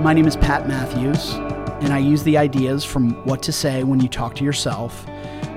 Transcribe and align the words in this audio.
My 0.00 0.12
name 0.12 0.26
is 0.26 0.36
Pat 0.36 0.68
Matthews, 0.68 1.32
and 1.80 1.90
I 1.90 1.98
use 1.98 2.22
the 2.22 2.36
ideas 2.36 2.84
from 2.84 3.14
what 3.24 3.42
to 3.44 3.50
say 3.50 3.82
when 3.82 3.98
you 3.98 4.08
talk 4.08 4.34
to 4.36 4.44
yourself 4.44 5.06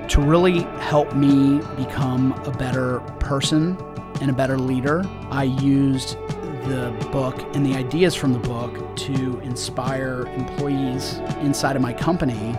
to 0.08 0.20
really 0.22 0.62
help 0.80 1.14
me 1.14 1.60
become 1.76 2.32
a 2.46 2.50
better 2.50 3.00
person 3.20 3.76
and 4.22 4.30
a 4.30 4.32
better 4.32 4.58
leader. 4.58 5.04
I 5.30 5.44
used 5.44 6.16
the 6.64 6.90
book 7.12 7.38
and 7.54 7.66
the 7.66 7.74
ideas 7.74 8.14
from 8.14 8.32
the 8.32 8.38
book 8.38 8.96
to 8.96 9.38
inspire 9.40 10.26
employees 10.34 11.18
inside 11.42 11.76
of 11.76 11.82
my 11.82 11.92
company 11.92 12.56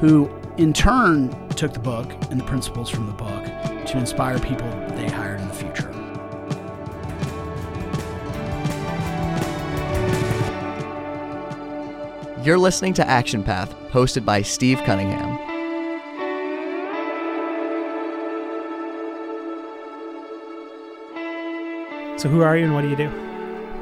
who, 0.00 0.30
in 0.56 0.72
turn, 0.72 1.30
took 1.50 1.74
the 1.74 1.80
book 1.80 2.10
and 2.30 2.40
the 2.40 2.44
principles 2.44 2.88
from 2.88 3.06
the 3.06 3.12
book 3.12 3.44
to 3.86 3.98
inspire 3.98 4.38
people 4.38 4.68
they 4.96 5.08
hired 5.08 5.33
You're 12.44 12.58
listening 12.58 12.92
to 12.94 13.08
Action 13.08 13.42
Path, 13.42 13.74
hosted 13.90 14.26
by 14.26 14.42
Steve 14.42 14.78
Cunningham. 14.84 15.38
So, 22.18 22.28
who 22.28 22.42
are 22.42 22.54
you 22.54 22.64
and 22.64 22.74
what 22.74 22.82
do 22.82 22.90
you 22.90 22.96
do? 22.96 23.10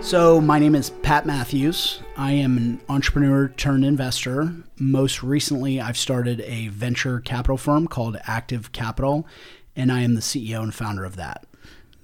So, 0.00 0.40
my 0.40 0.60
name 0.60 0.76
is 0.76 0.90
Pat 0.90 1.26
Matthews. 1.26 2.02
I 2.16 2.34
am 2.34 2.56
an 2.56 2.80
entrepreneur 2.88 3.48
turned 3.48 3.84
investor. 3.84 4.54
Most 4.78 5.24
recently, 5.24 5.80
I've 5.80 5.98
started 5.98 6.40
a 6.42 6.68
venture 6.68 7.18
capital 7.18 7.56
firm 7.56 7.88
called 7.88 8.16
Active 8.28 8.70
Capital, 8.70 9.26
and 9.74 9.90
I 9.90 10.02
am 10.02 10.14
the 10.14 10.20
CEO 10.20 10.62
and 10.62 10.72
founder 10.72 11.04
of 11.04 11.16
that. 11.16 11.44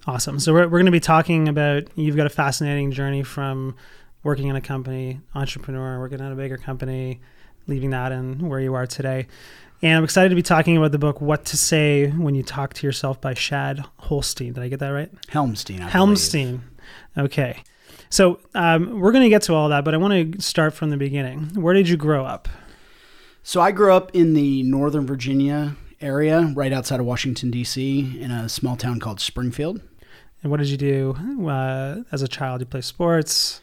Awesome. 0.05 0.41
So, 0.41 0.51
we're, 0.51 0.63
we're 0.63 0.79
going 0.79 0.87
to 0.87 0.91
be 0.91 0.99
talking 0.99 1.47
about 1.47 1.83
you've 1.95 2.17
got 2.17 2.27
a 2.27 2.29
fascinating 2.29 2.91
journey 2.91 3.23
from 3.23 3.77
working 4.23 4.47
in 4.47 4.55
a 4.55 4.61
company, 4.61 5.19
entrepreneur, 5.35 5.99
working 5.99 6.21
at 6.21 6.31
a 6.31 6.35
bigger 6.35 6.57
company, 6.57 7.21
leaving 7.67 7.91
that 7.91 8.11
and 8.11 8.49
where 8.49 8.59
you 8.59 8.73
are 8.73 8.87
today. 8.87 9.27
And 9.81 9.97
I'm 9.97 10.03
excited 10.03 10.29
to 10.29 10.35
be 10.35 10.41
talking 10.41 10.75
about 10.75 10.91
the 10.91 10.97
book 10.97 11.21
"What 11.21 11.45
to 11.45 11.57
Say 11.57 12.09
When 12.09 12.35
You 12.35 12.43
Talk 12.43 12.73
to 12.75 12.87
Yourself" 12.87 13.21
by 13.21 13.33
Shad 13.33 13.83
Holstein. 13.97 14.53
Did 14.53 14.63
I 14.63 14.67
get 14.67 14.79
that 14.79 14.89
right? 14.89 15.09
Helmstein. 15.27 15.81
I 15.81 15.89
Helmstein. 15.89 16.59
Okay. 17.17 17.63
So 18.09 18.39
um, 18.55 18.99
we're 18.99 19.11
going 19.11 19.23
to 19.23 19.29
get 19.29 19.43
to 19.43 19.53
all 19.53 19.69
that, 19.69 19.85
but 19.85 19.93
I 19.93 19.97
want 19.97 20.33
to 20.33 20.41
start 20.41 20.73
from 20.73 20.89
the 20.89 20.97
beginning. 20.97 21.51
Where 21.53 21.73
did 21.73 21.87
you 21.87 21.95
grow 21.95 22.25
up? 22.25 22.49
So 23.43 23.61
I 23.61 23.71
grew 23.71 23.93
up 23.93 24.13
in 24.13 24.33
the 24.33 24.63
Northern 24.63 25.05
Virginia 25.05 25.75
area, 26.01 26.51
right 26.55 26.73
outside 26.73 26.99
of 26.99 27.05
Washington 27.05 27.51
D.C., 27.51 28.19
in 28.19 28.31
a 28.31 28.49
small 28.49 28.75
town 28.75 28.99
called 28.99 29.19
Springfield. 29.19 29.81
And 30.41 30.51
what 30.51 30.57
did 30.57 30.69
you 30.69 30.77
do 30.77 31.47
uh, 31.47 32.03
as 32.11 32.21
a 32.21 32.27
child? 32.27 32.61
You 32.61 32.65
play 32.65 32.81
sports. 32.81 33.61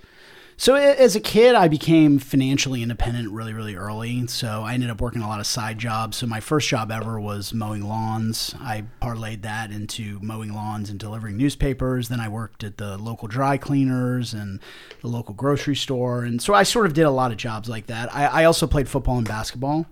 So 0.59 0.75
as 0.75 1.15
a 1.15 1.21
kid, 1.21 1.55
I 1.55 1.69
became 1.69 2.19
financially 2.19 2.83
independent 2.83 3.31
really, 3.31 3.53
really 3.53 3.77
early. 3.77 4.27
So 4.27 4.63
I 4.63 4.73
ended 4.73 4.89
up 4.89 5.03
working 5.03 5.21
a 5.21 5.29
lot 5.29 5.39
of 5.39 5.47
side 5.47 5.79
jobs. 5.79 6.17
So 6.17 6.27
my 6.27 6.41
first 6.41 6.67
job 6.67 6.91
ever 6.91 7.21
was 7.21 7.53
mowing 7.53 7.83
lawns. 7.83 8.55
I 8.59 8.85
parlayed 9.03 9.43
that 9.43 9.71
into 9.71 10.19
mowing 10.23 10.55
lawns 10.55 10.89
and 10.89 10.98
delivering 10.98 11.37
newspapers. 11.37 12.09
Then 12.09 12.21
I 12.21 12.31
worked 12.31 12.65
at 12.65 12.79
the 12.79 12.97
local 12.97 13.29
dry 13.29 13.59
cleaners 13.59 14.33
and 14.33 14.61
the 15.03 15.09
local 15.09 15.35
grocery 15.35 15.77
store. 15.77 16.25
And 16.25 16.41
so 16.41 16.55
I 16.55 16.63
sort 16.63 16.87
of 16.87 16.95
did 16.95 17.05
a 17.05 17.11
lot 17.11 17.33
of 17.33 17.37
jobs 17.37 17.69
like 17.69 17.87
that. 17.89 18.15
I, 18.15 18.25
I 18.25 18.45
also 18.45 18.67
played 18.67 18.89
football 18.89 19.19
and 19.19 19.29
basketball. 19.29 19.85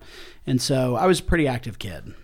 And 0.47 0.62
so 0.62 0.97
I 0.97 1.05
was 1.06 1.21
a 1.21 1.25
pretty 1.25 1.47
active 1.47 1.78
kid. 1.78 2.15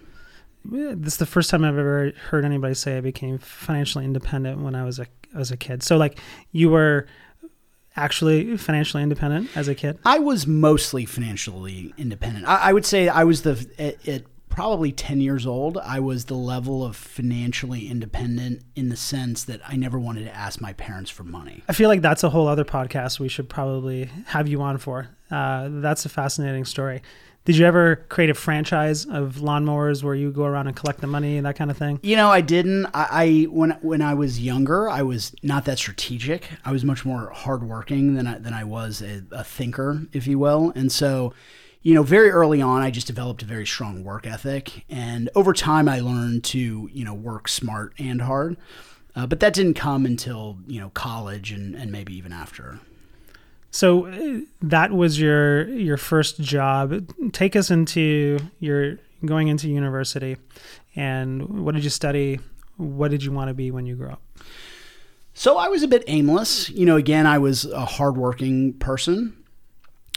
This 0.65 1.15
is 1.15 1.19
the 1.19 1.27
first 1.27 1.51
time 1.51 1.63
I've 1.63 1.79
ever 1.79 2.13
heard 2.31 2.47
anybody 2.47 2.75
say 2.75 2.97
I 2.97 3.01
became 3.01 3.37
financially 3.39 4.07
independent 4.07 4.61
when 4.61 4.75
I 4.75 4.85
was 4.85 4.99
a 4.99 5.07
as 5.35 5.51
a 5.51 5.57
kid. 5.57 5.83
So 5.83 5.97
like 5.97 6.19
you 6.53 6.71
were 6.71 7.07
actually 7.97 8.57
financially 8.57 9.03
independent 9.03 9.57
as 9.57 9.69
a 9.69 9.75
kid? 9.75 9.99
I 10.05 10.19
was 10.19 10.47
mostly 10.47 11.05
financially 11.05 11.95
independent. 11.99 12.47
I, 12.47 12.57
I 12.57 12.73
would 12.73 12.87
say 12.87 13.09
I 13.09 13.25
was 13.25 13.43
the 13.43 13.67
at, 13.79 14.09
at, 14.09 14.23
probably 14.51 14.91
10 14.91 15.21
years 15.21 15.47
old, 15.47 15.79
I 15.79 16.01
was 16.01 16.25
the 16.25 16.35
level 16.35 16.85
of 16.85 16.97
financially 16.97 17.89
independent 17.89 18.63
in 18.75 18.89
the 18.89 18.97
sense 18.97 19.45
that 19.45 19.61
I 19.67 19.77
never 19.77 19.99
wanted 19.99 20.25
to 20.25 20.35
ask 20.35 20.61
my 20.61 20.73
parents 20.73 21.09
for 21.09 21.23
money. 21.23 21.63
I 21.69 21.73
feel 21.73 21.89
like 21.89 22.03
that's 22.03 22.25
a 22.25 22.31
whole 22.31 22.49
other 22.49 22.65
podcast 22.65 23.21
we 23.21 23.29
should 23.29 23.49
probably 23.49 24.11
have 24.27 24.49
you 24.49 24.61
on 24.61 24.79
for. 24.79 25.09
Uh, 25.31 25.69
that's 25.71 26.05
a 26.05 26.09
fascinating 26.09 26.65
story. 26.65 27.01
Did 27.47 27.57
you 27.57 27.65
ever 27.65 27.97
create 28.11 28.29
a 28.29 28.35
franchise 28.35 29.07
of 29.07 29.37
lawnmowers 29.37 30.03
where 30.03 30.15
you 30.15 30.31
go 30.31 30.45
around 30.45 30.67
and 30.67 30.77
collect 30.77 31.01
the 31.01 31.07
money 31.07 31.39
and 31.39 31.47
that 31.47 31.57
kind 31.57 31.71
of 31.71 31.79
thing? 31.79 31.99
You 32.03 32.17
know, 32.17 32.31
I 32.31 32.43
didn't. 32.43 32.87
I, 32.93 33.09
I 33.11 33.43
when 33.45 33.71
when 33.81 34.03
I 34.03 34.13
was 34.13 34.39
younger, 34.39 34.91
I 34.91 35.03
was 35.03 35.35
not 35.43 35.65
that 35.65 35.79
strategic. 35.79 36.51
I 36.67 36.73
was 36.73 36.85
much 36.85 37.05
more 37.07 37.31
hardworking 37.31 38.15
than 38.15 38.27
I, 38.27 38.39
than 38.39 38.53
I 38.53 38.65
was 38.65 39.01
a, 39.01 39.23
a 39.33 39.43
thinker, 39.43 40.03
if 40.13 40.27
you 40.27 40.39
will. 40.39 40.71
And 40.77 40.93
so, 40.93 41.33
you 41.81 41.95
know, 41.95 42.03
very 42.03 42.29
early 42.29 42.61
on, 42.61 42.83
I 42.83 42.91
just 42.91 43.07
developed 43.07 43.43
a 43.43 43.47
very 43.47 43.67
strong 43.67 44.05
work 44.05 44.27
ethic, 44.27 44.85
and 44.91 45.31
over 45.35 45.55
time, 45.55 45.89
I 45.89 46.01
learned 46.01 46.45
to 46.45 46.91
you 46.93 47.05
know 47.07 47.15
work 47.15 47.49
smart 47.49 47.95
and 47.99 48.21
hard. 48.21 48.59
Uh, 49.17 49.27
but 49.27 49.41
that 49.41 49.55
didn't 49.55 49.75
come 49.75 50.05
until 50.05 50.59
you 50.67 50.79
know 50.79 50.91
college 50.91 51.53
and, 51.53 51.75
and 51.75 51.91
maybe 51.91 52.15
even 52.15 52.35
after. 52.35 52.81
So 53.71 54.07
uh, 54.07 54.41
that 54.63 54.93
was 54.93 55.21
your 55.21 55.69
your 55.69 55.97
first 55.97 56.41
job. 56.41 57.09
Take 57.33 57.57
us 57.57 57.71
into 57.71 58.39
your 58.59 58.99
going 59.25 59.49
into 59.49 59.69
university, 59.69 60.37
and 60.97 61.65
what 61.65 61.75
did 61.75 61.85
you 61.85 61.91
study? 61.91 62.41
What 62.77 63.11
did 63.11 63.23
you 63.23 63.33
want 63.33 63.49
to 63.49 63.55
be 63.55 63.71
when 63.71 63.87
you 63.87 63.95
grew 63.95 64.11
up? 64.11 64.23
So 65.35 65.57
I 65.57 65.69
was 65.69 65.83
a 65.83 65.89
bit 65.89 66.05
aimless. 66.07 66.69
You 66.71 66.87
know, 66.87 66.97
again, 66.97 67.27
I 67.27 67.39
was 67.39 67.65
a 67.65 67.85
hardworking 67.85 68.75
person, 68.75 69.37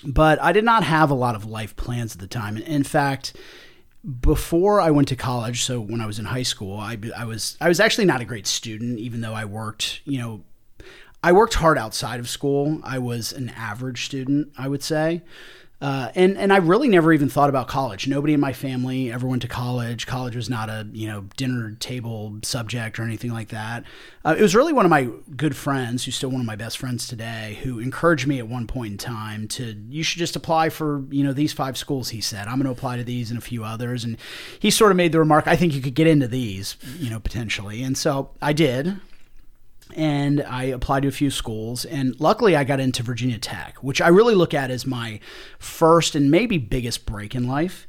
but 0.03 0.41
I 0.41 0.51
did 0.51 0.63
not 0.63 0.83
have 0.83 1.11
a 1.11 1.15
lot 1.15 1.35
of 1.35 1.45
life 1.45 1.75
plans 1.75 2.15
at 2.15 2.21
the 2.21 2.27
time. 2.27 2.57
In 2.57 2.83
fact, 2.83 3.35
before 4.19 4.81
I 4.81 4.91
went 4.91 5.07
to 5.09 5.15
college, 5.15 5.63
so 5.63 5.79
when 5.79 6.01
I 6.01 6.05
was 6.07 6.19
in 6.19 6.25
high 6.25 6.43
school, 6.43 6.77
I, 6.77 6.97
I 7.15 7.25
was 7.25 7.57
I 7.61 7.67
was 7.67 7.79
actually 7.79 8.05
not 8.05 8.21
a 8.21 8.25
great 8.25 8.47
student, 8.47 8.99
even 8.99 9.21
though 9.21 9.33
I 9.33 9.45
worked, 9.45 10.01
you 10.05 10.19
know, 10.19 10.43
I 11.23 11.31
worked 11.31 11.53
hard 11.55 11.77
outside 11.77 12.19
of 12.19 12.27
school. 12.27 12.81
I 12.83 12.99
was 12.99 13.31
an 13.31 13.49
average 13.55 14.05
student, 14.05 14.49
I 14.57 14.67
would 14.67 14.83
say. 14.83 15.21
Uh, 15.83 16.09
and 16.15 16.37
and 16.37 16.53
I 16.53 16.57
really 16.57 16.87
never 16.87 17.11
even 17.11 17.27
thought 17.27 17.49
about 17.49 17.67
college. 17.67 18.07
Nobody 18.07 18.33
in 18.33 18.39
my 18.39 18.53
family 18.53 19.11
ever 19.11 19.27
went 19.27 19.41
to 19.41 19.49
college. 19.49 20.07
College 20.07 20.33
was 20.33 20.49
not 20.49 20.69
a 20.69 20.87
you 20.93 21.07
know 21.07 21.25
dinner 21.35 21.75
table 21.77 22.39
subject 22.41 22.97
or 22.97 23.03
anything 23.03 23.33
like 23.33 23.49
that. 23.49 23.83
Uh, 24.23 24.33
it 24.37 24.41
was 24.41 24.55
really 24.55 24.71
one 24.71 24.85
of 24.85 24.89
my 24.89 25.09
good 25.35 25.57
friends, 25.57 26.05
who's 26.05 26.15
still 26.15 26.29
one 26.29 26.39
of 26.39 26.47
my 26.47 26.55
best 26.55 26.77
friends 26.77 27.05
today, 27.05 27.59
who 27.63 27.79
encouraged 27.79 28.27
me 28.27 28.39
at 28.39 28.47
one 28.47 28.65
point 28.65 28.93
in 28.93 28.97
time 28.97 29.45
to 29.49 29.75
you 29.89 30.03
should 30.03 30.19
just 30.19 30.37
apply 30.37 30.69
for 30.69 31.03
you 31.09 31.21
know 31.21 31.33
these 31.33 31.51
five 31.51 31.77
schools. 31.77 32.09
He 32.09 32.21
said 32.21 32.47
I'm 32.47 32.55
going 32.55 32.63
to 32.63 32.71
apply 32.71 32.95
to 32.95 33.03
these 33.03 33.29
and 33.29 33.37
a 33.37 33.41
few 33.41 33.65
others, 33.65 34.05
and 34.05 34.15
he 34.57 34.71
sort 34.71 34.91
of 34.91 34.95
made 34.95 35.11
the 35.11 35.19
remark, 35.19 35.47
I 35.47 35.57
think 35.57 35.73
you 35.73 35.81
could 35.81 35.95
get 35.95 36.07
into 36.07 36.29
these, 36.29 36.77
you 36.97 37.09
know, 37.09 37.19
potentially. 37.19 37.83
And 37.83 37.97
so 37.97 38.29
I 38.41 38.53
did 38.53 39.01
and 39.95 40.41
I 40.41 40.63
applied 40.65 41.03
to 41.03 41.09
a 41.09 41.11
few 41.11 41.31
schools. 41.31 41.85
And 41.85 42.19
luckily, 42.19 42.55
I 42.55 42.63
got 42.63 42.79
into 42.79 43.03
Virginia 43.03 43.37
Tech, 43.37 43.77
which 43.81 44.01
I 44.01 44.07
really 44.07 44.35
look 44.35 44.53
at 44.53 44.71
as 44.71 44.85
my 44.85 45.19
first 45.59 46.15
and 46.15 46.29
maybe 46.29 46.57
biggest 46.57 47.05
break 47.05 47.35
in 47.35 47.47
life. 47.47 47.87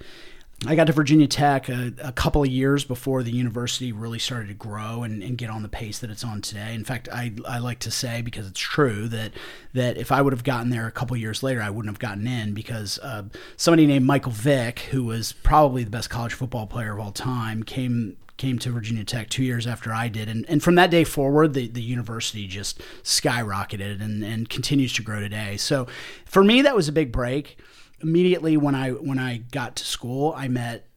I 0.67 0.77
got 0.77 0.87
to 0.87 0.93
Virginia 0.93 1.27
Tech 1.27 1.69
a, 1.69 1.93
a, 1.99 2.13
couple 2.13 2.43
of 2.43 2.49
years 2.49 2.85
before 2.85 3.23
the 3.23 3.33
university 3.33 3.93
really 3.93 4.19
started 4.19 4.49
to 4.49 4.55
grow 4.55 5.03
and, 5.03 5.23
and, 5.23 5.37
get 5.37 5.51
on 5.51 5.63
the 5.63 5.69
pace 5.69 5.99
that 5.99 6.11
it's 6.11 6.25
on 6.25 6.41
today. 6.41 6.75
In 6.75 6.85
fact, 6.85 7.09
I, 7.13 7.33
I 7.47 7.59
like 7.59 7.81
to 7.81 7.91
say 7.91 8.23
because 8.23 8.47
it's 8.47 8.61
true 8.61 9.09
that 9.09 9.33
that 9.75 9.99
if 9.99 10.11
I 10.11 10.23
would 10.23 10.33
have 10.33 10.45
gotten 10.45 10.71
there 10.71 10.87
a 10.87 10.93
couple 10.93 11.17
years 11.17 11.43
later, 11.43 11.61
I 11.61 11.71
wouldn't 11.71 11.93
have 11.93 11.99
gotten 11.99 12.27
in 12.27 12.55
because 12.55 12.99
uh, 13.01 13.25
somebody 13.57 13.87
named 13.87 14.07
Michael 14.07 14.33
Vick, 14.33 14.79
who 14.91 15.05
was 15.05 15.33
probably 15.33 15.85
the 15.85 15.91
best 15.91 16.09
college 16.09 16.33
football 16.33 16.67
player 16.67 16.95
of 16.95 17.01
all 17.01 17.13
time, 17.13 17.63
came 17.63 18.17
came 18.37 18.59
to 18.59 18.71
Virginia 18.71 19.05
Tech 19.05 19.31
two 19.31 19.45
years 19.45 19.67
after 19.67 19.93
I 19.93 20.09
did. 20.09 20.29
And, 20.29 20.45
and 20.49 20.63
from 20.63 20.75
that 20.75 20.91
day 20.91 21.05
forward, 21.05 21.55
the, 21.55 21.69
the 21.69 21.83
university 21.83 22.47
just 22.47 22.81
skyrocketed 23.03 24.03
and, 24.03 24.25
and 24.25 24.49
continues 24.49 24.93
to 24.95 25.03
grow 25.03 25.21
today. 25.21 25.57
So 25.57 25.87
for 26.25 26.43
me, 26.43 26.63
that 26.63 26.75
was 26.75 26.89
a 26.89 26.93
big 26.93 27.13
break. 27.13 27.59
Immediately 28.01 28.57
when 28.57 28.75
I 28.75 28.91
when 28.91 29.19
I 29.19 29.39
got 29.51 29.77
to 29.77 29.85
school, 29.85 30.35
I 30.37 30.49
met 30.49 30.89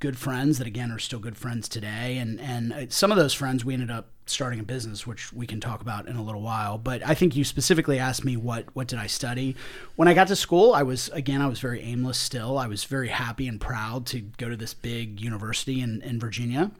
good 0.00 0.16
friends 0.16 0.58
that 0.58 0.66
again 0.66 0.90
are 0.90 0.98
still 0.98 1.18
good 1.18 1.36
friends 1.36 1.68
today. 1.68 2.18
And 2.18 2.40
and 2.40 2.72
uh, 2.72 2.86
some 2.88 3.10
of 3.10 3.18
those 3.18 3.34
friends 3.34 3.64
we 3.64 3.74
ended 3.74 3.90
up 3.90 4.12
starting 4.26 4.60
a 4.60 4.62
business, 4.62 5.06
which 5.06 5.32
we 5.32 5.46
can 5.46 5.60
talk 5.60 5.80
about 5.80 6.08
in 6.08 6.16
a 6.16 6.22
little 6.22 6.42
while. 6.42 6.78
But 6.78 7.06
I 7.06 7.14
think 7.14 7.36
you 7.36 7.44
specifically 7.44 7.98
asked 7.98 8.24
me 8.24 8.36
what 8.36 8.66
what 8.74 8.88
did 8.88 8.98
I 8.98 9.06
study. 9.06 9.56
When 9.96 10.08
I 10.08 10.14
got 10.14 10.28
to 10.28 10.36
school, 10.36 10.74
I 10.74 10.82
was 10.82 11.08
again 11.10 11.40
I 11.40 11.46
was 11.46 11.60
very 11.60 11.80
aimless 11.80 12.18
still. 12.18 12.58
I 12.58 12.66
was 12.66 12.84
very 12.84 13.08
happy 13.08 13.48
and 13.48 13.60
proud 13.60 14.06
to 14.06 14.20
go 14.20 14.48
to 14.48 14.56
this 14.56 14.74
big 14.74 15.20
university 15.20 15.80
in, 15.80 16.02
in 16.02 16.20
Virginia. 16.20 16.70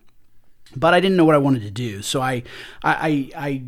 But 0.74 0.94
I 0.94 1.00
didn't 1.00 1.16
know 1.16 1.24
what 1.24 1.36
I 1.36 1.38
wanted 1.38 1.62
to 1.62 1.70
do. 1.70 2.02
So 2.02 2.20
I 2.20 2.42
I 2.82 3.30
I 3.36 3.62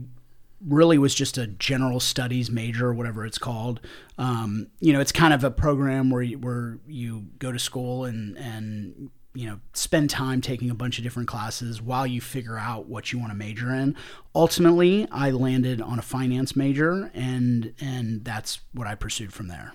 really 0.66 0.98
was 0.98 1.14
just 1.14 1.38
a 1.38 1.46
general 1.46 2.00
studies 2.00 2.50
major, 2.50 2.92
whatever 2.92 3.24
it's 3.24 3.38
called. 3.38 3.80
Um, 4.16 4.68
you 4.80 4.92
know, 4.92 5.00
it's 5.00 5.12
kind 5.12 5.32
of 5.32 5.44
a 5.44 5.50
program 5.50 6.10
where 6.10 6.22
you, 6.22 6.38
where 6.38 6.78
you 6.86 7.26
go 7.38 7.52
to 7.52 7.58
school 7.58 8.04
and 8.04 8.36
and 8.36 9.10
you 9.38 9.46
know, 9.46 9.60
spend 9.72 10.10
time 10.10 10.40
taking 10.40 10.68
a 10.68 10.74
bunch 10.74 10.98
of 10.98 11.04
different 11.04 11.28
classes 11.28 11.80
while 11.80 12.04
you 12.04 12.20
figure 12.20 12.58
out 12.58 12.88
what 12.88 13.12
you 13.12 13.20
want 13.20 13.30
to 13.30 13.38
major 13.38 13.72
in. 13.72 13.94
Ultimately, 14.34 15.06
I 15.12 15.30
landed 15.30 15.80
on 15.80 15.96
a 15.96 16.02
finance 16.02 16.56
major, 16.56 17.08
and 17.14 17.72
and 17.80 18.24
that's 18.24 18.58
what 18.74 18.88
I 18.88 18.96
pursued 18.96 19.32
from 19.32 19.46
there. 19.46 19.74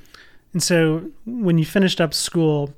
And 0.51 0.61
so, 0.61 1.11
when 1.25 1.57
you 1.57 1.63
finished 1.63 2.01
up 2.01 2.13
school, 2.13 2.73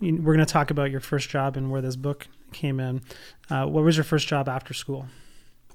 we're 0.00 0.34
going 0.34 0.38
to 0.38 0.46
talk 0.46 0.70
about 0.70 0.90
your 0.90 1.00
first 1.00 1.28
job 1.28 1.58
and 1.58 1.70
where 1.70 1.82
this 1.82 1.94
book 1.94 2.26
came 2.52 2.80
in. 2.80 3.02
Uh, 3.50 3.66
what 3.66 3.84
was 3.84 3.98
your 3.98 4.04
first 4.04 4.26
job 4.28 4.48
after 4.48 4.72
school? 4.72 5.08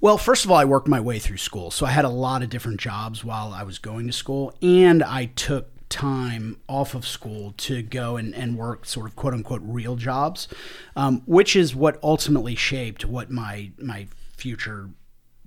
Well, 0.02 0.18
first 0.18 0.46
of 0.46 0.52
all, 0.52 0.58
I 0.58 0.66
worked 0.66 0.88
my 0.88 1.00
way 1.00 1.20
through 1.20 1.38
school. 1.38 1.70
So 1.70 1.86
I 1.86 1.92
had 1.92 2.06
a 2.06 2.10
lot 2.10 2.42
of 2.42 2.50
different 2.50 2.80
jobs 2.80 3.24
while 3.24 3.54
I 3.54 3.62
was 3.62 3.78
going 3.78 4.08
to 4.08 4.14
school, 4.14 4.52
and 4.64 5.04
I 5.04 5.26
took 5.26 5.73
time 5.94 6.58
off 6.68 6.96
of 6.96 7.06
school 7.06 7.54
to 7.56 7.84
go 7.84 8.18
and, 8.18 8.34
and 8.34 8.58
work 8.58 8.84
sort 8.84 9.06
of 9.06 9.16
quote 9.16 9.34
unquote 9.34 9.62
real 9.64 9.96
jobs, 9.96 10.48
um, 10.96 11.22
which 11.28 11.56
is 11.56 11.76
what 11.76 12.00
ultimately 12.02 12.56
shaped 12.56 13.06
what 13.06 13.30
my 13.30 13.72
my 13.78 14.08
future 14.36 14.90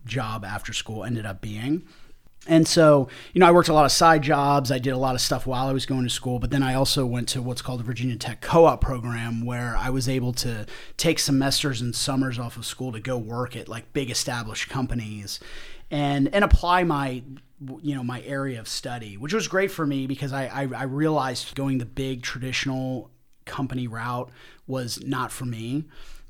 job 0.05 0.45
after 0.45 0.73
school 0.73 1.03
ended 1.05 1.27
up 1.27 1.41
being. 1.41 1.83
And 2.49 2.69
so, 2.69 3.09
you 3.33 3.41
know, 3.41 3.47
I 3.47 3.51
worked 3.51 3.69
a 3.69 3.75
lot 3.75 3.87
of 3.87 3.91
side 3.91 4.23
jobs. 4.23 4.71
I 4.71 4.79
did 4.79 4.93
a 4.93 4.99
lot 4.99 5.17
of 5.17 5.21
stuff 5.21 5.49
while 5.49 5.67
I 5.67 5.73
was 5.73 5.85
going 5.85 6.05
to 6.05 6.11
school, 6.11 6.39
but 6.39 6.53
then 6.53 6.63
I 6.63 6.75
also 6.75 7.05
went 7.05 7.29
to 7.31 7.43
what's 7.43 7.61
called 7.61 7.81
the 7.81 7.85
Virginia 7.85 8.15
Tech 8.15 8.41
Co 8.41 8.67
op 8.67 8.81
program 8.81 9.45
where 9.45 9.77
I 9.77 9.91
was 9.91 10.09
able 10.09 10.33
to 10.35 10.65
take 10.97 11.19
semesters 11.19 11.81
and 11.81 11.93
summers 11.93 12.39
off 12.39 12.57
of 12.57 12.65
school 12.65 12.93
to 12.93 13.01
go 13.01 13.19
work 13.19 13.57
at 13.57 13.69
like 13.69 13.93
big 13.93 14.11
established 14.11 14.69
companies 14.69 15.41
and 15.91 16.33
and 16.33 16.45
apply 16.45 16.85
my 16.85 17.25
you 17.83 17.95
know 17.95 18.05
my 18.05 18.23
area 18.23 18.61
of 18.61 18.69
study, 18.69 19.17
which 19.17 19.33
was 19.33 19.49
great 19.49 19.71
for 19.71 19.87
me 19.87 20.07
because 20.07 20.33
I, 20.33 20.47
I, 20.47 20.69
I 20.77 20.83
realized 20.85 21.55
going 21.55 21.79
the 21.79 21.87
big 21.87 22.23
traditional 22.23 23.11
company 23.45 23.87
route 23.87 24.31
was 24.67 25.03
not 25.05 25.33
for 25.33 25.45
me. 25.45 25.85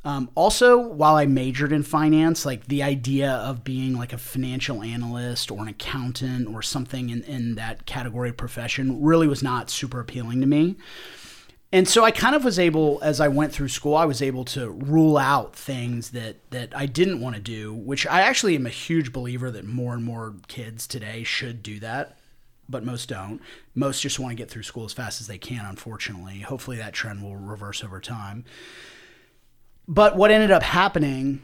Um, 0.04 0.30
also, 0.36 0.78
while 0.78 1.16
I 1.16 1.26
majored 1.26 1.72
in 1.72 1.82
finance, 1.82 2.46
like 2.46 2.68
the 2.68 2.84
idea 2.84 3.32
of 3.32 3.64
being 3.64 3.94
like 3.94 4.12
a 4.12 4.18
financial 4.18 4.84
analyst 4.84 5.50
or 5.50 5.60
an 5.62 5.68
accountant 5.68 6.46
or 6.54 6.62
something 6.62 7.10
in, 7.10 7.22
in 7.24 7.56
that 7.56 7.86
category 7.86 8.28
of 8.28 8.36
profession 8.36 9.02
really 9.02 9.26
was 9.26 9.42
not 9.42 9.68
super 9.68 9.98
appealing 9.98 10.40
to 10.42 10.46
me 10.46 10.76
and 11.76 11.86
so 11.86 12.04
I 12.04 12.10
kind 12.10 12.34
of 12.34 12.42
was 12.42 12.58
able, 12.58 13.00
as 13.02 13.20
I 13.20 13.28
went 13.28 13.52
through 13.52 13.68
school, 13.68 13.96
I 13.96 14.06
was 14.06 14.22
able 14.22 14.46
to 14.46 14.70
rule 14.70 15.18
out 15.18 15.54
things 15.54 16.12
that 16.12 16.36
that 16.50 16.74
I 16.74 16.86
didn't 16.86 17.20
want 17.20 17.36
to 17.36 17.42
do, 17.42 17.74
which 17.74 18.06
I 18.06 18.22
actually 18.22 18.56
am 18.56 18.64
a 18.64 18.70
huge 18.70 19.12
believer 19.12 19.50
that 19.50 19.66
more 19.66 19.92
and 19.92 20.02
more 20.02 20.36
kids 20.48 20.86
today 20.86 21.22
should 21.22 21.62
do 21.62 21.78
that, 21.80 22.16
but 22.66 22.82
most 22.82 23.10
don't. 23.10 23.42
Most 23.74 24.00
just 24.00 24.18
want 24.18 24.30
to 24.30 24.36
get 24.36 24.50
through 24.50 24.62
school 24.62 24.86
as 24.86 24.94
fast 24.94 25.20
as 25.20 25.26
they 25.26 25.36
can. 25.36 25.66
Unfortunately, 25.66 26.40
hopefully 26.40 26.78
that 26.78 26.94
trend 26.94 27.22
will 27.22 27.36
reverse 27.36 27.84
over 27.84 28.00
time. 28.00 28.46
But 29.86 30.16
what 30.16 30.30
ended 30.30 30.50
up 30.50 30.62
happening 30.62 31.42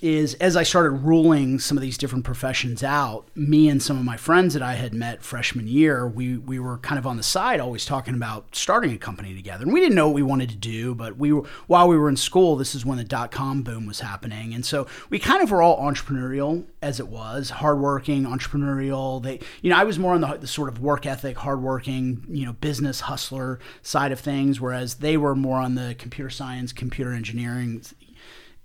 is 0.00 0.34
as 0.34 0.54
I 0.54 0.62
started 0.62 0.90
ruling 0.90 1.58
some 1.58 1.76
of 1.76 1.82
these 1.82 1.98
different 1.98 2.24
professions 2.24 2.84
out, 2.84 3.26
me 3.34 3.68
and 3.68 3.82
some 3.82 3.98
of 3.98 4.04
my 4.04 4.16
friends 4.16 4.54
that 4.54 4.62
I 4.62 4.74
had 4.74 4.94
met 4.94 5.22
freshman 5.22 5.66
year, 5.66 6.06
we 6.06 6.36
we 6.36 6.58
were 6.58 6.78
kind 6.78 6.98
of 6.98 7.06
on 7.06 7.16
the 7.16 7.22
side 7.22 7.58
always 7.58 7.84
talking 7.84 8.14
about 8.14 8.54
starting 8.54 8.92
a 8.92 8.98
company 8.98 9.34
together. 9.34 9.64
And 9.64 9.72
we 9.72 9.80
didn't 9.80 9.96
know 9.96 10.06
what 10.06 10.14
we 10.14 10.22
wanted 10.22 10.50
to 10.50 10.56
do, 10.56 10.94
but 10.94 11.16
we 11.16 11.32
were 11.32 11.44
while 11.66 11.88
we 11.88 11.96
were 11.96 12.08
in 12.08 12.16
school, 12.16 12.54
this 12.54 12.74
is 12.74 12.84
when 12.86 12.98
the 12.98 13.04
dot 13.04 13.30
com 13.30 13.62
boom 13.62 13.86
was 13.86 14.00
happening. 14.00 14.54
And 14.54 14.64
so 14.64 14.86
we 15.10 15.18
kind 15.18 15.42
of 15.42 15.50
were 15.50 15.62
all 15.62 15.80
entrepreneurial 15.80 16.66
as 16.80 17.00
it 17.00 17.08
was, 17.08 17.50
hardworking, 17.50 18.24
entrepreneurial. 18.24 19.22
They 19.22 19.40
you 19.62 19.70
know, 19.70 19.76
I 19.76 19.84
was 19.84 19.98
more 19.98 20.14
on 20.14 20.20
the, 20.20 20.36
the 20.36 20.46
sort 20.46 20.68
of 20.68 20.80
work 20.80 21.06
ethic, 21.06 21.38
hardworking, 21.38 22.24
you 22.28 22.44
know, 22.44 22.52
business 22.52 23.00
hustler 23.00 23.58
side 23.82 24.12
of 24.12 24.20
things, 24.20 24.60
whereas 24.60 24.96
they 24.96 25.16
were 25.16 25.34
more 25.34 25.58
on 25.58 25.74
the 25.74 25.96
computer 25.98 26.30
science, 26.30 26.72
computer 26.72 27.12
engineering 27.12 27.82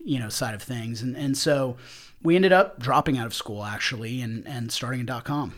you 0.04 0.20
know 0.20 0.30
side 0.30 0.54
of 0.56 0.62
things. 0.62 1.02
And 1.02 1.16
and 1.16 1.38
so 1.38 1.78
we 2.22 2.36
ended 2.36 2.54
up 2.54 2.80
dropping 2.80 3.18
out 3.18 3.26
of 3.26 3.34
school 3.34 3.64
actually 3.64 4.22
and 4.22 4.48
and 4.48 4.72
starting 4.72 5.02
a 5.02 5.04
dot 5.04 5.26
com. 5.26 5.54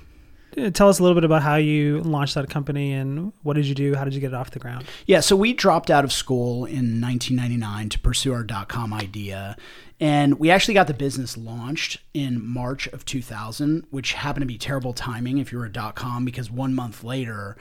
Tell 0.74 0.88
us 0.88 1.00
a 1.00 1.04
little 1.04 1.16
bit 1.16 1.26
about 1.26 1.42
how 1.42 1.56
you 1.56 2.00
launched 2.00 2.36
that 2.36 2.50
company 2.50 2.94
and 2.94 3.34
what 3.44 3.56
did 3.56 3.66
you 3.66 3.76
do? 3.76 3.94
How 3.94 4.06
did 4.06 4.14
you 4.14 4.22
get 4.22 4.28
it 4.28 4.34
off 4.34 4.52
the 4.52 4.60
ground? 4.60 4.86
Yeah 5.06 5.20
so 5.20 5.36
we 5.36 5.54
dropped 5.54 5.92
out 5.92 6.06
of 6.06 6.14
school 6.14 6.66
in 6.66 7.02
1999 7.02 7.90
to 7.90 8.00
pursue 8.00 8.34
our 8.34 8.44
dot 8.44 8.70
com 8.70 8.94
idea. 8.94 9.58
And 10.00 10.40
we 10.40 10.52
actually 10.52 10.74
got 10.74 10.88
the 10.88 10.94
business 10.94 11.38
launched 11.38 12.00
in 12.14 12.46
March 12.46 12.88
of 12.88 13.06
2000, 13.06 13.86
which 13.92 14.14
happened 14.14 14.42
to 14.42 14.48
be 14.48 14.58
terrible 14.58 14.92
timing 14.92 15.38
if 15.38 15.52
you 15.52 15.58
were 15.58 15.66
a 15.66 15.72
dot 15.72 15.96
com 15.96 16.26
because 16.26 16.52
one 16.52 16.74
month 16.74 17.04
later, 17.04 17.56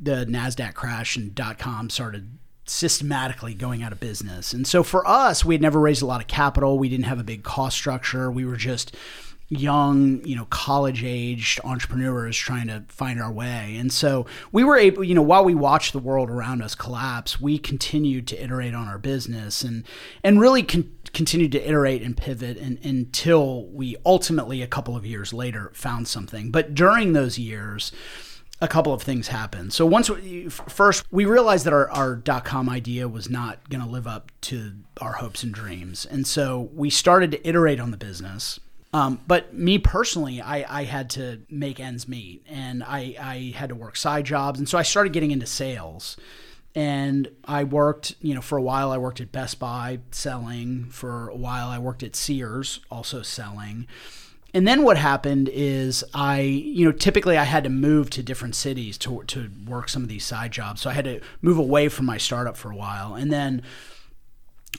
the 0.00 0.24
NASDAQ 0.26 0.74
crashed 0.74 1.16
and 1.16 1.34
dot 1.34 1.58
com 1.58 1.90
started 1.90 2.38
systematically 2.68 3.54
going 3.54 3.82
out 3.82 3.92
of 3.92 4.00
business. 4.00 4.52
And 4.52 4.66
so 4.66 4.82
for 4.82 5.06
us, 5.06 5.44
we 5.44 5.54
had 5.54 5.62
never 5.62 5.80
raised 5.80 6.02
a 6.02 6.06
lot 6.06 6.20
of 6.20 6.26
capital. 6.26 6.78
We 6.78 6.88
didn't 6.88 7.06
have 7.06 7.20
a 7.20 7.24
big 7.24 7.42
cost 7.42 7.76
structure. 7.76 8.30
We 8.30 8.44
were 8.44 8.56
just 8.56 8.94
young, 9.50 10.22
you 10.24 10.36
know, 10.36 10.46
college 10.50 11.02
aged 11.02 11.58
entrepreneurs 11.64 12.36
trying 12.36 12.66
to 12.66 12.84
find 12.88 13.20
our 13.20 13.32
way. 13.32 13.76
And 13.78 13.90
so 13.92 14.26
we 14.52 14.62
were 14.62 14.76
able, 14.76 15.02
you 15.02 15.14
know, 15.14 15.22
while 15.22 15.44
we 15.44 15.54
watched 15.54 15.92
the 15.92 15.98
world 15.98 16.28
around 16.28 16.62
us 16.62 16.74
collapse, 16.74 17.40
we 17.40 17.58
continued 17.58 18.26
to 18.28 18.42
iterate 18.42 18.74
on 18.74 18.88
our 18.88 18.98
business 18.98 19.62
and 19.62 19.84
and 20.22 20.40
really 20.40 20.62
con- 20.62 20.92
continued 21.14 21.52
to 21.52 21.66
iterate 21.66 22.02
and 22.02 22.16
pivot 22.16 22.58
and, 22.58 22.78
until 22.84 23.64
we 23.66 23.96
ultimately 24.04 24.60
a 24.60 24.66
couple 24.66 24.94
of 24.94 25.06
years 25.06 25.32
later 25.32 25.70
found 25.72 26.06
something. 26.06 26.50
But 26.50 26.74
during 26.74 27.14
those 27.14 27.38
years, 27.38 27.90
a 28.60 28.68
couple 28.68 28.92
of 28.92 29.02
things 29.02 29.28
happened. 29.28 29.72
So 29.72 29.86
once 29.86 30.10
we, 30.10 30.48
first 30.48 31.04
we 31.10 31.24
realized 31.24 31.64
that 31.66 31.72
our, 31.72 31.90
our 31.90 32.16
dot 32.16 32.44
com 32.44 32.68
idea 32.68 33.08
was 33.08 33.30
not 33.30 33.68
going 33.70 33.82
to 33.82 33.88
live 33.88 34.06
up 34.06 34.32
to 34.42 34.72
our 35.00 35.14
hopes 35.14 35.42
and 35.42 35.54
dreams, 35.54 36.04
and 36.04 36.26
so 36.26 36.70
we 36.74 36.90
started 36.90 37.30
to 37.32 37.48
iterate 37.48 37.80
on 37.80 37.90
the 37.90 37.96
business. 37.96 38.60
Um, 38.92 39.20
but 39.26 39.54
me 39.54 39.78
personally, 39.78 40.40
I, 40.40 40.80
I 40.80 40.84
had 40.84 41.10
to 41.10 41.42
make 41.50 41.78
ends 41.78 42.08
meet, 42.08 42.42
and 42.48 42.82
I, 42.82 43.16
I 43.20 43.54
had 43.54 43.68
to 43.68 43.74
work 43.74 43.96
side 43.96 44.24
jobs, 44.24 44.58
and 44.58 44.68
so 44.68 44.78
I 44.78 44.82
started 44.82 45.12
getting 45.12 45.30
into 45.30 45.46
sales. 45.46 46.16
And 46.74 47.30
I 47.44 47.64
worked, 47.64 48.14
you 48.20 48.34
know, 48.34 48.40
for 48.40 48.56
a 48.56 48.62
while. 48.62 48.92
I 48.92 48.98
worked 48.98 49.20
at 49.20 49.32
Best 49.32 49.58
Buy 49.58 49.98
selling. 50.12 50.84
For 50.90 51.28
a 51.28 51.34
while, 51.34 51.68
I 51.68 51.78
worked 51.78 52.04
at 52.04 52.14
Sears 52.14 52.80
also 52.88 53.22
selling 53.22 53.88
and 54.54 54.66
then 54.66 54.82
what 54.82 54.96
happened 54.96 55.50
is 55.52 56.04
I, 56.14 56.40
you 56.40 56.86
know, 56.86 56.92
typically 56.92 57.36
I 57.36 57.44
had 57.44 57.64
to 57.64 57.70
move 57.70 58.08
to 58.10 58.22
different 58.22 58.54
cities 58.54 58.96
to 58.98 59.22
to 59.24 59.50
work 59.66 59.88
some 59.88 60.02
of 60.02 60.08
these 60.08 60.24
side 60.24 60.52
jobs. 60.52 60.80
So 60.80 60.90
I 60.90 60.94
had 60.94 61.04
to 61.04 61.20
move 61.42 61.58
away 61.58 61.88
from 61.88 62.06
my 62.06 62.16
startup 62.16 62.56
for 62.56 62.70
a 62.70 62.76
while. 62.76 63.14
And 63.14 63.30
then 63.30 63.62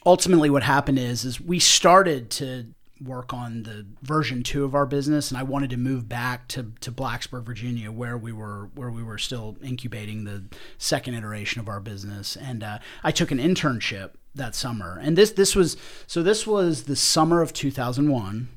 ultimately 0.06 0.50
what 0.50 0.64
happened 0.64 0.98
is 0.98 1.24
is 1.24 1.40
we 1.40 1.60
started 1.60 2.30
to 2.32 2.68
work 3.02 3.34
on 3.34 3.64
the 3.64 3.86
version 4.02 4.44
2 4.44 4.66
of 4.66 4.76
our 4.76 4.86
business 4.86 5.32
and 5.32 5.38
I 5.38 5.44
wanted 5.44 5.70
to 5.70 5.78
move 5.78 6.10
back 6.10 6.48
to 6.50 6.74
to 6.82 6.92
Blacksburg, 6.92 7.44
Virginia 7.44 7.92
where 7.92 8.18
we 8.18 8.32
were 8.32 8.72
where 8.74 8.90
we 8.90 9.04
were 9.04 9.20
still 9.20 9.56
incubating 9.62 10.24
the 10.24 10.46
second 10.80 11.14
iteration 11.14 11.62
of 11.62 11.70
our 11.70 11.80
business. 11.80 12.36
And 12.36 12.64
uh, 12.64 12.80
I 13.04 13.12
took 13.12 13.30
an 13.30 13.38
internship 13.38 14.12
that 14.34 14.56
summer. 14.56 15.00
And 15.00 15.16
this 15.16 15.30
this 15.30 15.56
was 15.56 15.78
so 16.08 16.24
this 16.24 16.48
was 16.48 16.86
the 16.86 16.96
summer 16.96 17.44
of 17.44 17.54
2001 17.54 18.50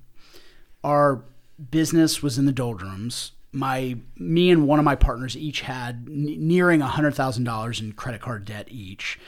our 0.84 1.22
business 1.70 2.22
was 2.22 2.38
in 2.38 2.46
the 2.46 2.52
doldrums. 2.52 3.32
My 3.52 3.98
me 4.16 4.50
and 4.50 4.66
one 4.66 4.78
of 4.78 4.84
my 4.84 4.94
partners 4.94 5.36
each 5.36 5.60
had 5.62 6.06
n- 6.08 6.36
nearing 6.38 6.80
hundred 6.80 7.14
thousand 7.14 7.44
dollars 7.44 7.80
in 7.80 7.92
credit 7.92 8.20
card 8.20 8.44
debt 8.44 8.68
each, 8.70 9.18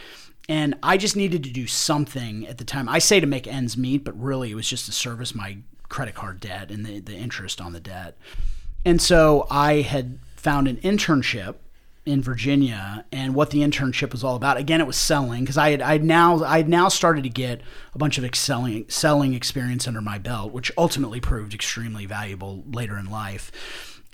and 0.49 0.75
I 0.83 0.97
just 0.97 1.17
needed 1.17 1.45
to 1.45 1.51
do 1.51 1.67
something 1.67 2.47
at 2.47 2.59
the 2.59 2.65
time. 2.65 2.89
I 2.89 2.99
say 2.99 3.21
to 3.21 3.27
make 3.27 3.47
ends 3.47 3.77
meet, 3.77 4.05
but 4.05 4.19
really 4.19 4.51
it 4.51 4.55
was 4.55 4.69
just 4.69 4.87
to 4.87 4.93
service 4.93 5.35
my 5.35 5.59
credit 5.89 6.15
card 6.15 6.41
debt 6.41 6.71
and 6.71 6.85
the, 6.85 7.01
the 7.01 7.15
interest 7.15 7.61
on 7.61 7.73
the 7.73 7.81
debt. 7.81 8.17
And 8.85 9.01
so 9.01 9.47
I 9.51 9.83
had 9.83 10.19
found 10.37 10.69
an 10.69 10.77
internship 10.79 11.57
in 12.07 12.23
Virginia 12.23 13.05
and 13.11 13.35
what 13.35 13.51
the 13.51 13.61
internship 13.61 14.13
was 14.13 14.23
all 14.23 14.37
about. 14.37 14.57
Again, 14.57 14.81
it 14.81 14.87
was 14.87 14.97
selling 14.97 15.43
because 15.43 15.57
I 15.57 15.71
had 15.71 15.83
I 15.83 15.99
now 15.99 16.45
I 16.45 16.59
had 16.59 16.69
now 16.69 16.89
started 16.89 17.25
to 17.25 17.31
get 17.31 17.63
a 17.95 17.99
bunch 17.99 18.19
of 18.19 18.25
excelling 18.25 18.87
selling 18.89 19.35
experience 19.35 19.89
under 19.89 20.01
my 20.01 20.19
belt, 20.19 20.53
which 20.53 20.71
ultimately 20.77 21.21
proved 21.21 21.55
extremely 21.55 22.07
valuable 22.07 22.63
later 22.67 22.99
in 22.99 23.11
life. 23.11 23.51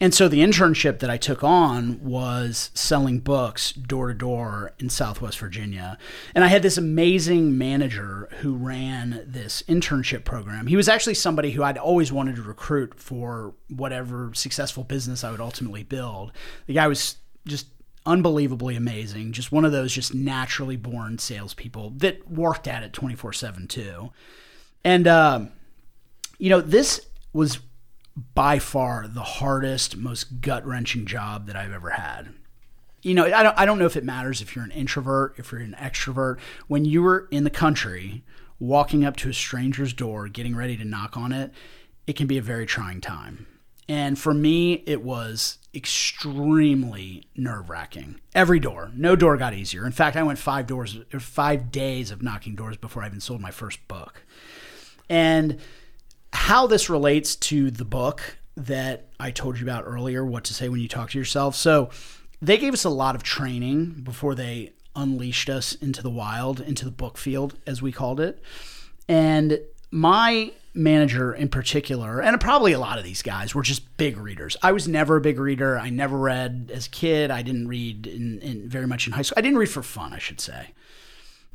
And 0.03 0.15
so 0.15 0.29
the 0.29 0.41
internship 0.41 1.01
that 1.01 1.11
I 1.11 1.19
took 1.19 1.45
on 1.45 2.03
was 2.03 2.71
selling 2.73 3.19
books 3.19 3.71
door 3.73 4.09
to 4.09 4.15
door 4.15 4.73
in 4.79 4.89
Southwest 4.89 5.39
Virginia. 5.39 5.99
And 6.35 6.43
I 6.43 6.49
had 6.49 6.63
this 6.63 6.79
amazing 6.79 7.59
manager 7.59 8.31
who 8.39 8.55
ran 8.55 9.23
this 9.27 9.63
internship 9.69 10.25
program. 10.25 10.69
He 10.69 10.77
was 10.77 10.89
actually 10.89 11.15
somebody 11.15 11.51
who 11.51 11.63
I'd 11.63 11.77
always 11.77 12.11
wanted 12.11 12.37
to 12.37 12.43
recruit 12.43 12.99
for 12.99 13.53
whatever 13.69 14.31
successful 14.33 14.85
business 14.85 15.23
I 15.23 15.33
would 15.33 15.41
ultimately 15.41 15.83
build. 15.83 16.33
The 16.67 16.75
guy 16.75 16.87
was 16.87 17.17
just 17.47 17.67
unbelievably 18.07 18.77
amazing. 18.77 19.33
Just 19.33 19.53
one 19.53 19.65
of 19.65 19.73
those 19.73 19.93
just 19.93 20.15
naturally 20.15 20.77
born 20.77 21.19
salespeople 21.19 21.91
that 21.99 22.31
worked 22.31 22.67
at 22.67 22.83
it 22.83 22.93
24 22.93 23.33
7 23.33 23.69
too. 23.69 24.13
And, 24.85 25.07
um, 25.07 25.53
you 26.39 26.49
know, 26.49 26.61
this 26.61 27.07
was 27.33 27.59
by 28.35 28.59
far 28.59 29.07
the 29.07 29.23
hardest, 29.23 29.97
most 29.97 30.41
gut 30.41 30.67
wrenching 30.67 31.07
job 31.07 31.47
that 31.47 31.57
I've 31.57 31.73
ever 31.73 31.91
had. 31.91 32.31
you 33.03 33.15
know, 33.15 33.25
I 33.25 33.43
don't, 33.43 33.59
I 33.59 33.65
don't 33.65 33.79
know 33.79 33.87
if 33.87 33.97
it 33.97 34.05
matters 34.05 34.43
if 34.43 34.55
you're 34.55 34.65
an 34.65 34.71
introvert, 34.73 35.35
if 35.39 35.53
you're 35.53 35.61
an 35.61 35.77
extrovert. 35.79 36.39
When 36.67 36.85
you 36.85 37.03
were 37.03 37.29
in 37.31 37.45
the 37.45 37.51
country, 37.51 38.23
walking 38.59 39.05
up 39.05 39.17
to 39.17 39.31
a 39.31 39.33
stranger's 39.35 39.93
door, 39.93 40.29
getting 40.29 40.55
ready 40.55 40.77
to 40.77 40.85
knock 40.85 41.17
on 41.17 41.33
it, 41.33 41.53
it 42.07 42.15
can 42.15 42.27
be 42.27 42.37
a 42.37 42.43
very 42.43 42.67
trying 42.67 43.01
time. 43.01 43.47
And 43.89 44.19
for 44.19 44.35
me, 44.35 44.83
it 44.87 45.03
was 45.03 45.59
extremely 45.75 47.29
nerve 47.37 47.71
wracking. 47.71 48.21
Every 48.35 48.59
door, 48.59 48.91
no 48.95 49.15
door 49.17 49.37
got 49.37 49.55
easier. 49.55 49.87
In 49.87 49.93
fact, 49.93 50.17
I 50.17 50.23
went 50.23 50.39
five 50.39 50.67
doors, 50.67 50.99
or 51.13 51.21
five 51.21 51.71
days 51.71 52.11
of 52.11 52.23
knocking 52.23 52.55
doors 52.55 52.77
before 52.77 53.03
I 53.03 53.07
even 53.07 53.21
sold 53.21 53.41
my 53.41 53.51
first 53.51 53.87
book. 53.87 54.25
And 55.09 55.59
how 56.33 56.67
this 56.67 56.91
relates 56.91 57.37
to 57.37 57.71
the 57.71 57.85
book 57.85 58.39
that 58.57 59.09
I 59.19 59.31
told 59.31 59.59
you 59.59 59.65
about 59.65 59.85
earlier, 59.87 60.25
what 60.25 60.45
to 60.45 60.55
say 60.55 60.69
when 60.69 60.81
you 60.81 60.89
talk 60.89 61.11
to 61.11 61.19
yourself. 61.19 61.55
So 61.55 61.91
they 62.43 62.59
gave 62.59 62.73
us 62.73 62.85
a 62.85 62.91
lot 62.91 63.15
of 63.15 63.23
training 63.23 64.01
before 64.03 64.35
they 64.35 64.73
unleashed 64.97 65.49
us 65.49 65.75
into 65.75 66.03
the 66.03 66.11
wild, 66.11 66.61
into 66.61 66.85
the 66.85 66.91
book 66.91 67.17
field, 67.17 67.59
as 67.67 67.81
we 67.81 67.93
called 67.93 68.21
it. 68.21 68.43
And 69.09 69.61
my 69.91 70.53
manager 70.75 71.33
in 71.33 71.49
particular, 71.49 72.21
and 72.21 72.41
probably 72.41 72.73
a 72.73 72.79
lot 72.79 72.99
of 72.99 73.05
these 73.05 73.23
guys 73.23 73.55
were 73.55 73.63
just 73.63 73.97
big 73.97 74.17
readers. 74.17 74.57
I 74.63 74.73
was 74.73 74.87
never 74.87 75.17
a 75.17 75.21
big 75.21 75.39
reader. 75.39 75.79
I 75.79 75.91
never 75.91 76.17
read 76.17 76.71
as 76.73 76.87
a 76.87 76.91
kid. 76.91 77.31
I 77.31 77.43
didn't 77.43 77.69
read 77.69 78.07
in, 78.07 78.39
in 78.41 78.69
very 78.69 78.87
much 78.87 79.07
in 79.07 79.13
high 79.13 79.23
school. 79.23 79.39
I 79.39 79.43
didn't 79.43 79.59
read 79.59 79.71
for 79.71 79.83
fun, 79.83 80.13
I 80.13 80.19
should 80.19 80.41
say. 80.41 80.69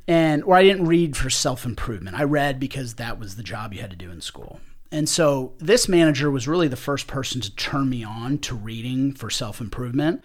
And 0.08 0.44
or 0.44 0.56
I 0.56 0.64
didn't 0.64 0.86
read 0.86 1.18
for 1.18 1.30
self 1.30 1.66
improvement. 1.66 2.20
I 2.20 2.24
read 2.24 2.60
because 2.60 2.96
that 2.96 3.20
was 3.20 3.36
the 3.36 3.44
job 3.44 3.74
you 3.74 3.82
had 3.82 3.90
to 3.92 3.96
do 3.96 4.12
in 4.12 4.22
school. 4.22 4.60
And 4.92 5.10
so 5.10 5.54
this 5.58 5.90
manager 5.90 6.30
was 6.30 6.48
really 6.48 6.68
the 6.68 6.76
first 6.76 7.08
person 7.08 7.42
to 7.42 7.56
turn 7.56 7.90
me 7.90 8.04
on 8.04 8.38
to 8.40 8.56
reading 8.56 9.14
for 9.14 9.30
self 9.30 9.60
improvement. 9.60 10.24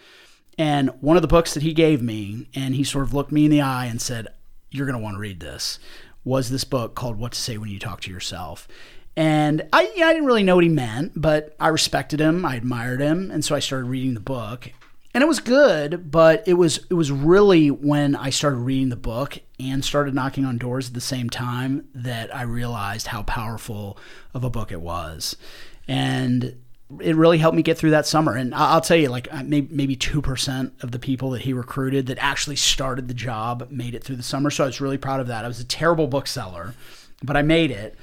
And 0.58 0.90
one 1.00 1.16
of 1.16 1.22
the 1.22 1.28
books 1.28 1.54
that 1.54 1.62
he 1.62 1.72
gave 1.72 2.02
me, 2.02 2.48
and 2.54 2.74
he 2.74 2.84
sort 2.84 3.04
of 3.04 3.14
looked 3.14 3.32
me 3.32 3.46
in 3.46 3.50
the 3.50 3.62
eye 3.62 3.86
and 3.86 4.02
said, 4.02 4.28
You're 4.70 4.86
going 4.86 4.98
to 4.98 5.02
want 5.02 5.14
to 5.14 5.20
read 5.20 5.40
this 5.40 5.78
was 6.24 6.50
this 6.50 6.64
book 6.64 6.94
called 6.94 7.18
What 7.18 7.32
to 7.32 7.40
Say 7.40 7.56
When 7.58 7.70
You 7.70 7.78
Talk 7.78 8.00
to 8.02 8.10
Yourself. 8.10 8.68
And 9.16 9.66
I, 9.72 9.92
yeah, 9.96 10.06
I 10.06 10.12
didn't 10.12 10.26
really 10.26 10.42
know 10.42 10.54
what 10.54 10.64
he 10.64 10.70
meant, 10.70 11.12
but 11.16 11.54
I 11.58 11.68
respected 11.68 12.20
him, 12.20 12.44
I 12.44 12.56
admired 12.56 13.00
him, 13.00 13.30
and 13.30 13.44
so 13.44 13.54
I 13.54 13.58
started 13.58 13.86
reading 13.86 14.14
the 14.14 14.20
book. 14.20 14.70
And 15.12 15.22
it 15.22 15.26
was 15.26 15.40
good, 15.40 16.10
but 16.10 16.46
it 16.46 16.54
was 16.54 16.86
it 16.88 16.94
was 16.94 17.10
really 17.10 17.68
when 17.68 18.14
I 18.14 18.30
started 18.30 18.58
reading 18.58 18.90
the 18.90 18.96
book 18.96 19.40
and 19.58 19.84
started 19.84 20.14
knocking 20.14 20.44
on 20.44 20.56
doors 20.56 20.86
at 20.86 20.94
the 20.94 21.00
same 21.00 21.28
time 21.28 21.88
that 21.94 22.34
I 22.34 22.42
realized 22.42 23.08
how 23.08 23.24
powerful 23.24 23.98
of 24.32 24.44
a 24.44 24.50
book 24.50 24.70
it 24.70 24.80
was. 24.80 25.36
And 25.88 26.56
it 26.98 27.14
really 27.14 27.38
helped 27.38 27.56
me 27.56 27.62
get 27.62 27.78
through 27.78 27.90
that 27.90 28.06
summer. 28.06 28.34
And 28.34 28.54
I'll 28.54 28.80
tell 28.80 28.96
you, 28.96 29.08
like 29.08 29.32
maybe 29.44 29.96
two 29.96 30.20
percent 30.20 30.74
of 30.82 30.90
the 30.90 30.98
people 30.98 31.30
that 31.30 31.42
he 31.42 31.52
recruited 31.52 32.06
that 32.06 32.18
actually 32.18 32.56
started 32.56 33.08
the 33.08 33.14
job 33.14 33.68
made 33.70 33.94
it 33.94 34.02
through 34.02 34.16
the 34.16 34.22
summer. 34.22 34.50
So 34.50 34.64
I 34.64 34.66
was 34.66 34.80
really 34.80 34.98
proud 34.98 35.20
of 35.20 35.28
that. 35.28 35.44
I 35.44 35.48
was 35.48 35.60
a 35.60 35.64
terrible 35.64 36.06
bookseller, 36.06 36.74
but 37.22 37.36
I 37.36 37.42
made 37.42 37.70
it, 37.70 37.96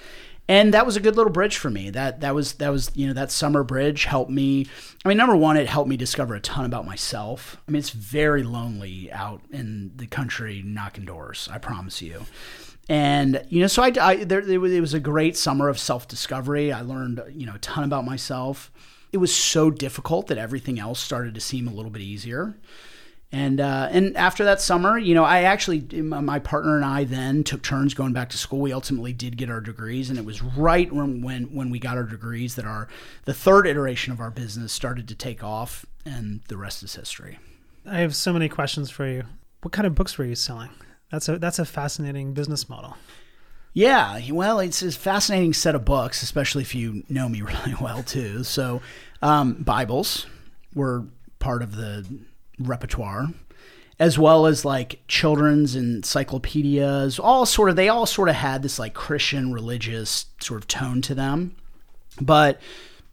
and 0.48 0.74
that 0.74 0.86
was 0.86 0.96
a 0.96 1.02
good 1.02 1.16
little 1.16 1.32
bridge 1.32 1.58
for 1.58 1.70
me. 1.70 1.90
That 1.90 2.22
that 2.22 2.34
was 2.34 2.54
that 2.54 2.70
was 2.70 2.92
you 2.96 3.08
know 3.08 3.14
that 3.14 3.32
summer 3.32 3.64
bridge 3.64 4.06
helped 4.06 4.32
me. 4.32 4.68
I 5.04 5.10
mean, 5.10 5.18
number 5.18 5.36
one, 5.36 5.58
it 5.58 5.68
helped 5.68 5.90
me 5.90 5.98
discover 5.98 6.36
a 6.36 6.40
ton 6.40 6.66
about 6.66 6.86
myself. 6.86 7.58
I 7.68 7.72
mean, 7.72 7.80
it's 7.80 7.90
very 7.90 8.44
lonely 8.44 9.12
out 9.12 9.42
in 9.52 9.92
the 9.96 10.08
country 10.08 10.62
knocking 10.66 11.06
doors. 11.06 11.50
I 11.52 11.58
promise 11.58 12.02
you 12.02 12.26
and 12.90 13.44
you 13.50 13.60
know 13.60 13.68
so 13.68 13.84
i, 13.84 13.92
I 14.00 14.24
there 14.24 14.40
it 14.40 14.58
was 14.60 14.94
a 14.94 15.00
great 15.00 15.36
summer 15.38 15.70
of 15.70 15.80
self-discovery 15.80 16.72
i 16.72 16.82
learned 16.82 17.22
you 17.32 17.46
know 17.46 17.56
a 17.56 17.60
ton 17.60 17.84
about 17.84 18.06
myself 18.06 18.72
it 19.12 19.18
was 19.18 19.34
so 19.34 19.70
difficult 19.72 20.28
that 20.28 20.38
everything 20.38 20.80
else 20.80 21.00
started 21.00 21.34
to 21.36 21.42
seem 21.42 21.68
a 21.68 21.74
little 21.74 21.92
bit 21.92 22.02
easier 22.02 22.58
and 23.32 23.60
uh, 23.60 23.90
and 23.92 24.16
after 24.16 24.46
that 24.46 24.62
summer, 24.62 24.98
you 24.98 25.14
know, 25.14 25.26
I 25.26 25.44
actually 25.44 25.82
my 26.02 26.40
partner 26.40 26.78
and 26.78 26.86
I 26.86 27.04
then 27.04 27.44
took 27.44 27.62
turns 27.62 27.94
going 27.94 28.14
back 28.14 28.30
to 28.30 28.38
school. 28.38 28.60
We 28.60 28.72
ultimately 28.72 29.12
did 29.12 29.36
get 29.36 29.50
our 29.50 29.60
degrees, 29.60 30.10
and 30.10 30.18
it 30.18 30.24
was 30.24 30.42
right 30.42 30.90
when 30.92 31.22
when 31.22 31.54
when 31.54 31.70
we 31.70 31.78
got 31.78 31.98
our 31.98 32.04
degrees 32.04 32.56
that 32.56 32.64
our 32.64 32.88
the 33.26 33.34
third 33.34 33.68
iteration 33.68 34.14
of 34.14 34.22
our 34.22 34.32
business 34.32 34.72
started 34.72 35.10
to 35.10 35.16
take 35.16 35.44
off, 35.44 35.86
and 36.06 36.40
the 36.48 36.56
rest 36.56 36.84
is 36.84 36.96
history. 36.96 37.38
I 37.86 37.98
have 37.98 38.16
so 38.16 38.32
many 38.32 38.48
questions 38.48 38.90
for 38.90 39.06
you. 39.06 39.24
What 39.62 39.74
kind 39.74 39.86
of 39.86 39.94
books 39.94 40.18
were 40.18 40.26
you 40.26 40.36
selling? 40.36 40.70
That's 41.12 41.30
a 41.30 41.38
that's 41.38 41.60
a 41.60 41.66
fascinating 41.66 42.34
business 42.34 42.68
model. 42.68 42.96
Yeah, 43.74 44.20
well, 44.32 44.60
it's 44.60 44.82
a 44.82 44.92
fascinating 44.92 45.54
set 45.54 45.76
of 45.76 45.86
books, 45.86 46.24
especially 46.24 46.64
if 46.64 46.74
you 46.74 47.04
know 47.10 47.30
me 47.30 47.42
really 47.44 47.76
well 47.80 48.04
too. 48.04 48.44
So, 48.44 48.82
um, 49.22 49.54
Bibles 49.56 50.26
were 50.74 51.06
part 51.40 51.62
of 51.62 51.76
the 51.76 52.06
repertoire, 52.60 53.28
as 54.00 54.18
well 54.18 54.48
as 54.48 54.66
like 54.66 55.00
children's 55.08 55.76
encyclopedias. 55.76 57.20
All 57.20 57.46
sort 57.46 57.70
of 57.70 57.76
they 57.76 57.88
all 57.88 58.06
sort 58.06 58.30
of 58.30 58.36
had 58.36 58.64
this 58.64 58.80
like 58.80 58.94
Christian 58.94 59.54
religious 59.54 60.26
sort 60.42 60.62
of 60.62 60.68
tone 60.68 61.02
to 61.04 61.16
them, 61.16 61.56
but 62.20 62.60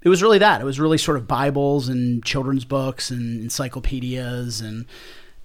it 0.03 0.09
was 0.09 0.23
really 0.23 0.39
that. 0.39 0.61
It 0.61 0.65
was 0.65 0.81
really 0.81 0.99
sort 0.99 1.17
of 1.17 1.29
Bibles 1.29 1.89
and 1.89 2.25
children's 2.25 2.65
books 2.65 3.11
and 3.11 3.43
encyclopedias 3.43 4.61
and 4.61 4.87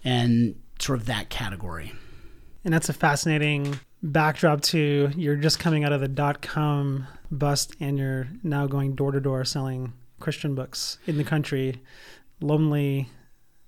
and 0.04 0.56
sort 0.80 1.00
of 1.00 1.06
that 1.08 1.30
category. 1.30 1.94
And 2.70 2.74
that's 2.76 2.88
a 2.88 2.94
fascinating 2.94 3.80
backdrop 4.04 4.62
to 4.62 5.10
you're 5.18 5.36
just 5.36 5.58
coming 5.58 5.86
out 5.86 5.92
of 5.92 6.02
the 6.02 6.08
dot 6.08 6.44
com 6.44 7.08
bust 7.32 7.76
and 7.80 7.98
you're 7.98 8.28
now 8.44 8.68
going 8.68 8.94
door 8.94 9.12
to 9.12 9.20
door 9.20 9.44
selling 9.44 9.94
Christian 10.20 10.54
books 10.54 11.00
in 11.08 11.18
the 11.18 11.24
country. 11.24 11.82
Lonely. 12.40 13.10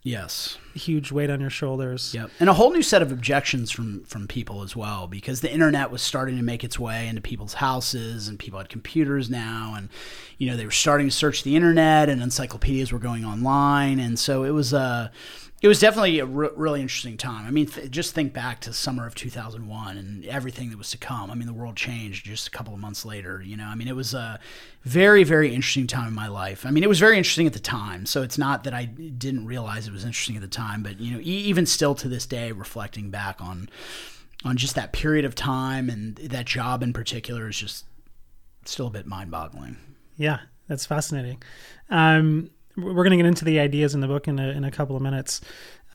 Yes. 0.04 0.60
Huge 0.76 1.12
weight 1.12 1.32
on 1.32 1.42
your 1.42 1.50
shoulders. 1.50 2.14
Yep. 2.14 2.30
And 2.40 2.48
a 2.48 2.54
whole 2.54 2.70
new 2.70 2.84
set 2.84 3.02
of 3.02 3.12
objections 3.12 3.72
from 3.72 4.04
from 4.04 4.28
people 4.28 4.62
as 4.62 4.76
well 4.76 5.08
because 5.08 5.42
the 5.42 5.52
internet 5.52 5.90
was 5.90 6.04
starting 6.04 6.38
to 6.38 6.44
make 6.44 6.64
its 6.64 6.78
way 6.78 7.08
into 7.08 7.22
people's 7.22 7.56
houses 7.56 8.28
and 8.28 8.38
people 8.38 8.60
had 8.60 8.70
computers 8.70 9.32
now 9.32 9.74
and 9.76 9.90
you 10.38 10.48
know 10.48 10.56
they 10.56 10.66
were 10.66 10.70
starting 10.70 11.08
to 11.08 11.12
search 11.12 11.42
the 11.42 11.56
internet 11.56 12.08
and 12.08 12.22
encyclopedias 12.22 12.92
were 12.92 13.00
going 13.00 13.26
online 13.26 14.00
and 14.00 14.20
so 14.20 14.44
it 14.44 14.52
was 14.52 14.74
a 14.74 14.78
uh, 14.78 15.08
it 15.62 15.68
was 15.68 15.80
definitely 15.80 16.18
a 16.18 16.26
re- 16.26 16.50
really 16.56 16.82
interesting 16.82 17.18
time. 17.18 17.46
I 17.46 17.52
mean, 17.52 17.68
th- 17.68 17.92
just 17.92 18.16
think 18.16 18.34
back 18.34 18.62
to 18.62 18.74
summer 18.74 19.06
of 19.06 19.14
2001 19.14 19.96
and 19.96 20.26
everything 20.26 20.72
that 20.72 20.78
was 20.78 20.90
to 20.90 20.98
come. 20.98 21.30
I 21.30 21.36
mean, 21.36 21.46
the 21.46 21.54
world 21.54 21.76
changed 21.76 22.26
just 22.26 22.48
a 22.48 22.52
couple 22.52 22.74
of 22.74 22.80
months 22.80 23.06
later. 23.06 23.44
You 23.46 23.58
know, 23.58 23.66
I 23.66 23.76
mean, 23.76 23.88
it 23.88 23.96
was 23.96 24.16
a 24.16 24.40
very, 24.84 25.24
very 25.24 25.54
interesting 25.54 25.86
time 25.86 26.08
in 26.08 26.16
my 26.16 26.28
life. 26.28 26.66
I 26.66 26.72
mean, 26.72 26.84
it 26.84 26.90
was 26.90 27.00
very 27.00 27.16
interesting 27.16 27.46
at 27.46 27.54
the 27.54 27.60
time. 27.60 28.08
So 28.08 28.24
it's 28.24 28.40
not 28.40 28.64
that 28.64 28.74
I 28.74 28.86
didn't 28.86 29.46
realize 29.46 29.88
it 29.88 29.94
was 29.94 30.04
interesting 30.04 30.36
at 30.36 30.42
the 30.42 30.48
time, 30.48 30.82
but 30.82 31.00
you 31.00 31.14
know, 31.14 31.20
e- 31.20 31.24
even 31.24 31.68
still 31.68 31.94
to 31.96 32.10
this 32.10 32.26
day, 32.26 32.52
reflecting 32.52 33.12
back 33.12 33.40
on 33.40 33.70
on 34.44 34.58
just 34.58 34.74
that 34.74 34.92
period 34.92 35.24
of 35.24 35.36
time 35.36 35.88
and 35.88 36.16
that 36.16 36.46
job 36.46 36.82
in 36.82 36.92
particular 36.92 37.48
is 37.48 37.60
just 37.60 37.86
still 38.66 38.88
a 38.88 38.90
bit 38.90 39.06
mind-boggling. 39.06 39.78
Yeah, 40.18 40.40
that's 40.68 40.88
fascinating. 40.88 41.44
Um, 41.92 42.50
we're 42.78 42.94
going 42.94 43.12
to 43.12 43.18
get 43.18 43.26
into 43.26 43.46
the 43.46 43.60
ideas 43.60 43.94
in 43.94 44.02
the 44.02 44.08
book 44.08 44.28
in 44.28 44.40
a, 44.40 44.50
in 44.50 44.64
a 44.64 44.72
couple 44.72 44.96
of 44.96 45.02
minutes. 45.02 45.42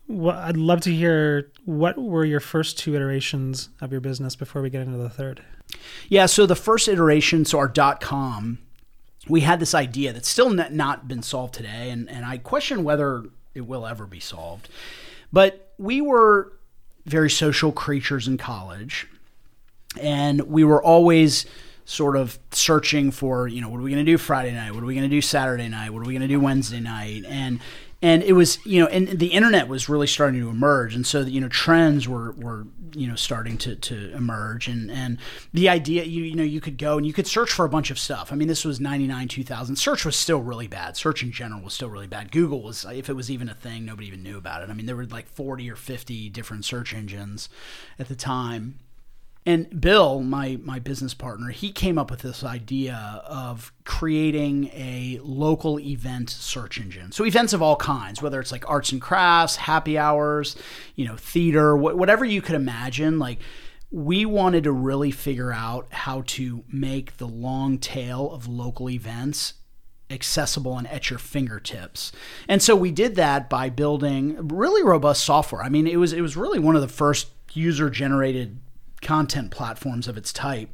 I'd 0.08 0.56
love 0.56 0.82
to 0.82 0.94
hear 0.94 1.50
what 1.64 1.98
were 1.98 2.24
your 2.24 2.38
first 2.38 2.78
two 2.78 2.94
iterations 2.94 3.70
of 3.80 3.90
your 3.90 4.00
business 4.00 4.36
before 4.36 4.62
we 4.62 4.70
get 4.70 4.82
into 4.82 4.98
the 4.98 5.10
third. 5.10 5.42
Yeah, 6.08 6.26
so 6.26 6.46
the 6.46 6.54
first 6.54 6.86
iteration, 6.86 7.44
so 7.44 7.58
our 7.58 7.66
dot 7.66 8.00
com, 8.00 8.58
we 9.28 9.40
had 9.40 9.58
this 9.58 9.74
idea 9.74 10.12
that's 10.12 10.28
still 10.28 10.50
not 10.50 11.08
been 11.08 11.22
solved 11.22 11.54
today, 11.54 11.90
and, 11.90 12.08
and 12.08 12.24
I 12.24 12.38
question 12.38 12.84
whether 12.84 13.24
it 13.54 13.66
will 13.66 13.84
ever 13.84 14.06
be 14.06 14.20
solved. 14.20 14.68
But 15.32 15.72
we 15.76 16.00
were 16.00 16.52
very 17.04 17.30
social 17.30 17.72
creatures 17.72 18.28
in 18.28 18.36
college, 18.36 19.08
and 20.00 20.42
we 20.42 20.62
were 20.62 20.80
always 20.80 21.46
sort 21.86 22.16
of 22.16 22.38
searching 22.50 23.10
for, 23.10 23.48
you 23.48 23.60
know, 23.60 23.68
what 23.68 23.78
are 23.78 23.82
we 23.82 23.90
going 23.90 24.04
to 24.04 24.10
do 24.10 24.18
Friday 24.18 24.52
night? 24.52 24.74
What 24.74 24.82
are 24.82 24.86
we 24.86 24.94
going 24.94 25.08
to 25.08 25.16
do 25.16 25.22
Saturday 25.22 25.68
night? 25.68 25.90
What 25.90 26.02
are 26.02 26.06
we 26.06 26.12
going 26.12 26.20
to 26.22 26.28
do 26.28 26.40
Wednesday 26.40 26.80
night? 26.80 27.24
And 27.26 27.60
and 28.02 28.22
it 28.22 28.34
was, 28.34 28.64
you 28.66 28.80
know, 28.82 28.88
and 28.88 29.08
the 29.08 29.28
internet 29.28 29.68
was 29.68 29.88
really 29.88 30.06
starting 30.06 30.38
to 30.40 30.50
emerge, 30.50 30.94
and 30.94 31.06
so 31.06 31.20
you 31.22 31.40
know, 31.40 31.48
trends 31.48 32.06
were 32.06 32.32
were 32.32 32.66
you 32.94 33.08
know 33.08 33.14
starting 33.14 33.56
to 33.58 33.74
to 33.74 34.12
emerge, 34.12 34.68
and 34.68 34.90
and 34.90 35.18
the 35.54 35.70
idea, 35.70 36.04
you 36.04 36.24
you 36.24 36.34
know, 36.34 36.42
you 36.42 36.60
could 36.60 36.76
go 36.76 36.98
and 36.98 37.06
you 37.06 37.14
could 37.14 37.26
search 37.26 37.50
for 37.50 37.64
a 37.64 37.70
bunch 37.70 37.90
of 37.90 37.98
stuff. 37.98 38.30
I 38.30 38.36
mean, 38.36 38.48
this 38.48 38.66
was 38.66 38.80
ninety 38.80 39.06
nine 39.06 39.28
two 39.28 39.44
thousand. 39.44 39.76
Search 39.76 40.04
was 40.04 40.14
still 40.14 40.42
really 40.42 40.66
bad. 40.66 40.98
Search 40.98 41.22
in 41.22 41.32
general 41.32 41.62
was 41.62 41.72
still 41.72 41.88
really 41.88 42.06
bad. 42.06 42.32
Google 42.32 42.60
was, 42.60 42.84
if 42.84 43.08
it 43.08 43.14
was 43.14 43.30
even 43.30 43.48
a 43.48 43.54
thing, 43.54 43.86
nobody 43.86 44.08
even 44.08 44.22
knew 44.22 44.36
about 44.36 44.62
it. 44.62 44.68
I 44.68 44.74
mean, 44.74 44.84
there 44.84 44.96
were 44.96 45.06
like 45.06 45.26
forty 45.26 45.70
or 45.70 45.76
fifty 45.76 46.28
different 46.28 46.66
search 46.66 46.92
engines 46.92 47.48
at 47.98 48.08
the 48.08 48.16
time 48.16 48.78
and 49.46 49.80
Bill, 49.80 50.22
my 50.22 50.58
my 50.62 50.80
business 50.80 51.14
partner, 51.14 51.50
he 51.50 51.70
came 51.70 51.98
up 51.98 52.10
with 52.10 52.22
this 52.22 52.42
idea 52.42 53.22
of 53.24 53.72
creating 53.84 54.66
a 54.72 55.20
local 55.22 55.78
event 55.78 56.28
search 56.28 56.80
engine. 56.80 57.12
So 57.12 57.24
events 57.24 57.52
of 57.52 57.62
all 57.62 57.76
kinds, 57.76 58.20
whether 58.20 58.40
it's 58.40 58.50
like 58.50 58.68
arts 58.68 58.90
and 58.90 59.00
crafts, 59.00 59.54
happy 59.54 59.96
hours, 59.96 60.56
you 60.96 61.06
know, 61.06 61.16
theater, 61.16 61.76
wh- 61.76 61.96
whatever 61.96 62.24
you 62.24 62.42
could 62.42 62.56
imagine, 62.56 63.20
like 63.20 63.38
we 63.92 64.26
wanted 64.26 64.64
to 64.64 64.72
really 64.72 65.12
figure 65.12 65.52
out 65.52 65.86
how 65.92 66.24
to 66.26 66.64
make 66.70 67.18
the 67.18 67.28
long 67.28 67.78
tail 67.78 68.32
of 68.32 68.48
local 68.48 68.90
events 68.90 69.54
accessible 70.10 70.76
and 70.76 70.88
at 70.88 71.08
your 71.08 71.20
fingertips. 71.20 72.10
And 72.48 72.60
so 72.60 72.74
we 72.74 72.90
did 72.90 73.14
that 73.14 73.48
by 73.48 73.70
building 73.70 74.48
really 74.48 74.82
robust 74.82 75.22
software. 75.22 75.62
I 75.62 75.68
mean, 75.68 75.86
it 75.86 75.98
was 75.98 76.12
it 76.12 76.20
was 76.20 76.36
really 76.36 76.58
one 76.58 76.74
of 76.74 76.82
the 76.82 76.88
first 76.88 77.28
user 77.52 77.88
generated 77.88 78.58
content 79.06 79.50
platforms 79.50 80.08
of 80.08 80.16
its 80.16 80.32
type 80.32 80.68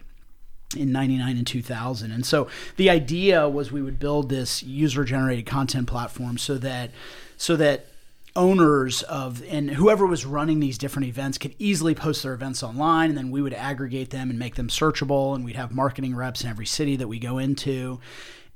in 0.75 0.91
99 0.91 1.37
and 1.37 1.47
2000 1.47 2.11
and 2.11 2.25
so 2.25 2.49
the 2.77 2.89
idea 2.89 3.47
was 3.47 3.71
we 3.71 3.83
would 3.83 3.99
build 3.99 4.31
this 4.31 4.63
user 4.63 5.05
generated 5.05 5.45
content 5.45 5.87
platform 5.87 6.39
so 6.39 6.57
that 6.57 6.91
so 7.37 7.57
that 7.57 7.87
owners 8.35 9.03
of 9.03 9.43
and 9.51 9.71
whoever 9.71 10.07
was 10.07 10.25
running 10.25 10.61
these 10.61 10.79
different 10.79 11.07
events 11.07 11.37
could 11.37 11.55
easily 11.59 11.95
post 11.95 12.23
their 12.23 12.33
events 12.33 12.63
online 12.63 13.11
and 13.11 13.19
then 13.19 13.31
we 13.31 13.43
would 13.43 13.53
aggregate 13.53 14.11
them 14.11 14.31
and 14.31 14.39
make 14.39 14.55
them 14.55 14.69
searchable 14.69 15.35
and 15.35 15.45
we'd 15.45 15.57
have 15.57 15.73
marketing 15.73 16.17
reps 16.17 16.43
in 16.43 16.49
every 16.49 16.65
city 16.65 16.97
that 16.97 17.09
we 17.09 17.19
go 17.19 17.39
into. 17.39 18.01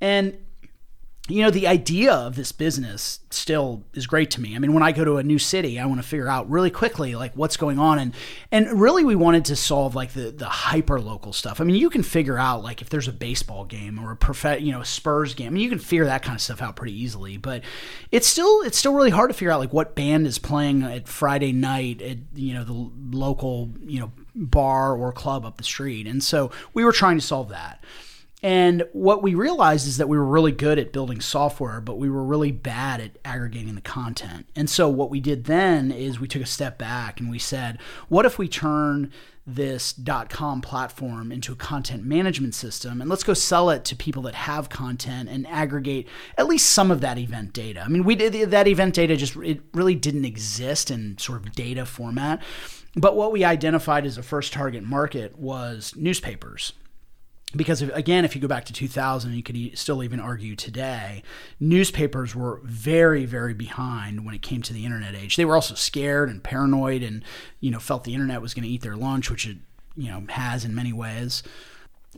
And 0.00 0.36
you 1.28 1.42
know, 1.42 1.50
the 1.50 1.66
idea 1.66 2.12
of 2.12 2.36
this 2.36 2.52
business 2.52 3.20
still 3.30 3.82
is 3.94 4.06
great 4.06 4.30
to 4.32 4.40
me. 4.40 4.54
I 4.54 4.58
mean, 4.60 4.72
when 4.72 4.82
I 4.82 4.92
go 4.92 5.04
to 5.04 5.16
a 5.16 5.22
new 5.24 5.38
city, 5.38 5.78
I 5.78 5.86
want 5.86 6.00
to 6.00 6.06
figure 6.06 6.28
out 6.28 6.48
really 6.48 6.70
quickly 6.70 7.16
like 7.16 7.32
what's 7.34 7.56
going 7.56 7.78
on 7.78 7.98
and 7.98 8.14
and 8.52 8.80
really 8.80 9.04
we 9.04 9.16
wanted 9.16 9.44
to 9.46 9.56
solve 9.56 9.94
like 9.94 10.12
the 10.12 10.30
the 10.30 10.46
hyper 10.46 11.00
local 11.00 11.32
stuff. 11.32 11.60
I 11.60 11.64
mean, 11.64 11.76
you 11.76 11.90
can 11.90 12.04
figure 12.04 12.38
out 12.38 12.62
like 12.62 12.80
if 12.80 12.90
there's 12.90 13.08
a 13.08 13.12
baseball 13.12 13.64
game 13.64 13.98
or 13.98 14.12
a 14.12 14.16
prof- 14.16 14.60
you 14.60 14.70
know, 14.70 14.80
a 14.80 14.84
Spurs 14.84 15.34
game. 15.34 15.48
I 15.48 15.50
mean, 15.50 15.62
you 15.62 15.68
can 15.68 15.80
figure 15.80 16.04
that 16.04 16.22
kind 16.22 16.36
of 16.36 16.40
stuff 16.40 16.62
out 16.62 16.76
pretty 16.76 16.98
easily, 16.98 17.36
but 17.36 17.62
it's 18.12 18.28
still 18.28 18.62
it's 18.62 18.78
still 18.78 18.94
really 18.94 19.10
hard 19.10 19.30
to 19.30 19.34
figure 19.34 19.50
out 19.50 19.58
like 19.58 19.72
what 19.72 19.96
band 19.96 20.26
is 20.26 20.38
playing 20.38 20.84
at 20.84 21.08
Friday 21.08 21.52
night 21.52 22.00
at 22.02 22.18
you 22.34 22.54
know, 22.54 22.62
the 22.62 22.90
local, 23.16 23.72
you 23.84 23.98
know, 23.98 24.12
bar 24.36 24.96
or 24.96 25.12
club 25.12 25.44
up 25.44 25.56
the 25.56 25.64
street. 25.64 26.06
And 26.06 26.22
so 26.22 26.52
we 26.72 26.84
were 26.84 26.92
trying 26.92 27.18
to 27.18 27.24
solve 27.24 27.48
that. 27.48 27.82
And 28.46 28.84
what 28.92 29.24
we 29.24 29.34
realized 29.34 29.88
is 29.88 29.96
that 29.96 30.08
we 30.08 30.16
were 30.16 30.24
really 30.24 30.52
good 30.52 30.78
at 30.78 30.92
building 30.92 31.20
software, 31.20 31.80
but 31.80 31.98
we 31.98 32.08
were 32.08 32.22
really 32.22 32.52
bad 32.52 33.00
at 33.00 33.18
aggregating 33.24 33.74
the 33.74 33.80
content. 33.80 34.46
And 34.54 34.70
so 34.70 34.88
what 34.88 35.10
we 35.10 35.18
did 35.18 35.46
then 35.46 35.90
is 35.90 36.20
we 36.20 36.28
took 36.28 36.42
a 36.42 36.46
step 36.46 36.78
back 36.78 37.18
and 37.18 37.28
we 37.28 37.40
said, 37.40 37.80
what 38.08 38.24
if 38.24 38.38
we 38.38 38.46
turn 38.46 39.10
this 39.48 39.98
.com 40.28 40.60
platform 40.60 41.32
into 41.32 41.52
a 41.52 41.56
content 41.56 42.04
management 42.04 42.54
system 42.54 43.00
and 43.00 43.10
let's 43.10 43.24
go 43.24 43.34
sell 43.34 43.68
it 43.68 43.84
to 43.86 43.96
people 43.96 44.22
that 44.22 44.36
have 44.36 44.68
content 44.68 45.28
and 45.28 45.44
aggregate 45.48 46.06
at 46.38 46.46
least 46.46 46.70
some 46.70 46.92
of 46.92 47.00
that 47.00 47.18
event 47.18 47.52
data. 47.52 47.82
I 47.84 47.88
mean, 47.88 48.04
we 48.04 48.14
did 48.14 48.52
that 48.52 48.68
event 48.68 48.94
data 48.94 49.16
just 49.16 49.34
it 49.38 49.60
really 49.74 49.96
didn't 49.96 50.24
exist 50.24 50.92
in 50.92 51.18
sort 51.18 51.44
of 51.44 51.52
data 51.52 51.84
format. 51.84 52.40
But 52.94 53.16
what 53.16 53.32
we 53.32 53.42
identified 53.42 54.06
as 54.06 54.18
a 54.18 54.22
first 54.22 54.52
target 54.52 54.84
market 54.84 55.36
was 55.36 55.92
newspapers 55.96 56.72
because 57.54 57.80
if, 57.80 57.94
again 57.94 58.24
if 58.24 58.34
you 58.34 58.40
go 58.40 58.48
back 58.48 58.64
to 58.64 58.72
2000 58.72 59.32
you 59.32 59.42
could 59.42 59.56
still 59.78 60.02
even 60.02 60.18
argue 60.18 60.56
today 60.56 61.22
newspapers 61.60 62.34
were 62.34 62.60
very 62.64 63.24
very 63.24 63.54
behind 63.54 64.24
when 64.24 64.34
it 64.34 64.42
came 64.42 64.62
to 64.62 64.72
the 64.72 64.84
internet 64.84 65.14
age. 65.14 65.36
They 65.36 65.44
were 65.44 65.54
also 65.54 65.74
scared 65.74 66.28
and 66.28 66.42
paranoid 66.42 67.02
and 67.02 67.22
you 67.60 67.70
know 67.70 67.78
felt 67.78 68.04
the 68.04 68.14
internet 68.14 68.42
was 68.42 68.54
going 68.54 68.64
to 68.64 68.68
eat 68.68 68.82
their 68.82 68.96
lunch 68.96 69.30
which 69.30 69.46
it 69.46 69.58
you 69.96 70.10
know 70.10 70.24
has 70.30 70.64
in 70.64 70.74
many 70.74 70.92
ways. 70.92 71.42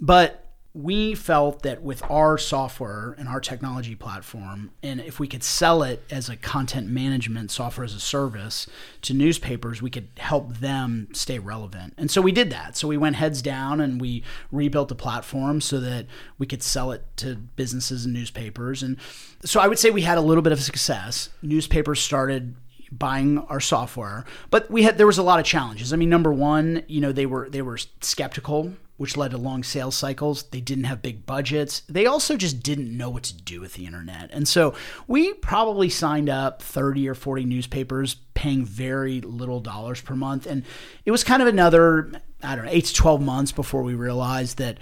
But 0.01 0.48
we 0.75 1.15
felt 1.15 1.63
that 1.63 1.83
with 1.83 2.03
our 2.11 2.37
software 2.37 3.15
and 3.19 3.27
our 3.27 3.41
technology 3.41 3.95
platform, 3.95 4.71
and 4.83 5.01
if 5.01 5.19
we 5.19 5.27
could 5.27 5.43
sell 5.43 5.83
it 5.83 6.05
as 6.11 6.29
a 6.29 6.37
content 6.37 6.87
management 6.89 7.51
software 7.51 7.85
as 7.85 7.95
a 7.95 8.01
service 8.01 8.67
to 9.03 9.15
newspapers, 9.15 9.81
we 9.81 9.89
could 9.89 10.09
help 10.19 10.59
them 10.59 11.09
stay 11.13 11.39
relevant. 11.39 11.95
And 11.97 12.11
so 12.11 12.21
we 12.21 12.33
did 12.33 12.51
that. 12.51 12.77
So 12.77 12.87
we 12.87 12.99
went 12.99 13.17
heads 13.17 13.41
down 13.41 13.81
and 13.81 14.01
we 14.01 14.23
rebuilt 14.53 14.89
the 14.89 14.95
platform 14.95 15.63
so 15.63 15.81
that 15.81 16.07
we 16.39 16.47
could 16.47 16.63
sell 16.63 16.93
it 16.93 17.03
to 17.17 17.37
businesses 17.37 18.05
and 18.05 18.13
newspapers. 18.13 18.83
And 18.83 18.99
so 19.45 19.61
I 19.61 19.69
would 19.69 19.79
say 19.79 19.91
we 19.91 20.03
had 20.03 20.19
a 20.19 20.23
little 20.23 20.43
bit 20.43 20.53
of 20.53 20.61
success. 20.61 21.31
Newspapers 21.41 22.01
started 22.01 22.55
buying 22.91 23.37
our 23.51 23.61
software 23.61 24.25
but 24.49 24.71
we 24.71 24.83
had 24.83 24.97
there 24.97 25.07
was 25.07 25.19
a 25.19 25.23
lot 25.23 25.39
of 25.39 25.45
challenges 25.45 25.93
i 25.93 25.97
mean 25.97 26.09
number 26.09 26.33
one 26.33 26.83
you 26.89 27.03
know 27.03 27.13
they 27.13 27.27
were 27.27 27.47
they 27.51 27.61
were 27.61 27.77
skeptical 28.01 28.73
which 28.99 29.17
led 29.17 29.31
to 29.31 29.38
long 29.38 29.62
sales 29.62 29.97
cycles. 29.97 30.43
They 30.43 30.61
didn't 30.61 30.85
have 30.85 31.00
big 31.00 31.25
budgets. 31.25 31.81
They 31.88 32.05
also 32.05 32.37
just 32.37 32.62
didn't 32.62 32.95
know 32.95 33.09
what 33.09 33.23
to 33.25 33.35
do 33.35 33.61
with 33.61 33.75
the 33.75 33.87
internet. 33.87 34.28
And 34.33 34.47
so 34.47 34.75
we 35.07 35.33
probably 35.35 35.88
signed 35.88 36.28
up 36.28 36.61
30 36.61 37.09
or 37.09 37.14
40 37.14 37.45
newspapers 37.45 38.16
paying 38.35 38.64
very 38.64 39.20
little 39.20 39.61
dollars 39.61 40.01
per 40.01 40.14
month. 40.14 40.46
And 40.46 40.64
it 41.07 41.11
was 41.11 41.25
kind 41.25 41.40
of 41.40 41.49
another, 41.49 42.12
I 42.42 42.55
don't 42.55 42.66
know, 42.66 42.70
eight 42.70 42.85
to 42.87 42.94
12 42.94 43.23
months 43.23 43.53
before 43.53 43.83
we 43.83 43.94
realized 43.94 44.59
that 44.59 44.79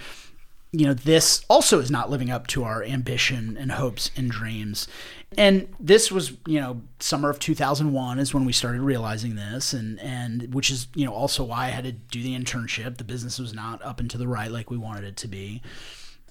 you 0.73 0.87
know, 0.87 0.95
this 0.95 1.45
also 1.49 1.81
is 1.81 1.91
not 1.91 2.11
living 2.11 2.31
up 2.31 2.47
to 2.49 2.65
our 2.65 2.83
ambition 2.83 3.57
and 3.59 3.73
hopes 3.73 4.11
and 4.17 4.31
dreams. 4.31 4.89
And 5.37 5.69
this 5.81 6.11
was, 6.11 6.33
you 6.47 6.61
know, 6.61 6.83
summer 6.99 7.31
of 7.31 7.39
2001 7.39 8.19
is 8.19 8.35
when 8.35 8.45
we 8.45 8.53
started 8.53 8.81
realizing 8.81 9.37
this, 9.37 9.73
and 9.73 9.99
and 10.01 10.55
which 10.55 10.71
is, 10.71 10.89
you 10.95 11.05
know, 11.05 11.13
also 11.13 11.45
why 11.45 11.67
I 11.67 11.71
had 11.71 11.85
to 11.85 11.93
do 11.93 12.23
the 12.23 12.37
internship. 12.37 12.99
The 12.99 13.05
business 13.05 13.39
was 13.39 13.55
not 13.55 13.83
up 13.83 14.01
and 14.01 14.11
to 14.11 14.19
the 14.19 14.29
right 14.29 14.51
like 14.51 14.71
we 14.71 14.77
wanted 14.77 15.05
it 15.05 15.17
to 15.19 15.29
be. 15.29 15.63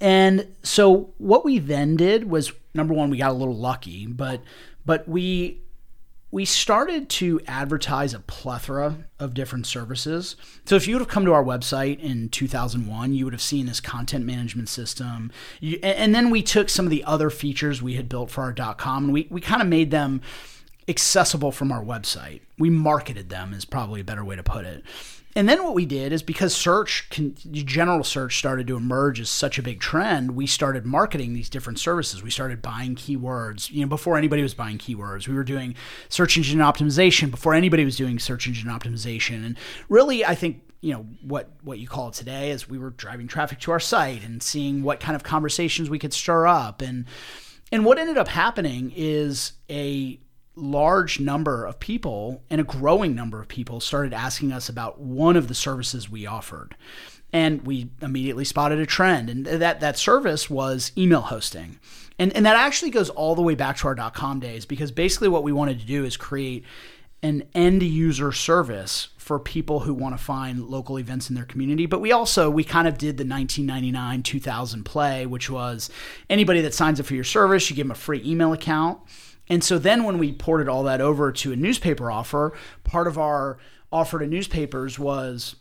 And 0.01 0.47
so 0.63 1.13
what 1.17 1.45
we 1.45 1.57
then 1.59 1.95
did 1.95 2.29
was 2.29 2.51
number 2.73 2.93
one, 2.93 3.09
we 3.09 3.17
got 3.17 3.31
a 3.31 3.33
little 3.33 3.55
lucky, 3.55 4.05
but 4.05 4.41
but 4.85 5.07
we 5.07 5.61
we 6.35 6.43
started 6.43 7.07
to 7.07 7.39
advertise 7.47 8.13
a 8.13 8.19
plethora 8.19 8.97
of 9.21 9.33
different 9.33 9.65
services. 9.65 10.35
So 10.65 10.75
if 10.75 10.85
you 10.85 10.95
would 10.95 10.99
have 10.99 11.07
come 11.07 11.23
to 11.23 11.31
our 11.31 11.41
website 11.41 11.97
in 12.01 12.27
2001, 12.27 13.13
you 13.13 13.23
would 13.23 13.33
have 13.33 13.41
seen 13.41 13.67
this 13.67 13.79
content 13.79 14.25
management 14.25 14.67
system. 14.67 15.31
You, 15.61 15.79
and 15.81 16.13
then 16.13 16.29
we 16.29 16.43
took 16.43 16.67
some 16.67 16.85
of 16.85 16.89
the 16.89 17.05
other 17.05 17.29
features 17.29 17.81
we 17.81 17.93
had 17.93 18.09
built 18.09 18.31
for 18.31 18.43
our 18.43 18.73
.com 18.73 19.05
and 19.05 19.13
we, 19.13 19.27
we 19.29 19.39
kind 19.39 19.61
of 19.61 19.69
made 19.69 19.91
them 19.91 20.19
accessible 20.89 21.53
from 21.53 21.71
our 21.71 21.81
website. 21.81 22.41
We 22.59 22.69
marketed 22.69 23.29
them 23.29 23.53
is 23.53 23.63
probably 23.63 24.01
a 24.01 24.03
better 24.03 24.25
way 24.25 24.35
to 24.35 24.43
put 24.43 24.65
it. 24.65 24.83
And 25.37 25.49
then 25.49 25.63
what 25.63 25.73
we 25.73 25.85
did 25.85 26.13
is 26.13 26.23
because 26.23 26.55
search, 26.55 27.09
can, 27.09 27.35
general 27.51 28.05
search 28.05 28.37
started 28.37 28.67
to 28.67 28.77
emerge 28.77 29.19
as 29.19 29.29
such 29.29 29.59
a 29.59 29.61
big 29.61 29.81
trend, 29.81 30.31
we 30.31 30.47
started 30.47 30.85
marketing 30.85 31.33
these 31.33 31.49
different 31.49 31.77
services. 31.77 32.23
We 32.23 32.31
started 32.31 32.61
buying 32.61 32.95
keywords. 32.95 33.69
You 33.69 33.81
know, 33.81 33.87
before 33.87 34.17
anybody 34.17 34.41
was 34.41 34.53
buying 34.53 34.77
keywords, 34.77 35.27
we 35.27 35.35
were 35.35 35.43
doing 35.43 35.75
search 36.07 36.37
engine 36.37 36.59
optimization 36.59 37.31
before 37.31 37.53
anybody 37.53 37.83
was 37.83 37.97
doing 37.97 38.17
search 38.17 38.47
engine 38.47 38.69
optimization. 38.69 39.45
And 39.45 39.57
really, 39.89 40.23
I 40.23 40.35
think 40.35 40.61
you 40.79 40.93
know 40.93 41.05
what 41.21 41.49
what 41.63 41.79
you 41.79 41.87
call 41.87 42.09
it 42.09 42.13
today 42.13 42.51
is 42.51 42.69
we 42.69 42.77
were 42.77 42.91
driving 42.91 43.27
traffic 43.27 43.59
to 43.61 43.71
our 43.71 43.79
site 43.79 44.23
and 44.23 44.41
seeing 44.41 44.83
what 44.83 44.99
kind 44.99 45.15
of 45.15 45.23
conversations 45.23 45.89
we 45.89 45.97
could 45.97 46.13
stir 46.13 46.45
up 46.45 46.81
and 46.81 47.05
and 47.71 47.83
what 47.83 47.97
ended 47.97 48.19
up 48.19 48.27
happening 48.27 48.93
is 48.95 49.53
a 49.67 50.19
large 50.55 51.19
number 51.19 51.65
of 51.65 51.79
people 51.79 52.43
and 52.49 52.61
a 52.61 52.63
growing 52.63 53.13
number 53.13 53.41
of 53.41 53.47
people 53.47 53.79
started 53.79 54.13
asking 54.13 54.51
us 54.51 54.69
about 54.69 54.99
one 54.99 55.35
of 55.35 55.47
the 55.47 55.55
services 55.55 56.09
we 56.09 56.25
offered. 56.25 56.75
And 57.33 57.65
we 57.65 57.89
immediately 58.01 58.45
spotted 58.45 58.79
a 58.79 58.85
trend. 58.85 59.29
And 59.29 59.45
that, 59.45 59.81
that 59.81 59.97
service 59.97 60.49
was 60.49 60.91
email 60.97 61.21
hosting. 61.21 61.79
And, 62.17 62.33
and 62.33 62.45
that 62.45 62.55
actually 62.55 62.91
goes 62.91 63.09
all 63.09 63.35
the 63.35 63.41
way 63.41 63.55
back 63.55 63.77
to 63.77 63.87
our 63.87 64.11
.com 64.11 64.39
days 64.39 64.65
because 64.65 64.91
basically 64.91 65.27
what 65.27 65.43
we 65.43 65.51
wanted 65.51 65.79
to 65.81 65.85
do 65.85 66.05
is 66.05 66.15
create 66.15 66.63
an 67.21 67.43
end 67.53 67.81
user 67.83 68.31
service 68.31 69.09
for 69.17 69.39
people 69.39 69.81
who 69.81 69.93
want 69.93 70.15
to 70.15 70.23
find 70.23 70.67
local 70.67 70.99
events 70.99 71.29
in 71.29 71.35
their 71.35 71.45
community. 71.45 71.87
But 71.87 71.99
we 71.99 72.11
also 72.11 72.49
we 72.49 72.63
kind 72.63 72.87
of 72.87 72.97
did 72.97 73.17
the 73.17 73.25
1999 73.25 74.23
2000 74.23 74.83
play, 74.83 75.25
which 75.25 75.49
was 75.49 75.89
anybody 76.29 76.61
that 76.61 76.73
signs 76.73 76.99
up 76.99 77.07
for 77.07 77.15
your 77.15 77.23
service, 77.23 77.69
you 77.69 77.75
give 77.75 77.87
them 77.87 77.91
a 77.91 77.95
free 77.95 78.21
email 78.23 78.53
account 78.53 78.99
and 79.49 79.63
so 79.63 79.77
then 79.77 80.03
when 80.03 80.17
we 80.17 80.31
ported 80.31 80.67
all 80.67 80.83
that 80.83 81.01
over 81.01 81.31
to 81.31 81.51
a 81.51 81.55
newspaper 81.55 82.09
offer, 82.11 82.53
part 82.83 83.07
of 83.07 83.17
our 83.17 83.57
offer 83.91 84.19
to 84.19 84.27
newspapers 84.27 84.97
was 84.99 85.55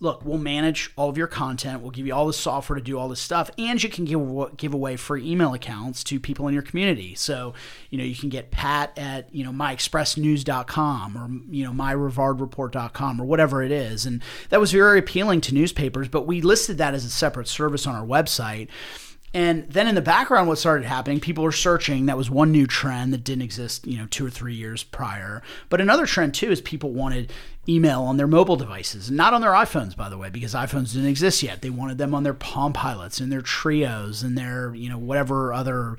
look, 0.00 0.24
we'll 0.24 0.38
manage 0.38 0.90
all 0.96 1.08
of 1.08 1.16
your 1.16 1.26
content. 1.26 1.80
We'll 1.80 1.90
give 1.90 2.06
you 2.06 2.14
all 2.14 2.26
the 2.26 2.32
software 2.32 2.78
to 2.78 2.84
do 2.84 2.98
all 2.98 3.08
this 3.08 3.20
stuff, 3.20 3.50
and 3.58 3.82
you 3.82 3.88
can 3.88 4.04
give 4.04 4.56
give 4.56 4.74
away 4.74 4.96
free 4.96 5.28
email 5.28 5.54
accounts 5.54 6.04
to 6.04 6.20
people 6.20 6.48
in 6.48 6.54
your 6.54 6.62
community. 6.62 7.14
So, 7.14 7.54
you 7.90 7.98
know, 7.98 8.04
you 8.04 8.14
can 8.14 8.28
get 8.28 8.50
Pat 8.50 8.96
at 8.96 9.34
you 9.34 9.44
know 9.44 9.50
myexpressnews.com 9.50 11.16
or 11.16 11.28
you 11.52 11.64
know 11.64 11.72
myrivardreport.com 11.72 13.20
or 13.20 13.24
whatever 13.24 13.62
it 13.62 13.72
is, 13.72 14.06
and 14.06 14.22
that 14.50 14.60
was 14.60 14.72
very 14.72 14.98
appealing 14.98 15.40
to 15.42 15.54
newspapers. 15.54 16.08
But 16.08 16.26
we 16.26 16.40
listed 16.40 16.78
that 16.78 16.94
as 16.94 17.04
a 17.04 17.10
separate 17.10 17.48
service 17.48 17.86
on 17.86 17.94
our 17.94 18.06
website. 18.06 18.68
And 19.34 19.68
then 19.68 19.88
in 19.88 19.96
the 19.96 20.00
background, 20.00 20.46
what 20.46 20.58
started 20.58 20.86
happening, 20.86 21.18
people 21.18 21.42
were 21.42 21.50
searching. 21.50 22.06
That 22.06 22.16
was 22.16 22.30
one 22.30 22.52
new 22.52 22.68
trend 22.68 23.12
that 23.12 23.24
didn't 23.24 23.42
exist, 23.42 23.84
you 23.84 23.98
know, 23.98 24.06
two 24.06 24.24
or 24.24 24.30
three 24.30 24.54
years 24.54 24.84
prior. 24.84 25.42
But 25.68 25.80
another 25.80 26.06
trend 26.06 26.34
too 26.34 26.52
is 26.52 26.60
people 26.60 26.92
wanted 26.92 27.32
email 27.68 28.02
on 28.02 28.16
their 28.16 28.28
mobile 28.28 28.54
devices, 28.54 29.10
not 29.10 29.34
on 29.34 29.40
their 29.40 29.50
iPhones, 29.50 29.96
by 29.96 30.08
the 30.08 30.16
way, 30.16 30.30
because 30.30 30.54
iPhones 30.54 30.92
didn't 30.92 31.08
exist 31.08 31.42
yet. 31.42 31.62
They 31.62 31.70
wanted 31.70 31.98
them 31.98 32.14
on 32.14 32.22
their 32.22 32.34
Palm 32.34 32.72
Pilots 32.72 33.18
and 33.18 33.32
their 33.32 33.40
Treos 33.40 34.22
and 34.22 34.38
their, 34.38 34.72
you 34.74 34.88
know, 34.88 34.98
whatever 34.98 35.52
other 35.52 35.96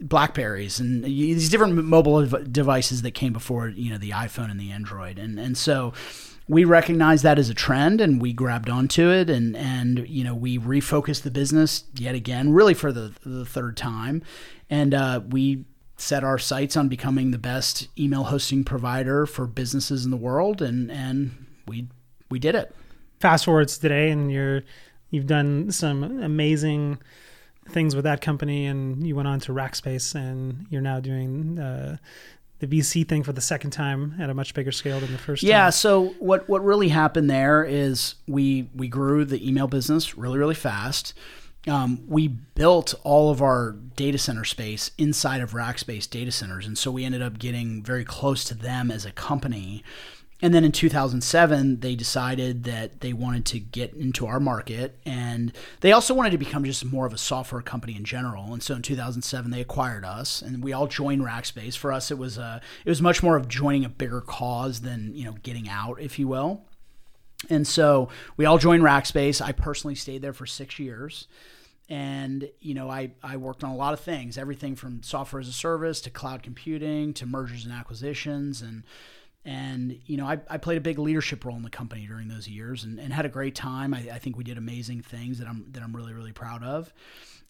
Blackberries 0.00 0.80
and 0.80 1.04
these 1.04 1.50
different 1.50 1.84
mobile 1.84 2.26
devices 2.26 3.02
that 3.02 3.10
came 3.10 3.34
before, 3.34 3.68
you 3.68 3.90
know, 3.90 3.98
the 3.98 4.10
iPhone 4.10 4.50
and 4.50 4.58
the 4.58 4.70
Android. 4.70 5.18
And 5.18 5.38
and 5.38 5.58
so 5.58 5.92
we 6.48 6.64
recognized 6.64 7.24
that 7.24 7.38
as 7.38 7.50
a 7.50 7.54
trend 7.54 8.00
and 8.00 8.22
we 8.22 8.32
grabbed 8.32 8.70
onto 8.70 9.10
it 9.10 9.28
and 9.28 9.54
and 9.56 10.08
you 10.08 10.24
know 10.24 10.34
we 10.34 10.58
refocused 10.58 11.22
the 11.22 11.30
business 11.30 11.84
yet 11.94 12.14
again 12.14 12.52
really 12.52 12.74
for 12.74 12.90
the 12.90 13.14
the 13.24 13.44
third 13.44 13.76
time. 13.76 14.22
And 14.70 14.94
uh, 14.94 15.20
we 15.28 15.64
set 15.96 16.24
our 16.24 16.38
sights 16.38 16.76
on 16.76 16.88
becoming 16.88 17.30
the 17.30 17.38
best 17.38 17.88
email 17.98 18.24
hosting 18.24 18.64
provider 18.64 19.26
for 19.26 19.46
businesses 19.46 20.04
in 20.04 20.10
the 20.10 20.16
world 20.16 20.62
and 20.62 20.90
and 20.90 21.46
we 21.66 21.88
we 22.30 22.38
did 22.38 22.54
it. 22.54 22.74
Fast 23.20 23.44
forwards 23.44 23.76
today 23.76 24.10
and 24.10 24.32
you're 24.32 24.62
you've 25.10 25.26
done 25.26 25.70
some 25.70 26.22
amazing 26.22 26.98
things 27.68 27.94
with 27.94 28.04
that 28.04 28.22
company 28.22 28.64
and 28.64 29.06
you 29.06 29.14
went 29.14 29.28
on 29.28 29.40
to 29.40 29.52
Rackspace 29.52 30.14
and 30.14 30.66
you're 30.70 30.80
now 30.80 31.00
doing 31.00 31.58
uh, 31.58 31.98
the 32.60 32.66
VC 32.66 33.06
thing 33.06 33.22
for 33.22 33.32
the 33.32 33.40
second 33.40 33.70
time 33.70 34.16
at 34.18 34.30
a 34.30 34.34
much 34.34 34.54
bigger 34.54 34.72
scale 34.72 34.98
than 35.00 35.12
the 35.12 35.18
first 35.18 35.42
yeah, 35.42 35.62
time. 35.62 35.72
so 35.72 36.06
what 36.18 36.48
what 36.48 36.64
really 36.64 36.88
happened 36.88 37.30
there 37.30 37.64
is 37.64 38.16
we 38.26 38.68
we 38.74 38.88
grew 38.88 39.24
the 39.24 39.46
email 39.46 39.68
business 39.68 40.16
really 40.16 40.38
really 40.38 40.54
fast. 40.54 41.14
Um, 41.66 42.00
we 42.08 42.28
built 42.28 42.94
all 43.02 43.30
of 43.30 43.42
our 43.42 43.72
data 43.96 44.16
center 44.16 44.44
space 44.44 44.90
inside 44.96 45.40
of 45.40 45.52
Rackspace 45.52 46.08
data 46.08 46.32
centers, 46.32 46.66
and 46.66 46.78
so 46.78 46.90
we 46.90 47.04
ended 47.04 47.20
up 47.20 47.38
getting 47.38 47.82
very 47.82 48.04
close 48.04 48.44
to 48.44 48.54
them 48.54 48.90
as 48.90 49.04
a 49.04 49.12
company. 49.12 49.84
And 50.40 50.54
then 50.54 50.64
in 50.64 50.70
2007, 50.70 51.80
they 51.80 51.96
decided 51.96 52.62
that 52.64 53.00
they 53.00 53.12
wanted 53.12 53.44
to 53.46 53.58
get 53.58 53.92
into 53.94 54.26
our 54.26 54.38
market 54.38 54.96
and 55.04 55.52
they 55.80 55.90
also 55.90 56.14
wanted 56.14 56.30
to 56.30 56.38
become 56.38 56.64
just 56.64 56.84
more 56.84 57.06
of 57.06 57.12
a 57.12 57.18
software 57.18 57.60
company 57.60 57.96
in 57.96 58.04
general. 58.04 58.52
And 58.52 58.62
so 58.62 58.76
in 58.76 58.82
2007, 58.82 59.50
they 59.50 59.60
acquired 59.60 60.04
us 60.04 60.40
and 60.40 60.62
we 60.62 60.72
all 60.72 60.86
joined 60.86 61.22
Rackspace. 61.22 61.76
For 61.76 61.92
us, 61.92 62.12
it 62.12 62.18
was, 62.18 62.38
a, 62.38 62.60
it 62.84 62.88
was 62.88 63.02
much 63.02 63.20
more 63.20 63.36
of 63.36 63.48
joining 63.48 63.84
a 63.84 63.88
bigger 63.88 64.20
cause 64.20 64.82
than, 64.82 65.12
you 65.14 65.24
know, 65.24 65.36
getting 65.42 65.68
out, 65.68 66.00
if 66.00 66.20
you 66.20 66.28
will. 66.28 66.62
And 67.50 67.66
so 67.66 68.08
we 68.36 68.44
all 68.44 68.58
joined 68.58 68.84
Rackspace. 68.84 69.42
I 69.42 69.50
personally 69.50 69.96
stayed 69.96 70.22
there 70.22 70.32
for 70.32 70.46
six 70.46 70.78
years 70.78 71.26
and 71.88 72.50
you 72.60 72.74
know 72.74 72.90
I, 72.90 73.12
I 73.22 73.38
worked 73.38 73.64
on 73.64 73.70
a 73.70 73.76
lot 73.76 73.94
of 73.94 74.00
things 74.00 74.36
everything 74.36 74.76
from 74.76 75.02
software 75.02 75.40
as 75.40 75.48
a 75.48 75.52
service 75.52 76.02
to 76.02 76.10
cloud 76.10 76.42
computing 76.42 77.14
to 77.14 77.24
mergers 77.24 77.64
and 77.64 77.72
acquisitions 77.72 78.60
and 78.60 78.82
and 79.48 79.98
you 80.04 80.18
know 80.18 80.26
I, 80.26 80.38
I 80.50 80.58
played 80.58 80.76
a 80.76 80.80
big 80.82 80.98
leadership 80.98 81.44
role 81.44 81.56
in 81.56 81.62
the 81.62 81.70
company 81.70 82.06
during 82.06 82.28
those 82.28 82.46
years 82.46 82.84
and, 82.84 83.00
and 83.00 83.12
had 83.12 83.24
a 83.24 83.30
great 83.30 83.54
time. 83.54 83.94
I, 83.94 84.08
I 84.12 84.18
think 84.18 84.36
we 84.36 84.44
did 84.44 84.58
amazing 84.58 85.00
things 85.00 85.38
that 85.38 85.48
I'm 85.48 85.64
that 85.72 85.82
I'm 85.82 85.96
really 85.96 86.12
really 86.12 86.32
proud 86.32 86.62
of. 86.62 86.92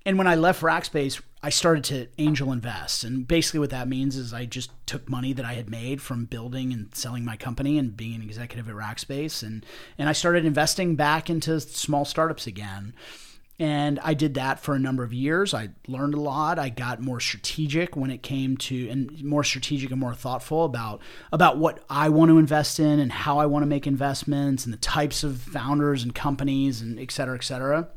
And 0.06 0.16
when 0.16 0.28
I 0.28 0.36
left 0.36 0.62
Rackspace 0.62 1.20
I 1.42 1.50
started 1.50 1.84
to 1.84 2.08
angel 2.18 2.52
invest. 2.52 3.04
And 3.04 3.26
basically 3.26 3.60
what 3.60 3.70
that 3.70 3.86
means 3.86 4.16
is 4.16 4.32
I 4.32 4.44
just 4.44 4.70
took 4.86 5.08
money 5.08 5.32
that 5.32 5.44
I 5.44 5.54
had 5.54 5.70
made 5.70 6.02
from 6.02 6.24
building 6.24 6.72
and 6.72 6.92
selling 6.94 7.24
my 7.24 7.36
company 7.36 7.78
and 7.78 7.96
being 7.96 8.14
an 8.14 8.22
executive 8.22 8.68
at 8.68 8.74
Rackspace. 8.74 9.42
And 9.42 9.66
and 9.98 10.08
I 10.08 10.12
started 10.12 10.44
investing 10.44 10.94
back 10.94 11.28
into 11.28 11.60
small 11.60 12.04
startups 12.04 12.46
again 12.46 12.94
and 13.58 13.98
I 14.04 14.14
did 14.14 14.34
that 14.34 14.60
for 14.60 14.74
a 14.74 14.78
number 14.78 15.02
of 15.02 15.12
years. 15.12 15.52
I 15.52 15.70
learned 15.86 16.14
a 16.14 16.20
lot. 16.20 16.58
I 16.58 16.68
got 16.68 17.00
more 17.00 17.18
strategic 17.18 17.96
when 17.96 18.10
it 18.10 18.22
came 18.22 18.56
to 18.58 18.88
and 18.88 19.24
more 19.24 19.42
strategic 19.42 19.90
and 19.90 19.98
more 19.98 20.14
thoughtful 20.14 20.64
about 20.64 21.00
about 21.32 21.58
what 21.58 21.84
I 21.90 22.08
want 22.08 22.28
to 22.30 22.38
invest 22.38 22.78
in 22.78 23.00
and 23.00 23.10
how 23.10 23.38
I 23.38 23.46
want 23.46 23.62
to 23.62 23.66
make 23.66 23.86
investments 23.86 24.64
and 24.64 24.72
the 24.72 24.78
types 24.78 25.24
of 25.24 25.40
founders 25.40 26.04
and 26.04 26.14
companies 26.14 26.80
and 26.80 27.00
et 27.00 27.10
cetera, 27.10 27.36
et 27.36 27.44
cetera. 27.44 27.88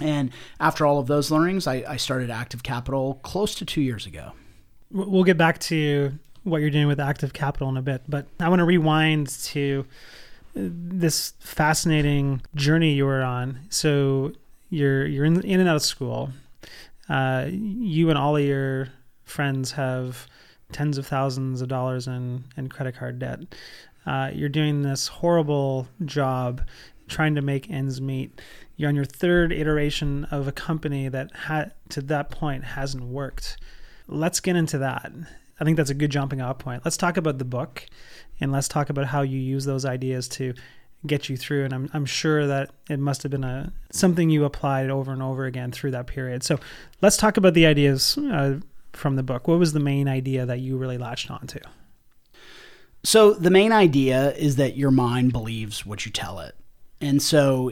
And 0.00 0.30
after 0.58 0.86
all 0.86 0.98
of 0.98 1.06
those 1.06 1.30
learnings, 1.30 1.66
I, 1.66 1.84
I 1.88 1.96
started 1.96 2.30
Active 2.30 2.62
Capital 2.62 3.20
close 3.22 3.54
to 3.56 3.64
two 3.64 3.80
years 3.80 4.06
ago. 4.06 4.32
We'll 4.90 5.24
get 5.24 5.38
back 5.38 5.58
to 5.60 6.12
what 6.42 6.60
you're 6.60 6.70
doing 6.70 6.86
with 6.86 7.00
Active 7.00 7.32
Capital 7.32 7.68
in 7.68 7.76
a 7.76 7.82
bit, 7.82 8.02
but 8.08 8.26
I 8.38 8.48
want 8.48 8.60
to 8.60 8.64
rewind 8.64 9.28
to 9.44 9.86
uh, 10.56 10.60
this 10.62 11.32
fascinating 11.40 12.42
journey 12.54 12.94
you 12.94 13.06
were 13.06 13.22
on. 13.22 13.60
So 13.70 14.32
you're 14.68 15.06
you're 15.06 15.24
in 15.24 15.40
in 15.42 15.60
and 15.60 15.68
out 15.68 15.76
of 15.76 15.82
school. 15.82 16.30
Uh, 17.08 17.46
you 17.50 18.08
and 18.08 18.18
all 18.18 18.36
of 18.36 18.44
your 18.44 18.88
friends 19.24 19.72
have 19.72 20.26
tens 20.72 20.98
of 20.98 21.06
thousands 21.06 21.60
of 21.60 21.68
dollars 21.68 22.06
in 22.06 22.44
in 22.56 22.68
credit 22.68 22.96
card 22.96 23.18
debt. 23.18 23.40
Uh, 24.06 24.30
you're 24.34 24.48
doing 24.48 24.82
this 24.82 25.08
horrible 25.08 25.88
job 26.04 26.62
trying 27.08 27.34
to 27.34 27.42
make 27.42 27.70
ends 27.70 28.00
meet. 28.00 28.40
You're 28.76 28.88
on 28.88 28.96
your 28.96 29.04
third 29.04 29.52
iteration 29.52 30.24
of 30.26 30.48
a 30.48 30.52
company 30.52 31.08
that 31.08 31.34
had 31.34 31.72
to 31.90 32.00
that 32.02 32.30
point 32.30 32.64
hasn't 32.64 33.04
worked. 33.04 33.58
Let's 34.08 34.40
get 34.40 34.56
into 34.56 34.78
that. 34.78 35.12
I 35.60 35.64
think 35.64 35.76
that's 35.76 35.90
a 35.90 35.94
good 35.94 36.10
jumping 36.10 36.40
off 36.40 36.58
point. 36.58 36.82
Let's 36.84 36.96
talk 36.96 37.16
about 37.16 37.38
the 37.38 37.44
book 37.44 37.86
and 38.40 38.50
let's 38.50 38.68
talk 38.68 38.90
about 38.90 39.06
how 39.06 39.22
you 39.22 39.38
use 39.38 39.64
those 39.64 39.84
ideas 39.84 40.28
to 40.28 40.54
get 41.06 41.28
you 41.28 41.36
through. 41.36 41.64
And 41.64 41.74
I'm, 41.74 41.90
I'm 41.92 42.06
sure 42.06 42.46
that 42.46 42.70
it 42.88 42.98
must 42.98 43.22
have 43.22 43.30
been 43.30 43.44
a 43.44 43.72
something 43.90 44.30
you 44.30 44.44
applied 44.44 44.90
over 44.90 45.12
and 45.12 45.22
over 45.22 45.44
again 45.44 45.72
through 45.72 45.92
that 45.92 46.06
period. 46.06 46.42
So 46.42 46.58
let's 47.00 47.16
talk 47.16 47.36
about 47.36 47.54
the 47.54 47.66
ideas 47.66 48.18
uh, 48.18 48.60
from 48.92 49.16
the 49.16 49.22
book. 49.22 49.48
What 49.48 49.58
was 49.58 49.72
the 49.72 49.80
main 49.80 50.08
idea 50.08 50.46
that 50.46 50.60
you 50.60 50.76
really 50.76 50.98
latched 50.98 51.30
onto? 51.30 51.60
So 53.02 53.34
the 53.34 53.50
main 53.50 53.72
idea 53.72 54.32
is 54.32 54.56
that 54.56 54.76
your 54.76 54.90
mind 54.90 55.32
believes 55.32 55.84
what 55.84 56.06
you 56.06 56.12
tell 56.12 56.40
it. 56.40 56.54
And 57.00 57.20
so 57.20 57.70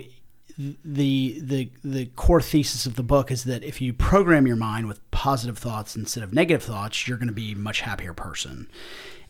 the 0.59 1.41
the 1.41 1.71
the 1.83 2.07
core 2.17 2.43
thesis 2.43 2.85
of 2.85 2.97
the 2.97 3.03
book 3.03 3.31
is 3.31 3.45
that 3.45 3.65
if 3.65 3.81
you 3.81 3.95
program 3.95 4.47
your 4.47 4.57
mind 4.57 4.87
with 4.87 5.11
positive 5.11 5.57
thoughts 5.57 5.97
instead 5.97 6.23
of 6.23 6.35
negative 6.35 6.63
thoughts, 6.63 7.09
you're 7.09 7.17
going 7.17 7.29
to 7.29 7.33
be 7.33 7.53
a 7.53 7.57
much 7.57 7.81
happier 7.81 8.13
person 8.13 8.69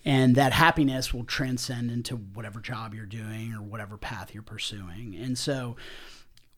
and 0.04 0.34
that 0.34 0.52
happiness 0.52 1.14
will 1.14 1.24
transcend 1.24 1.90
into 1.90 2.16
whatever 2.16 2.60
job 2.60 2.94
you're 2.94 3.06
doing 3.06 3.52
or 3.52 3.62
whatever 3.62 3.96
path 3.96 4.34
you're 4.34 4.42
pursuing. 4.42 5.16
And 5.16 5.38
so 5.38 5.76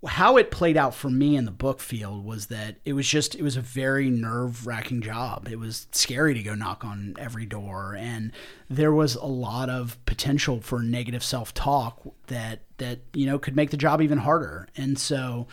how 0.07 0.37
it 0.37 0.51
played 0.51 0.77
out 0.77 0.95
for 0.95 1.09
me 1.09 1.37
in 1.37 1.45
the 1.45 1.51
book 1.51 1.81
field 1.81 2.25
was 2.25 2.47
that 2.47 2.77
it 2.85 2.93
was 2.93 3.09
just 3.09 3.35
it 3.35 3.43
was 3.43 3.57
a 3.57 3.61
very 3.61 4.11
nerve-wracking 4.11 5.01
job. 5.01 5.49
It 5.51 5.59
was 5.59 5.87
scary 5.93 6.35
to 6.35 6.43
go 6.43 6.55
knock 6.55 6.85
on 6.85 7.15
every 7.19 7.47
door 7.47 7.97
and 7.99 8.33
there 8.69 8.93
was 8.93 9.15
a 9.15 9.27
lot 9.27 9.71
of 9.71 10.03
potential 10.05 10.61
for 10.61 10.83
negative 10.83 11.25
self-talk 11.25 12.03
that 12.27 12.61
that 12.79 13.01
you 13.15 13.27
know 13.27 13.39
could 13.39 13.57
make 13.57 13.71
the 13.71 13.77
job 13.77 14.03
even 14.03 14.19
harder. 14.19 14.69
And 14.77 14.99
so 14.99 15.47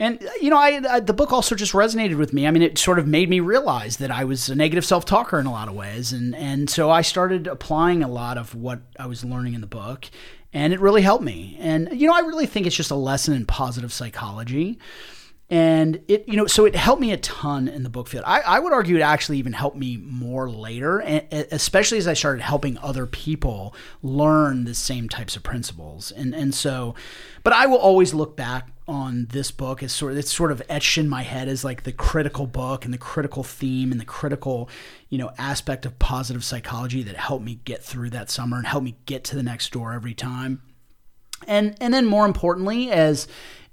and 0.00 0.22
uh, 0.22 0.30
you 0.40 0.50
know, 0.50 0.56
I, 0.56 0.80
I, 0.88 1.00
the 1.00 1.12
book 1.12 1.32
also 1.32 1.54
just 1.54 1.72
resonated 1.72 2.16
with 2.16 2.32
me. 2.32 2.46
I 2.46 2.50
mean, 2.50 2.62
it 2.62 2.78
sort 2.78 2.98
of 2.98 3.06
made 3.06 3.28
me 3.28 3.40
realize 3.40 3.98
that 3.98 4.10
I 4.10 4.24
was 4.24 4.48
a 4.48 4.54
negative 4.54 4.84
self-talker 4.84 5.38
in 5.38 5.46
a 5.46 5.52
lot 5.52 5.68
of 5.68 5.74
ways, 5.74 6.12
and 6.12 6.34
and 6.34 6.68
so 6.68 6.90
I 6.90 7.02
started 7.02 7.46
applying 7.46 8.02
a 8.02 8.08
lot 8.08 8.38
of 8.38 8.54
what 8.54 8.80
I 8.98 9.06
was 9.06 9.24
learning 9.24 9.54
in 9.54 9.60
the 9.60 9.66
book, 9.66 10.06
and 10.52 10.72
it 10.72 10.80
really 10.80 11.02
helped 11.02 11.24
me. 11.24 11.56
And 11.60 11.88
you 11.92 12.06
know, 12.06 12.14
I 12.14 12.20
really 12.20 12.46
think 12.46 12.66
it's 12.66 12.76
just 12.76 12.90
a 12.90 12.96
lesson 12.96 13.34
in 13.34 13.46
positive 13.46 13.92
psychology 13.92 14.78
and 15.50 16.00
it 16.08 16.26
you 16.26 16.36
know 16.36 16.46
so 16.46 16.64
it 16.64 16.74
helped 16.74 17.02
me 17.02 17.12
a 17.12 17.16
ton 17.18 17.68
in 17.68 17.82
the 17.82 17.90
book 17.90 18.08
field. 18.08 18.24
I, 18.26 18.40
I 18.40 18.58
would 18.58 18.72
argue 18.72 18.96
it 18.96 19.02
actually 19.02 19.38
even 19.38 19.52
helped 19.52 19.76
me 19.76 19.98
more 19.98 20.50
later 20.50 21.00
and 21.00 21.26
especially 21.30 21.98
as 21.98 22.08
i 22.08 22.14
started 22.14 22.42
helping 22.42 22.78
other 22.78 23.06
people 23.06 23.74
learn 24.02 24.64
the 24.64 24.74
same 24.74 25.08
types 25.08 25.36
of 25.36 25.42
principles. 25.42 26.10
And 26.10 26.34
and 26.34 26.54
so 26.54 26.94
but 27.42 27.52
i 27.52 27.66
will 27.66 27.78
always 27.78 28.14
look 28.14 28.36
back 28.36 28.70
on 28.88 29.26
this 29.30 29.50
book 29.50 29.82
as 29.82 29.92
sort 29.92 30.12
of 30.12 30.18
it's 30.18 30.34
sort 30.34 30.50
of 30.50 30.62
etched 30.68 30.98
in 30.98 31.08
my 31.08 31.22
head 31.22 31.48
as 31.48 31.64
like 31.64 31.84
the 31.84 31.92
critical 31.92 32.46
book 32.46 32.84
and 32.84 32.92
the 32.92 32.98
critical 32.98 33.42
theme 33.42 33.92
and 33.92 34.00
the 34.00 34.04
critical 34.04 34.68
you 35.08 35.18
know 35.18 35.30
aspect 35.36 35.84
of 35.84 35.98
positive 35.98 36.44
psychology 36.44 37.02
that 37.02 37.16
helped 37.16 37.44
me 37.44 37.60
get 37.64 37.82
through 37.82 38.10
that 38.10 38.30
summer 38.30 38.56
and 38.56 38.66
helped 38.66 38.84
me 38.84 38.96
get 39.04 39.24
to 39.24 39.36
the 39.36 39.42
next 39.42 39.72
door 39.72 39.92
every 39.92 40.14
time. 40.14 40.62
And 41.46 41.76
and 41.80 41.92
then 41.92 42.06
more 42.06 42.24
importantly 42.24 42.90
as 42.90 43.26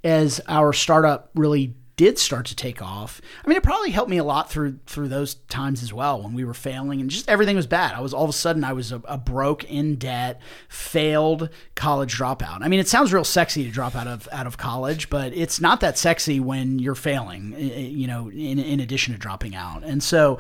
as 0.04 0.42
our 0.48 0.74
startup 0.74 1.30
really 1.36 1.76
did 2.02 2.18
start 2.18 2.48
to 2.48 2.56
take 2.56 2.82
off. 2.82 3.22
I 3.46 3.48
mean, 3.48 3.58
it 3.58 3.62
probably 3.62 3.92
helped 3.92 4.10
me 4.10 4.18
a 4.18 4.24
lot 4.24 4.50
through 4.50 4.80
through 4.88 5.10
those 5.10 5.36
times 5.36 5.84
as 5.84 5.94
well 5.94 6.24
when 6.24 6.34
we 6.34 6.44
were 6.44 6.56
failing 6.56 7.00
and 7.00 7.12
just 7.12 7.30
everything 7.30 7.56
was 7.56 7.68
bad. 7.68 7.94
I 7.94 8.00
was 8.00 8.12
all 8.12 8.24
of 8.24 8.30
a 8.32 8.34
sudden 8.34 8.64
I 8.64 8.74
was 8.74 8.92
a, 8.92 9.04
a, 9.06 9.20
broke, 9.20 9.66
in 9.66 9.98
debt, 9.98 10.42
failed 10.68 11.50
college 11.76 12.18
dropout. 12.18 12.64
I 12.64 12.70
mean, 12.70 12.80
it 12.80 12.88
sounds 12.88 13.14
real 13.14 13.24
sexy 13.24 13.64
to 13.66 13.70
drop 13.70 13.96
out 13.96 14.08
of 14.08 14.28
out 14.32 14.48
of 14.48 14.58
college, 14.58 15.12
but 15.12 15.32
it's 15.34 15.62
not 15.62 15.82
that 15.82 15.96
sexy 15.96 16.40
when 16.40 16.80
you're 16.80 16.96
failing. 16.96 17.54
You 17.60 18.08
know, 18.08 18.32
in 18.32 18.58
in 18.58 18.80
addition 18.80 19.14
to 19.14 19.20
dropping 19.20 19.56
out, 19.56 19.84
and 19.84 20.02
so. 20.02 20.40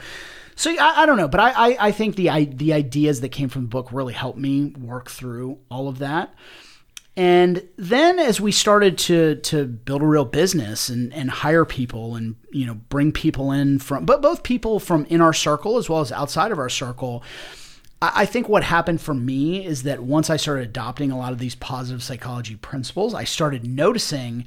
So 0.55 0.69
I, 0.69 1.03
I 1.03 1.05
don't 1.05 1.17
know, 1.17 1.29
but 1.29 1.39
I, 1.39 1.51
I, 1.51 1.77
I 1.87 1.91
think 1.91 2.15
the 2.15 2.45
the 2.45 2.73
ideas 2.73 3.21
that 3.21 3.29
came 3.29 3.49
from 3.49 3.63
the 3.63 3.67
book 3.67 3.91
really 3.91 4.13
helped 4.13 4.37
me 4.37 4.73
work 4.77 5.09
through 5.09 5.59
all 5.69 5.87
of 5.87 5.99
that. 5.99 6.33
And 7.17 7.67
then 7.75 8.19
as 8.19 8.39
we 8.39 8.51
started 8.51 8.97
to 8.99 9.35
to 9.35 9.65
build 9.65 10.01
a 10.01 10.05
real 10.05 10.25
business 10.25 10.87
and, 10.87 11.13
and 11.13 11.29
hire 11.29 11.65
people 11.65 12.15
and 12.15 12.35
you 12.51 12.65
know 12.65 12.75
bring 12.75 13.11
people 13.11 13.51
in 13.51 13.79
from 13.79 14.05
but 14.05 14.21
both 14.21 14.43
people 14.43 14.79
from 14.79 15.05
in 15.05 15.19
our 15.19 15.33
circle 15.33 15.77
as 15.77 15.89
well 15.89 15.99
as 15.99 16.11
outside 16.11 16.51
of 16.51 16.59
our 16.59 16.69
circle, 16.69 17.21
I, 18.01 18.11
I 18.15 18.25
think 18.25 18.47
what 18.47 18.63
happened 18.63 19.01
for 19.01 19.13
me 19.13 19.65
is 19.65 19.83
that 19.83 20.01
once 20.01 20.29
I 20.29 20.37
started 20.37 20.63
adopting 20.63 21.11
a 21.11 21.17
lot 21.17 21.33
of 21.33 21.39
these 21.39 21.55
positive 21.55 22.01
psychology 22.01 22.55
principles, 22.55 23.13
I 23.13 23.25
started 23.25 23.67
noticing 23.67 24.45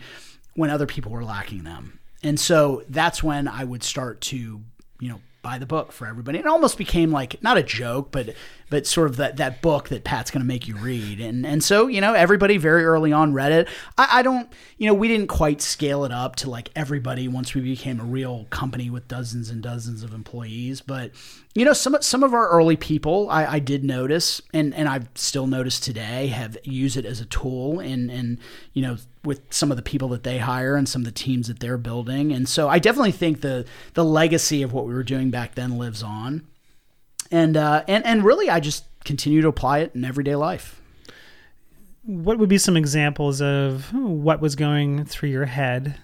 when 0.54 0.70
other 0.70 0.86
people 0.86 1.12
were 1.12 1.24
lacking 1.24 1.64
them. 1.64 1.98
And 2.22 2.40
so 2.40 2.82
that's 2.88 3.22
when 3.22 3.46
I 3.46 3.64
would 3.64 3.82
start 3.82 4.22
to, 4.22 4.62
you 5.00 5.08
know, 5.08 5.20
buy 5.42 5.58
the 5.58 5.66
book 5.66 5.92
for 5.92 6.06
everybody. 6.06 6.38
It 6.38 6.46
almost 6.46 6.78
became 6.78 7.10
like 7.12 7.42
not 7.42 7.58
a 7.58 7.62
joke, 7.62 8.10
but 8.10 8.34
but 8.74 8.88
sort 8.88 9.08
of 9.08 9.18
that 9.18 9.36
that 9.36 9.62
book 9.62 9.88
that 9.90 10.02
Pat's 10.02 10.32
going 10.32 10.40
to 10.40 10.46
make 10.48 10.66
you 10.66 10.74
read. 10.74 11.20
And 11.20 11.46
and 11.46 11.62
so 11.62 11.86
you 11.86 12.00
know 12.00 12.12
everybody 12.12 12.56
very 12.56 12.84
early 12.84 13.12
on 13.12 13.32
read 13.32 13.52
it. 13.52 13.68
I, 13.96 14.08
I 14.18 14.22
don't 14.22 14.50
you 14.78 14.88
know 14.88 14.94
we 14.94 15.06
didn't 15.06 15.28
quite 15.28 15.62
scale 15.62 16.04
it 16.04 16.10
up 16.10 16.34
to 16.36 16.50
like 16.50 16.70
everybody 16.74 17.28
once 17.28 17.54
we 17.54 17.60
became 17.60 18.00
a 18.00 18.04
real 18.04 18.46
company 18.50 18.90
with 18.90 19.06
dozens 19.06 19.48
and 19.48 19.62
dozens 19.62 20.02
of 20.02 20.12
employees, 20.12 20.80
but 20.80 21.12
you 21.54 21.64
know 21.64 21.72
some 21.72 21.96
some 22.00 22.24
of 22.24 22.34
our 22.34 22.48
early 22.48 22.74
people 22.74 23.30
I, 23.30 23.46
I 23.46 23.58
did 23.60 23.84
notice 23.84 24.42
and 24.52 24.74
and 24.74 24.88
I've 24.88 25.06
still 25.14 25.46
noticed 25.46 25.84
today 25.84 26.26
have 26.26 26.58
used 26.64 26.96
it 26.96 27.06
as 27.06 27.20
a 27.20 27.26
tool 27.26 27.78
and 27.78 28.10
and 28.10 28.38
you 28.72 28.82
know 28.82 28.96
with 29.22 29.40
some 29.50 29.70
of 29.70 29.76
the 29.76 29.84
people 29.84 30.08
that 30.08 30.24
they 30.24 30.38
hire 30.38 30.74
and 30.74 30.88
some 30.88 31.02
of 31.02 31.06
the 31.06 31.12
teams 31.12 31.46
that 31.46 31.60
they're 31.60 31.78
building 31.78 32.32
and 32.32 32.48
so 32.48 32.68
I 32.68 32.80
definitely 32.80 33.12
think 33.12 33.40
the 33.40 33.66
the 33.92 34.04
legacy 34.04 34.62
of 34.62 34.72
what 34.72 34.84
we 34.84 34.94
were 34.94 35.04
doing 35.04 35.30
back 35.30 35.54
then 35.54 35.78
lives 35.78 36.02
on 36.02 36.42
and 37.34 37.56
uh, 37.56 37.82
and 37.88 38.06
and 38.06 38.24
really 38.24 38.48
I 38.48 38.60
just 38.60 38.84
continue 39.04 39.42
to 39.42 39.48
apply 39.48 39.80
it 39.80 39.94
in 39.94 40.04
everyday 40.04 40.36
life. 40.36 40.80
What 42.04 42.38
would 42.38 42.48
be 42.48 42.58
some 42.58 42.76
examples 42.76 43.42
of 43.42 43.92
what 43.92 44.40
was 44.40 44.54
going 44.54 45.04
through 45.04 45.30
your 45.30 45.46
head 45.46 45.96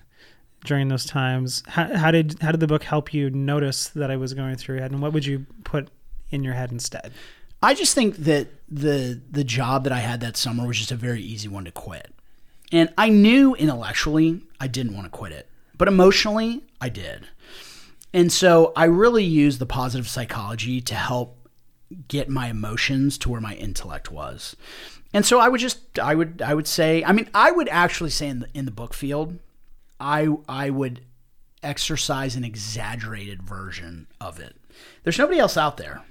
during 0.65 0.89
those 0.89 1.05
times? 1.05 1.63
How, 1.69 1.97
how 1.97 2.11
did 2.11 2.41
how 2.43 2.51
did 2.51 2.59
the 2.59 2.67
book 2.67 2.83
help 2.83 3.15
you 3.15 3.31
notice 3.31 3.89
that 3.91 4.11
I 4.11 4.17
was 4.17 4.35
going 4.35 4.57
through 4.57 4.77
your 4.77 4.83
head, 4.83 4.91
and 4.91 5.01
what 5.01 5.13
would 5.13 5.25
you 5.25 5.47
put 5.63 5.89
in 6.31 6.43
your 6.43 6.55
head 6.55 6.73
instead? 6.73 7.13
I 7.63 7.75
just 7.75 7.95
think 7.95 8.17
that 8.17 8.49
the 8.69 9.21
the 9.31 9.45
job 9.45 9.85
that 9.85 9.93
I 9.93 10.01
had 10.01 10.21
that 10.21 10.37
summer 10.37 10.67
was 10.67 10.79
just 10.79 10.91
a 10.91 10.97
very 10.97 11.23
easy 11.23 11.47
one 11.47 11.65
to 11.65 11.71
quit. 11.71 12.13
And 12.73 12.93
I 12.99 13.09
knew 13.09 13.55
intellectually 13.55 14.43
I 14.59 14.67
didn't 14.67 14.95
want 14.95 15.05
to 15.05 15.11
quit 15.11 15.33
it, 15.33 15.49
but 15.79 15.87
emotionally 15.87 16.65
I 16.81 16.89
did. 16.89 17.29
And 18.13 18.33
so 18.33 18.73
I 18.75 18.85
really 18.85 19.25
use 19.25 19.59
the 19.59 19.67
positive 19.67 20.09
psychology 20.09 20.81
to 20.81 20.95
help 20.95 21.49
get 22.09 22.29
my 22.29 22.49
emotions 22.49 23.19
to 23.19 23.29
where 23.29 23.41
my 23.41 23.55
intellect 23.55 24.11
was. 24.11 24.57
And 25.13 25.27
so 25.27 25.41
I 25.41 25.49
would 25.49 25.61
just 25.61 25.99
I 25.99 26.15
would 26.15 26.43
I 26.43 26.55
would 26.55 26.69
say 26.69 27.03
I 27.05 27.13
mean 27.13 27.29
I 27.35 27.51
would 27.51 27.69
actually 27.69 28.11
say 28.11 28.29
in 28.29 28.41
the 28.41 28.49
in 28.55 28.65
the 28.65 28.71
book 28.71 28.95
field 28.95 29.39
I 29.99 30.29
I 30.49 30.71
would 30.71 31.05
exercise 31.63 32.37
an 32.37 32.45
exaggerated 32.45 33.43
version 33.43 34.07
of 34.21 34.39
it. 34.39 34.57
There's 35.03 35.19
nobody 35.19 35.39
else 35.39 35.57
out 35.57 35.77
there. 35.77 36.03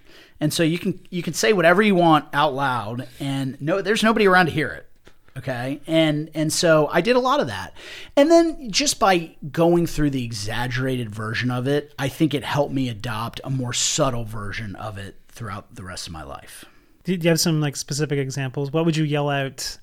And 0.41 0.53
so 0.53 0.63
you 0.63 0.79
can 0.79 0.99
you 1.09 1.23
can 1.23 1.33
say 1.33 1.53
whatever 1.53 1.81
you 1.81 1.95
want 1.95 2.25
out 2.33 2.53
loud 2.53 3.07
and 3.19 3.59
no 3.61 3.81
there's 3.81 4.03
nobody 4.03 4.27
around 4.27 4.47
to 4.47 4.51
hear 4.51 4.69
it 4.69 4.88
okay? 5.37 5.81
And 5.87 6.29
and 6.33 6.51
so 6.51 6.89
i 6.91 7.01
did 7.01 7.15
a 7.15 7.19
lot 7.19 7.39
of 7.39 7.47
that. 7.47 7.73
And 8.15 8.29
then 8.29 8.71
just 8.71 8.99
by 8.99 9.35
going 9.51 9.87
through 9.87 10.11
the 10.11 10.23
exaggerated 10.23 11.09
version 11.13 11.51
of 11.51 11.67
it 11.67 11.93
i 11.99 12.07
think 12.07 12.33
it 12.33 12.43
helped 12.43 12.73
me 12.73 12.89
adopt 12.89 13.41
a 13.43 13.49
more 13.49 13.73
subtle 13.73 14.25
version 14.25 14.75
of 14.75 14.97
it 14.97 15.15
throughout 15.27 15.75
the 15.75 15.83
rest 15.83 16.07
of 16.07 16.13
my 16.13 16.23
life. 16.23 16.65
Do 17.03 17.13
you 17.13 17.29
have 17.29 17.39
some 17.39 17.61
like 17.61 17.75
specific 17.75 18.19
examples? 18.19 18.71
What 18.71 18.85
would 18.85 18.97
you 18.97 19.03
yell 19.03 19.29
out 19.29 19.77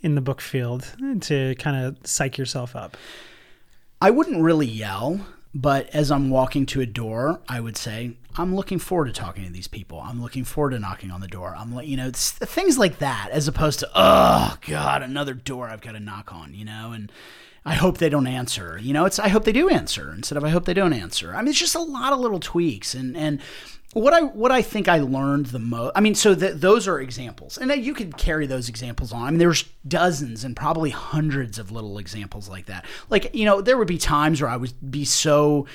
in 0.00 0.14
the 0.14 0.20
book 0.20 0.40
field 0.40 0.92
to 1.22 1.54
kind 1.56 1.84
of 1.84 1.96
psych 2.06 2.38
yourself 2.38 2.74
up? 2.74 2.96
I 4.02 4.10
wouldn't 4.10 4.42
really 4.42 4.66
yell 4.66 5.20
but 5.54 5.88
as 5.88 6.10
I'm 6.10 6.30
walking 6.30 6.66
to 6.66 6.80
a 6.80 6.86
door, 6.86 7.40
I 7.48 7.60
would 7.60 7.76
say, 7.76 8.16
I'm 8.36 8.54
looking 8.54 8.78
forward 8.78 9.06
to 9.06 9.12
talking 9.12 9.44
to 9.44 9.52
these 9.52 9.68
people. 9.68 10.00
I'm 10.00 10.22
looking 10.22 10.44
forward 10.44 10.70
to 10.70 10.78
knocking 10.78 11.10
on 11.10 11.20
the 11.20 11.28
door. 11.28 11.54
I'm 11.56 11.74
like, 11.74 11.88
you 11.88 11.96
know, 11.96 12.10
things 12.12 12.78
like 12.78 12.98
that, 12.98 13.28
as 13.32 13.48
opposed 13.48 13.80
to, 13.80 13.90
oh 13.94 14.56
God, 14.66 15.02
another 15.02 15.34
door 15.34 15.68
I've 15.68 15.80
got 15.80 15.92
to 15.92 16.00
knock 16.00 16.32
on, 16.32 16.54
you 16.54 16.64
know, 16.64 16.92
and 16.92 17.10
I 17.64 17.74
hope 17.74 17.98
they 17.98 18.08
don't 18.08 18.26
answer. 18.26 18.78
You 18.78 18.92
know, 18.92 19.04
it's 19.04 19.18
I 19.18 19.28
hope 19.28 19.44
they 19.44 19.52
do 19.52 19.68
answer 19.68 20.12
instead 20.12 20.38
of 20.38 20.44
I 20.44 20.48
hope 20.48 20.64
they 20.64 20.74
don't 20.74 20.92
answer. 20.92 21.34
I 21.34 21.38
mean, 21.42 21.48
it's 21.48 21.58
just 21.58 21.74
a 21.74 21.82
lot 21.82 22.12
of 22.12 22.20
little 22.20 22.40
tweaks, 22.40 22.94
and 22.94 23.16
and 23.16 23.40
what 23.92 24.14
I 24.14 24.22
what 24.22 24.50
I 24.50 24.62
think 24.62 24.88
I 24.88 25.00
learned 25.00 25.46
the 25.46 25.58
most. 25.58 25.92
I 25.94 26.00
mean, 26.00 26.14
so 26.14 26.34
that 26.34 26.60
those 26.60 26.88
are 26.88 27.00
examples, 27.00 27.58
and 27.58 27.70
you 27.84 27.92
could 27.92 28.16
carry 28.16 28.46
those 28.46 28.68
examples 28.68 29.12
on. 29.12 29.24
I 29.24 29.30
mean, 29.30 29.38
there's 29.38 29.64
dozens 29.86 30.44
and 30.44 30.56
probably 30.56 30.90
hundreds 30.90 31.58
of 31.58 31.70
little 31.70 31.98
examples 31.98 32.48
like 32.48 32.66
that. 32.66 32.86
Like 33.10 33.34
you 33.34 33.44
know, 33.44 33.60
there 33.60 33.76
would 33.76 33.88
be 33.88 33.98
times 33.98 34.40
where 34.40 34.50
I 34.50 34.56
would 34.56 34.72
be 34.90 35.04
so 35.04 35.66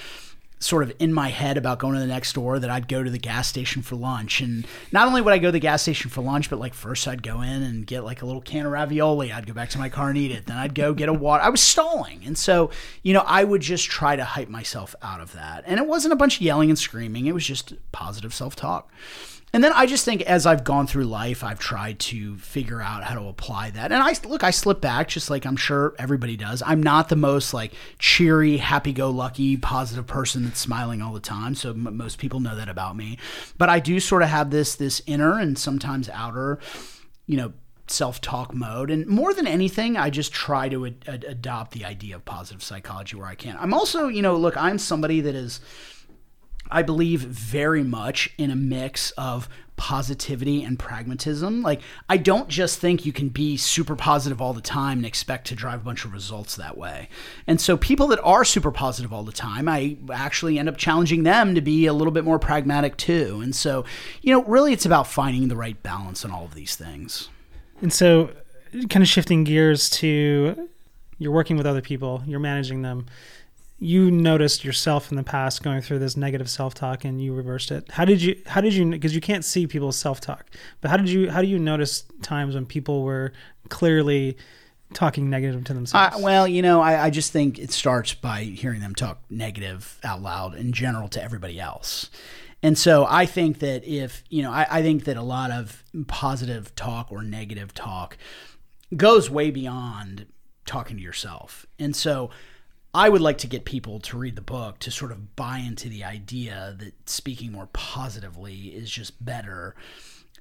sort 0.60 0.84
of 0.84 0.94
in 1.00 1.14
my 1.14 1.30
head 1.30 1.58
about 1.58 1.80
going 1.80 1.94
to 1.94 2.00
the 2.00 2.08
next 2.08 2.34
door 2.34 2.60
that 2.60 2.70
I'd 2.70 2.88
go 2.88 3.04
to 3.04 3.10
the 3.10 3.20
gas 3.20 3.48
station 3.48 3.82
for 3.82 3.96
lunch. 3.96 4.42
And 4.42 4.66
not 4.92 5.08
only 5.08 5.22
would 5.22 5.34
I 5.34 5.38
go 5.38 5.50
to 5.50 5.52
the 5.52 5.60
gas 5.60 5.82
station 5.82 6.10
for 6.10 6.22
lunch, 6.22 6.50
but 6.50 6.60
like 6.60 6.74
first 6.74 7.08
I'd 7.08 7.24
go 7.24 7.42
in 7.42 7.64
and 7.64 7.86
get 7.86 8.04
like 8.04 8.22
a 8.22 8.26
little 8.26 8.42
can 8.42 8.66
of 8.66 8.72
ravioli. 8.72 9.32
I'd 9.32 9.48
go 9.48 9.54
back 9.54 9.70
to 9.72 9.78
my 9.78 9.90
car 9.90 10.10
and 10.10 10.18
eat 10.18 10.32
it. 10.32 10.46
Then 10.46 10.58
I'd 10.58 10.74
go 10.74 10.94
get 10.94 11.10
a 11.10 11.14
water. 11.14 11.44
I 11.44 11.50
was 11.50 11.62
stalling. 11.62 12.22
And 12.26 12.38
so, 12.38 12.72
you 13.04 13.14
know, 13.14 13.24
I 13.26 13.44
would 13.44 13.62
just 13.62 13.86
try 13.90 14.16
to 14.16 14.24
hype 14.24 14.50
myself 14.50 14.96
out 15.02 15.22
of 15.22 15.34
that. 15.34 15.64
And 15.68 15.80
it 15.80 15.88
wasn't 15.88 16.14
a 16.14 16.18
bunch 16.18 16.38
of 16.38 16.42
yelling 16.42 16.70
and 16.70 16.80
screaming, 16.80 17.26
it 17.28 17.34
was 17.34 17.46
just 17.46 17.74
positive 17.92 18.34
self 18.34 18.56
talk. 18.56 18.92
And 19.56 19.64
then 19.64 19.72
I 19.72 19.86
just 19.86 20.04
think 20.04 20.22
as 20.24 20.46
I've 20.46 20.66
gone 20.66 20.86
through 20.86 21.06
life, 21.06 21.42
I've 21.42 21.60
tried 21.60 22.00
to 22.00 22.38
figure 22.40 22.82
out 22.82 23.06
how 23.06 23.16
to 23.16 23.30
apply 23.30 23.70
that. 23.70 23.94
And 23.94 24.04
I 24.04 24.14
look, 24.28 24.44
I 24.44 24.52
slip 24.52 24.82
back 24.82 25.08
just 25.08 25.30
like 25.30 25.46
I'm 25.46 25.56
sure 25.56 25.96
everybody 25.98 26.36
does. 26.36 26.62
I'm 26.66 26.84
not 26.84 27.08
the 27.08 27.16
most 27.16 27.54
like 27.54 27.72
cheery, 27.98 28.58
happy 28.58 28.92
go 28.92 29.10
lucky, 29.10 29.56
positive 29.56 30.08
person 30.08 30.44
that's 30.44 30.60
smiling 30.60 31.02
all 31.02 31.14
the 31.14 31.22
time. 31.22 31.56
So 31.56 31.70
m- 31.70 31.96
most 31.96 32.18
people 32.18 32.42
know 32.42 32.54
that 32.58 32.68
about 32.68 32.98
me. 32.98 33.18
But 33.58 33.70
I 33.70 33.80
do 33.80 34.02
sort 34.02 34.24
of 34.24 34.28
have 34.28 34.52
this 34.52 34.76
this 34.76 35.02
inner 35.06 35.40
and 35.40 35.58
sometimes 35.58 36.10
outer, 36.10 36.60
you 37.26 37.38
know, 37.38 37.54
self-talk 37.88 38.54
mode 38.54 38.90
and 38.90 39.06
more 39.06 39.32
than 39.32 39.46
anything 39.46 39.96
i 39.96 40.10
just 40.10 40.34
try 40.34 40.68
to 40.68 40.88
ad- 40.88 41.06
ad- 41.08 41.24
adopt 41.24 41.72
the 41.72 41.86
idea 41.86 42.16
of 42.16 42.26
positive 42.26 42.64
psychology 42.64 43.16
where 43.16 43.28
i 43.28 43.36
can 43.36 43.56
i'm 43.60 43.76
also 43.76 44.08
you 44.08 44.24
know 44.24 44.36
look 44.36 44.58
i'm 44.58 44.80
somebody 44.80 45.22
that 45.22 45.36
is 45.36 45.60
I 46.70 46.82
believe 46.82 47.22
very 47.22 47.84
much 47.84 48.34
in 48.38 48.52
a 48.52 48.56
mix 48.56 49.12
of 49.12 49.48
positivity 49.78 50.64
and 50.64 50.80
pragmatism. 50.80 51.62
Like, 51.62 51.82
I 52.10 52.18
don't 52.18 52.48
just 52.48 52.80
think 52.80 53.06
you 53.06 53.12
can 53.12 53.30
be 53.30 53.58
super 53.58 53.96
positive 53.96 54.42
all 54.42 54.54
the 54.54 54.62
time 54.62 55.00
and 55.00 55.06
expect 55.06 55.48
to 55.48 55.56
drive 55.56 55.82
a 55.82 55.84
bunch 55.84 56.06
of 56.06 56.14
results 56.14 56.56
that 56.56 56.78
way. 56.78 57.10
And 57.46 57.60
so, 57.60 57.78
people 57.78 58.08
that 58.08 58.20
are 58.24 58.46
super 58.46 58.72
positive 58.72 59.12
all 59.12 59.24
the 59.24 59.32
time, 59.32 59.68
I 59.68 59.98
actually 60.12 60.58
end 60.58 60.70
up 60.70 60.78
challenging 60.78 61.24
them 61.24 61.56
to 61.56 61.62
be 61.62 61.86
a 61.86 61.94
little 61.94 62.12
bit 62.14 62.24
more 62.24 62.40
pragmatic 62.40 62.98
too. 62.98 63.42
And 63.44 63.56
so, 63.56 63.86
you 64.22 64.34
know, 64.34 64.44
really 64.44 64.74
it's 64.74 64.86
about 64.86 65.08
finding 65.08 65.48
the 65.48 65.56
right 65.56 65.82
balance 65.84 66.24
in 66.24 66.32
all 66.32 66.46
of 66.46 66.56
these 66.56 66.76
things. 66.76 67.30
And 67.82 67.92
so, 67.92 68.32
kind 68.90 69.04
of 69.04 69.08
shifting 69.08 69.44
gears 69.44 69.90
to 69.92 70.70
you're 71.18 71.32
working 71.32 71.58
with 71.58 71.66
other 71.66 71.82
people, 71.82 72.24
you're 72.26 72.40
managing 72.40 72.82
them 72.82 73.06
you 73.78 74.10
noticed 74.10 74.64
yourself 74.64 75.12
in 75.12 75.18
the 75.18 75.24
past 75.24 75.62
going 75.62 75.82
through 75.82 76.00
this 76.00 76.16
negative 76.16 76.50
self-talk 76.50 77.04
and 77.04 77.22
you 77.22 77.34
reversed 77.34 77.72
it. 77.72 77.92
How 77.92 78.06
did 78.06 78.22
you 78.22 78.42
how 78.46 78.62
did 78.62 78.74
you 78.74 78.90
because 78.90 79.14
you 79.14 79.22
can't 79.22 79.44
see 79.44 79.68
people's 79.68 79.98
self-talk 79.98 80.50
but 80.82 80.90
how 80.90 80.98
did 80.98 81.10
you 81.10 81.30
how 81.30 81.42
do 81.42 81.48
you 81.48 81.60
notice 81.60 82.06
times 82.22 82.56
when 82.56 82.66
people 82.66 83.04
were 83.04 83.34
clearly 83.70 84.38
talking 84.94 85.30
negative 85.30 85.64
to 85.66 85.74
themselves? 85.74 86.16
Uh, 86.16 86.20
well 86.20 86.48
you 86.48 86.62
know 86.62 86.82
I, 86.82 87.06
I 87.06 87.10
just 87.10 87.34
think 87.34 87.60
it 87.60 87.72
starts 87.72 88.14
by 88.14 88.44
hearing 88.44 88.80
them 88.80 88.96
talk 88.96 89.22
negative 89.30 90.00
out 90.04 90.22
loud 90.22 90.56
in 90.56 90.72
general 90.72 91.10
to 91.10 91.22
everybody 91.22 91.60
else. 91.60 92.10
And 92.64 92.78
so 92.78 93.06
I 93.08 93.28
think 93.28 93.60
that 93.60 93.84
if, 93.84 94.24
you 94.30 94.42
know, 94.42 94.52
I, 94.52 94.66
I, 94.68 94.82
think 94.82 95.04
that 95.04 95.18
a 95.18 95.22
lot 95.22 95.52
of 95.52 95.84
positive 96.08 96.74
talk 96.74 97.12
or 97.12 97.22
negative 97.22 97.76
talk 97.76 98.18
goes 98.96 99.30
way 99.30 99.52
beyond 99.52 100.26
talking 100.66 100.98
to 100.98 101.04
yourself. 101.04 101.68
And 101.78 101.96
so 101.96 102.32
I 102.96 103.10
would 103.10 103.20
like 103.20 103.40
to 103.40 103.48
get 103.48 103.66
people 103.66 104.00
to 104.00 104.18
read 104.18 104.38
the 104.38 104.42
book 104.42 104.80
to 104.80 104.90
sort 104.90 105.12
of 105.12 105.36
buy 105.36 105.58
into 105.58 105.90
the 105.90 106.06
idea 106.06 106.78
that 106.80 107.10
speaking 107.10 107.52
more 107.52 107.68
positively 107.74 108.68
is 108.68 108.90
just 108.90 109.24
better 109.24 109.76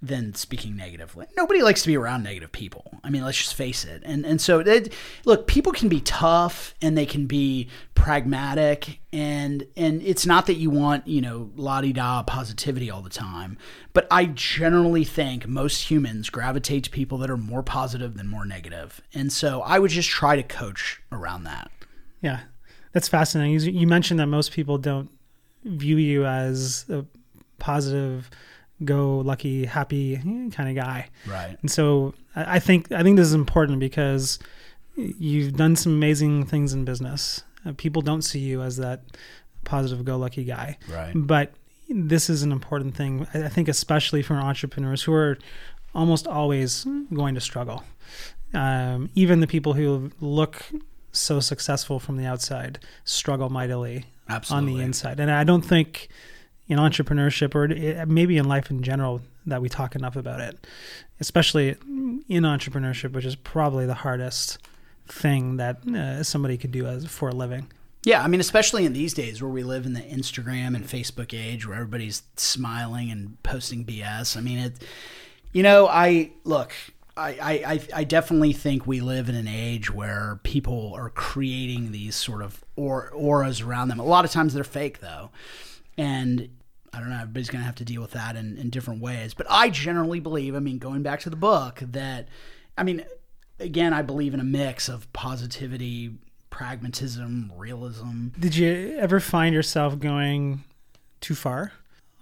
than 0.01 0.35
speaking 0.35 0.77
negatively. 0.77 1.27
Nobody 1.37 1.63
likes 1.63 1.83
to 1.83 1.89
be 1.89 1.97
around 1.97 2.23
negative 2.23 2.53
people. 2.53 3.01
I 3.03 3.11
mean, 3.11 3.25
let's 3.25 3.39
just 3.39 3.55
face 3.55 3.85
it. 3.85 4.03
And 4.05 4.25
and 4.25 4.41
so 4.41 4.61
it, 4.61 4.93
look, 5.25 5.49
people 5.49 5.73
can 5.73 5.89
be 5.89 6.01
tough 6.01 6.77
and 6.81 6.97
they 6.97 7.07
can 7.07 7.27
be 7.27 7.69
pragmatic 7.97 9.01
and 9.13 9.67
and 9.77 10.01
it's 10.03 10.25
not 10.25 10.47
that 10.47 10.55
you 10.55 10.71
want, 10.71 11.09
you 11.09 11.23
know, 11.23 11.51
la-di-da 11.57 12.23
positivity 12.23 12.89
all 12.89 13.03
the 13.03 13.11
time, 13.11 13.59
but 13.95 14.07
I 14.13 14.27
generally 14.27 15.05
think 15.05 15.49
most 15.49 15.91
humans 15.91 16.31
gravitate 16.31 16.85
to 16.85 16.91
people 16.91 17.19
that 17.19 17.31
are 17.31 17.37
more 17.37 17.65
positive 17.65 18.17
than 18.17 18.29
more 18.29 18.45
negative. 18.45 19.01
And 19.13 19.33
so 19.33 19.63
I 19.63 19.81
would 19.81 19.91
just 19.91 20.09
try 20.09 20.37
to 20.37 20.43
coach 20.45 21.01
around 21.11 21.45
that. 21.45 21.73
Yeah, 22.25 22.41
that's 22.93 23.07
fascinating. 23.07 23.75
You 23.75 23.87
mentioned 23.87 24.19
that 24.19 24.27
most 24.27 24.53
people 24.53 24.79
don't 24.79 25.11
view 25.65 25.99
you 25.99 26.25
as 26.25 26.87
a 26.89 27.05
positive, 27.59 28.31
go 28.83 29.19
lucky, 29.19 29.67
happy 29.67 30.17
kind 30.51 30.69
of 30.71 30.75
guy. 30.75 31.11
Right. 31.27 31.57
And 31.61 31.71
so 31.71 32.15
I 32.35 32.59
think 32.59 32.91
I 32.93 33.03
think 33.03 33.19
this 33.19 33.27
is 33.27 33.35
important 33.35 33.79
because 33.79 34.39
you've 34.97 35.53
done 35.55 35.77
some 35.77 35.93
amazing 35.93 36.47
things 36.47 36.73
in 36.73 36.87
business. 36.87 37.43
Uh, 37.67 37.73
people 37.77 38.01
don't 38.01 38.23
see 38.23 38.39
you 38.39 38.63
as 38.63 38.79
that 38.79 39.03
positive, 39.65 40.03
go 40.05 40.17
lucky 40.17 40.45
guy. 40.45 40.79
Right. 40.89 41.13
But 41.15 41.53
this 41.91 42.31
is 42.31 42.43
an 42.43 42.53
important 42.53 42.97
thing. 42.97 43.27
I 43.35 43.51
think 43.51 43.69
especially 43.69 44.23
for 44.23 44.35
entrepreneurs 44.35 45.03
who 45.03 45.13
are 45.13 45.37
almost 45.95 46.27
always 46.27 46.87
going 47.13 47.35
to 47.35 47.41
struggle. 47.41 47.85
Um, 48.55 49.11
even 49.15 49.41
the 49.41 49.47
people 49.47 49.75
who 49.75 50.11
look 50.21 50.65
so 51.15 51.41
successful 51.41 51.99
from 51.99 52.17
the 52.17 52.27
outside 52.27 52.79
struggle 53.05 53.49
mightily 53.49 54.05
Absolutely. 54.29 54.73
on 54.73 54.79
the 54.79 54.85
inside. 54.85 55.21
And 55.21 55.31
I 55.31 55.45
don't 55.45 55.63
think 55.63 56.09
in 56.69 56.79
entrepreneurship 56.79 57.55
or 57.55 58.07
maybe 58.07 58.37
in 58.37 58.47
life 58.47 58.71
in 58.71 58.83
general, 58.83 59.21
that 59.47 59.61
we 59.61 59.69
talk 59.69 59.95
enough 59.95 60.17
about 60.17 60.41
it, 60.41 60.67
especially 61.21 61.69
in 61.69 62.43
entrepreneurship, 62.43 63.13
which 63.13 63.25
is 63.25 63.37
probably 63.37 63.87
the 63.87 63.95
hardest 63.95 64.59
thing 65.07 65.59
that 65.59 65.87
uh, 65.87 66.23
somebody 66.23 66.57
could 66.57 66.73
do 66.73 66.87
as 66.87 67.07
for 67.07 67.29
a 67.29 67.35
living. 67.35 67.71
Yeah, 68.05 68.23
I 68.23 68.29
mean, 68.29 68.41
especially 68.41 68.85
in 68.85 68.93
these 68.93 69.15
days 69.15 69.41
where 69.41 69.51
we 69.51 69.63
live 69.63 69.87
in 69.87 69.95
the 69.95 70.01
Instagram 70.01 70.75
and 70.75 70.85
Facebook 70.85 71.33
age, 71.33 71.67
where 71.67 71.77
everybody's 71.77 72.23
smiling 72.37 73.11
and 73.11 73.43
posting 73.43 73.85
BS. 73.85 74.37
I 74.37 74.41
mean, 74.41 74.59
it. 74.59 74.73
You 75.53 75.63
know, 75.63 75.89
I 75.89 76.33
look. 76.45 76.73
I, 77.17 77.31
I, 77.65 77.81
I 78.01 78.05
definitely 78.05 78.53
think 78.53 78.87
we 78.87 79.01
live 79.01 79.29
in 79.29 79.37
an 79.37 79.47
age 79.47 79.93
where 79.93 80.41
people 80.43 80.93
are 80.95 81.11
creating 81.11 81.93
these 81.93 82.17
sort 82.17 82.43
of 82.43 82.65
auras 82.77 83.61
around 83.61 83.89
them. 83.89 84.01
A 84.01 84.05
lot 84.05 84.25
of 84.25 84.33
times 84.33 84.53
they're 84.55 84.65
fake, 84.65 84.99
though. 84.99 85.31
And 85.97 86.49
I 86.93 86.99
don't 86.99 87.11
know, 87.11 87.21
everybody's 87.21 87.51
going 87.51 87.61
to 87.61 87.67
have 87.67 87.77
to 87.77 87.85
deal 87.85 88.03
with 88.03 88.13
that 88.13 88.35
in, 88.37 88.57
in 88.57 88.71
different 88.71 89.01
ways. 89.01 89.33
But 89.35 89.47
I 89.49 89.69
generally 89.69 90.21
believe, 90.21 90.57
I 90.57 90.59
mean, 90.59 90.79
going 90.79 91.03
back 91.03 91.21
to 91.21 91.31
the 91.31 91.37
book, 91.37 91.81
that, 91.81 92.29
I 92.77 92.83
mean, 92.83 93.05
again, 93.61 93.93
I 93.93 94.03
believe 94.03 94.35
in 94.35 94.41
a 94.41 94.45
mix 94.45 94.89
of 94.89 95.13
positivity, 95.13 96.15
pragmatism, 96.51 97.53
realism. 97.57 98.29
Did 98.39 98.57
you 98.57 98.97
ever 98.99 99.21
find 99.21 99.55
yourself 99.55 99.99
going 99.99 100.65
too 101.21 101.35
far 101.35 101.73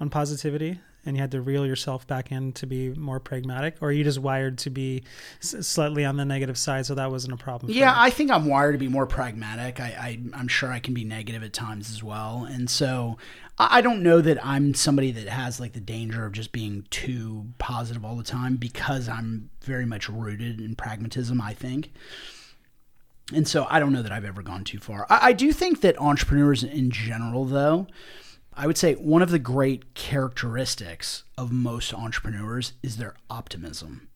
on 0.01 0.11
positivity? 0.11 0.81
And 1.05 1.17
you 1.17 1.21
had 1.21 1.31
to 1.33 1.41
reel 1.41 1.67
yourself 1.67 2.07
back 2.07 2.31
in 2.31 2.53
to 2.53 2.67
be 2.67 2.91
more 2.91 3.21
pragmatic, 3.21 3.77
or 3.81 3.89
are 3.89 3.93
you 3.93 4.05
just 4.05 4.19
wired 4.19 4.59
to 4.59 4.71
be 4.71 5.03
slightly 5.41 6.05
on 6.05 6.17
the 6.17 6.25
negative 6.25 6.57
side, 6.57 6.87
so 6.87 6.95
that 6.95 7.11
wasn't 7.11 7.33
a 7.33 7.37
problem? 7.37 7.73
Yeah, 7.73 7.95
I 7.97 8.11
think 8.11 8.31
I'm 8.31 8.47
wired 8.47 8.75
to 8.75 8.79
be 8.79 8.89
more 8.89 9.07
pragmatic. 9.07 9.81
I, 9.81 10.19
I 10.35 10.39
am 10.39 10.49
sure 10.49 10.71
I 10.71 10.79
can 10.79 10.95
be 10.95 11.05
negative 11.05 11.43
at 11.43 11.53
times 11.53 11.91
as 11.91 12.03
well, 12.03 12.47
and 12.51 12.71
so 12.71 13.19
I 13.59 13.81
don't 13.81 14.03
know 14.03 14.21
that 14.21 14.45
I'm 14.45 14.75
somebody 14.75 15.11
that 15.13 15.29
has 15.29 15.61
like 15.61 15.73
the 15.73 15.81
danger 15.81 16.25
of 16.25 16.33
just 16.33 16.53
being 16.53 16.87
too 16.91 17.47
positive 17.59 18.05
all 18.05 18.17
the 18.17 18.23
time 18.23 18.57
because 18.57 19.09
I'm 19.09 19.51
very 19.63 19.87
much 19.87 20.09
rooted 20.09 20.61
in 20.61 20.75
pragmatism. 20.75 21.41
I 21.41 21.55
think. 21.55 21.93
And 23.33 23.47
so 23.49 23.67
I 23.71 23.79
don't 23.79 23.93
know 23.93 24.03
that 24.03 24.13
I've 24.13 24.25
ever 24.25 24.43
gone 24.43 24.65
too 24.65 24.79
far. 24.79 25.07
I, 25.09 25.29
I 25.29 25.33
do 25.33 25.53
think 25.53 25.81
that 25.81 25.99
entrepreneurs 25.99 26.63
in 26.63 26.91
general, 26.91 27.45
though, 27.45 27.87
I 28.55 28.67
would 28.67 28.77
say 28.77 28.95
one 28.95 29.23
of 29.23 29.31
the 29.31 29.39
great 29.39 29.95
characteristics 29.95 31.25
of 31.39 31.53
most 31.53 31.95
entrepreneurs 31.95 32.75
is 32.83 32.97
their 32.97 33.15
optimism. 33.31 34.09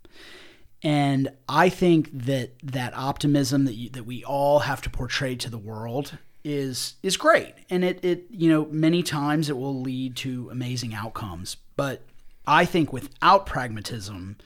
And 0.83 1.31
I 1.49 1.69
think 1.69 2.11
that 2.13 2.53
that 2.63 2.97
optimism 2.97 3.65
that 3.65 3.75
you, 3.75 3.91
that 3.91 4.05
we 4.05 4.25
all 4.25 4.61
have 4.61 4.83
to 4.83 4.91
portray 4.91 5.35
to 5.37 5.51
the 5.51 5.59
world 5.59 6.19
is 6.45 6.95
is 7.03 7.17
great. 7.17 7.55
And 7.71 7.83
it 7.83 8.05
it 8.05 8.27
you 8.31 8.51
know 8.51 8.67
many 8.71 9.03
times 9.03 9.49
it 9.49 9.57
will 9.57 9.81
lead 9.81 10.17
to 10.17 10.49
amazing 10.51 10.95
outcomes. 10.95 11.57
But 11.77 12.03
I 12.47 12.65
think 12.65 12.93
without 12.93 13.47
pragmatism, 13.47 14.37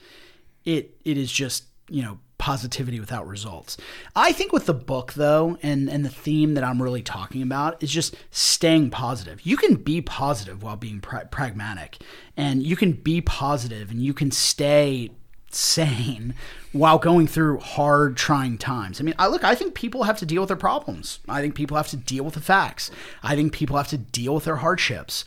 it 0.65 0.95
it 1.05 1.17
is 1.17 1.31
just 1.31 1.65
you 1.89 2.01
know 2.01 2.19
positivity 2.41 2.99
without 2.99 3.27
results. 3.27 3.77
I 4.15 4.31
think 4.31 4.51
with 4.51 4.65
the 4.65 4.73
book 4.73 5.13
though, 5.13 5.57
and 5.61 5.87
and 5.87 6.03
the 6.03 6.09
theme 6.09 6.55
that 6.55 6.63
I'm 6.63 6.81
really 6.81 7.03
talking 7.03 7.43
about 7.43 7.81
is 7.81 7.91
just 7.91 8.15
staying 8.31 8.89
positive. 8.89 9.45
You 9.45 9.55
can 9.55 9.75
be 9.75 10.01
positive 10.01 10.63
while 10.63 10.75
being 10.75 10.99
pra- 10.99 11.27
pragmatic, 11.27 11.99
and 12.35 12.63
you 12.63 12.75
can 12.75 12.93
be 12.93 13.21
positive 13.21 13.91
and 13.91 14.01
you 14.01 14.13
can 14.13 14.31
stay 14.31 15.11
sane 15.51 16.33
while 16.71 16.97
going 16.97 17.27
through 17.27 17.59
hard 17.59 18.17
trying 18.17 18.57
times. 18.57 18.99
I 18.99 19.03
mean, 19.03 19.15
I 19.19 19.27
look, 19.27 19.43
I 19.43 19.53
think 19.53 19.75
people 19.75 20.03
have 20.03 20.17
to 20.19 20.25
deal 20.25 20.41
with 20.41 20.47
their 20.47 20.57
problems. 20.57 21.19
I 21.29 21.41
think 21.41 21.53
people 21.53 21.77
have 21.77 21.89
to 21.89 21.97
deal 21.97 22.23
with 22.23 22.33
the 22.33 22.41
facts. 22.41 22.89
I 23.21 23.35
think 23.35 23.53
people 23.53 23.77
have 23.77 23.89
to 23.89 23.97
deal 23.97 24.33
with 24.33 24.45
their 24.45 24.57
hardships. 24.57 25.25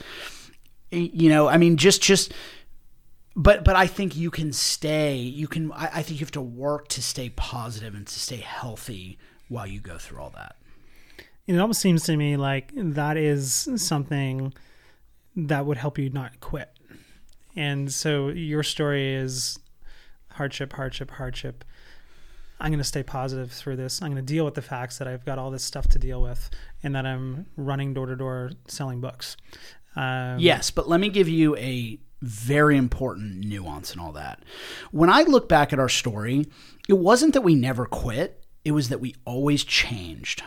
You 0.90 1.28
know, 1.28 1.46
I 1.46 1.58
mean 1.58 1.76
just 1.76 2.02
just 2.02 2.32
but 3.36 3.64
but 3.64 3.76
I 3.76 3.86
think 3.86 4.16
you 4.16 4.30
can 4.30 4.52
stay. 4.52 5.16
You 5.16 5.48
can. 5.48 5.72
I, 5.72 5.90
I, 5.94 6.02
think 6.02 6.20
you 6.20 6.24
have 6.24 6.30
to 6.32 6.40
work 6.40 6.88
to 6.88 7.02
stay 7.02 7.30
positive 7.30 7.94
and 7.94 8.06
to 8.06 8.20
stay 8.20 8.36
healthy 8.36 9.18
while 9.48 9.66
you 9.66 9.80
go 9.80 9.98
through 9.98 10.20
all 10.20 10.30
that. 10.30 10.56
And 11.46 11.56
it 11.56 11.60
almost 11.60 11.80
seems 11.80 12.04
to 12.04 12.16
me 12.16 12.36
like 12.36 12.70
that 12.74 13.16
is 13.16 13.68
something 13.76 14.54
that 15.36 15.66
would 15.66 15.76
help 15.76 15.98
you 15.98 16.10
not 16.10 16.40
quit. 16.40 16.70
And 17.56 17.92
so 17.92 18.28
your 18.28 18.62
story 18.62 19.14
is 19.14 19.58
hardship, 20.32 20.72
hardship, 20.72 21.10
hardship. 21.10 21.64
I'm 22.60 22.70
going 22.70 22.78
to 22.78 22.84
stay 22.84 23.02
positive 23.02 23.52
through 23.52 23.76
this. 23.76 24.00
I'm 24.00 24.12
going 24.12 24.24
to 24.24 24.32
deal 24.32 24.44
with 24.44 24.54
the 24.54 24.62
facts 24.62 24.98
that 24.98 25.08
I've 25.08 25.24
got 25.24 25.38
all 25.38 25.50
this 25.50 25.64
stuff 25.64 25.88
to 25.88 25.98
deal 25.98 26.22
with 26.22 26.50
and 26.82 26.94
that 26.94 27.04
I'm 27.04 27.46
running 27.56 27.94
door 27.94 28.06
to 28.06 28.16
door 28.16 28.52
selling 28.68 29.00
books. 29.00 29.36
Um, 29.96 30.38
yes, 30.38 30.70
but 30.70 30.88
let 30.88 31.00
me 31.00 31.08
give 31.08 31.28
you 31.28 31.56
a 31.56 31.98
very 32.24 32.76
important 32.76 33.44
nuance 33.44 33.92
and 33.92 34.00
all 34.00 34.12
that. 34.12 34.42
When 34.90 35.10
I 35.10 35.22
look 35.22 35.48
back 35.48 35.72
at 35.72 35.78
our 35.78 35.88
story, 35.88 36.46
it 36.88 36.94
wasn't 36.94 37.34
that 37.34 37.42
we 37.42 37.54
never 37.54 37.86
quit, 37.86 38.44
it 38.64 38.72
was 38.72 38.88
that 38.88 39.00
we 39.00 39.14
always 39.24 39.64
changed. 39.64 40.42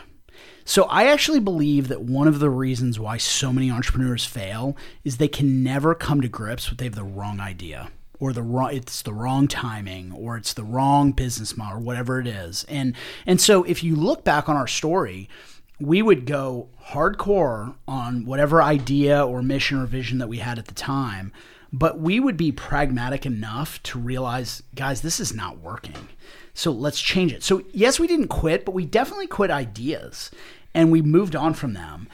So 0.64 0.84
I 0.84 1.06
actually 1.06 1.40
believe 1.40 1.88
that 1.88 2.02
one 2.02 2.28
of 2.28 2.40
the 2.40 2.50
reasons 2.50 3.00
why 3.00 3.16
so 3.16 3.52
many 3.52 3.70
entrepreneurs 3.70 4.26
fail 4.26 4.76
is 5.02 5.16
they 5.16 5.26
can 5.26 5.62
never 5.62 5.94
come 5.94 6.20
to 6.20 6.28
grips 6.28 6.68
with 6.68 6.78
they 6.78 6.84
have 6.84 6.94
the 6.94 7.04
wrong 7.04 7.40
idea 7.40 7.90
or 8.20 8.32
the 8.32 8.42
wrong 8.42 8.74
it's 8.74 9.00
the 9.02 9.14
wrong 9.14 9.48
timing 9.48 10.12
or 10.12 10.36
it's 10.36 10.52
the 10.52 10.64
wrong 10.64 11.12
business 11.12 11.56
model 11.56 11.78
or 11.78 11.80
whatever 11.80 12.20
it 12.20 12.26
is. 12.26 12.64
And 12.68 12.94
and 13.26 13.40
so 13.40 13.64
if 13.64 13.82
you 13.82 13.96
look 13.96 14.24
back 14.24 14.48
on 14.48 14.56
our 14.56 14.66
story, 14.66 15.28
we 15.80 16.02
would 16.02 16.26
go 16.26 16.68
hardcore 16.88 17.74
on 17.86 18.24
whatever 18.24 18.62
idea 18.62 19.24
or 19.24 19.42
mission 19.42 19.80
or 19.80 19.86
vision 19.86 20.18
that 20.18 20.28
we 20.28 20.38
had 20.38 20.58
at 20.58 20.66
the 20.66 20.74
time 20.74 21.32
but 21.72 22.00
we 22.00 22.20
would 22.20 22.36
be 22.36 22.52
pragmatic 22.52 23.26
enough 23.26 23.82
to 23.84 23.98
realize, 23.98 24.62
guys, 24.74 25.02
this 25.02 25.20
is 25.20 25.34
not 25.34 25.58
working. 25.58 26.08
So 26.54 26.72
let's 26.72 27.00
change 27.00 27.32
it. 27.32 27.42
So, 27.42 27.62
yes, 27.72 28.00
we 28.00 28.06
didn't 28.06 28.28
quit, 28.28 28.64
but 28.64 28.74
we 28.74 28.84
definitely 28.84 29.26
quit 29.26 29.50
ideas 29.50 30.30
and 30.74 30.90
we 30.90 31.02
moved 31.02 31.36
on 31.36 31.54
from 31.54 31.74
them 31.74 32.08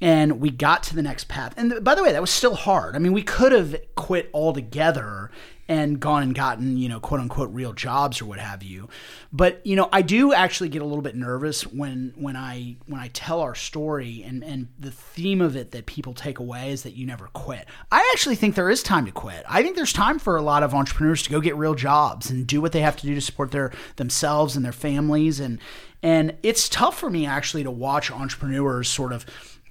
and 0.00 0.40
we 0.40 0.50
got 0.50 0.82
to 0.84 0.94
the 0.94 1.02
next 1.02 1.28
path. 1.28 1.54
And 1.56 1.82
by 1.82 1.94
the 1.94 2.02
way, 2.02 2.12
that 2.12 2.20
was 2.20 2.30
still 2.30 2.54
hard. 2.54 2.94
I 2.94 2.98
mean, 2.98 3.12
we 3.12 3.22
could 3.22 3.52
have 3.52 3.76
quit 3.96 4.30
altogether 4.32 5.30
and 5.68 6.00
gone 6.00 6.22
and 6.22 6.34
gotten, 6.34 6.78
you 6.78 6.88
know, 6.88 6.98
quote 6.98 7.20
unquote 7.20 7.50
real 7.52 7.74
jobs 7.74 8.22
or 8.22 8.24
what 8.24 8.38
have 8.38 8.62
you. 8.62 8.88
But, 9.32 9.64
you 9.66 9.76
know, 9.76 9.88
I 9.92 10.00
do 10.00 10.32
actually 10.32 10.70
get 10.70 10.80
a 10.80 10.86
little 10.86 11.02
bit 11.02 11.14
nervous 11.14 11.66
when 11.66 12.14
when 12.16 12.36
I 12.36 12.76
when 12.86 13.00
I 13.00 13.08
tell 13.08 13.40
our 13.40 13.54
story 13.54 14.22
and 14.26 14.42
and 14.42 14.68
the 14.78 14.90
theme 14.90 15.40
of 15.40 15.56
it 15.56 15.72
that 15.72 15.86
people 15.86 16.14
take 16.14 16.38
away 16.38 16.70
is 16.70 16.82
that 16.84 16.94
you 16.94 17.06
never 17.06 17.28
quit. 17.34 17.66
I 17.92 18.08
actually 18.12 18.36
think 18.36 18.54
there 18.54 18.70
is 18.70 18.82
time 18.82 19.04
to 19.06 19.12
quit. 19.12 19.44
I 19.48 19.62
think 19.62 19.76
there's 19.76 19.92
time 19.92 20.18
for 20.18 20.36
a 20.36 20.42
lot 20.42 20.62
of 20.62 20.74
entrepreneurs 20.74 21.22
to 21.24 21.30
go 21.30 21.40
get 21.40 21.56
real 21.56 21.74
jobs 21.74 22.30
and 22.30 22.46
do 22.46 22.60
what 22.62 22.72
they 22.72 22.80
have 22.80 22.96
to 22.96 23.06
do 23.06 23.14
to 23.14 23.20
support 23.20 23.50
their 23.50 23.72
themselves 23.96 24.56
and 24.56 24.64
their 24.64 24.72
families 24.72 25.38
and 25.40 25.58
and 26.02 26.36
it's 26.44 26.68
tough 26.68 26.96
for 26.96 27.10
me 27.10 27.26
actually 27.26 27.64
to 27.64 27.70
watch 27.70 28.10
entrepreneurs 28.10 28.88
sort 28.88 29.12
of 29.12 29.26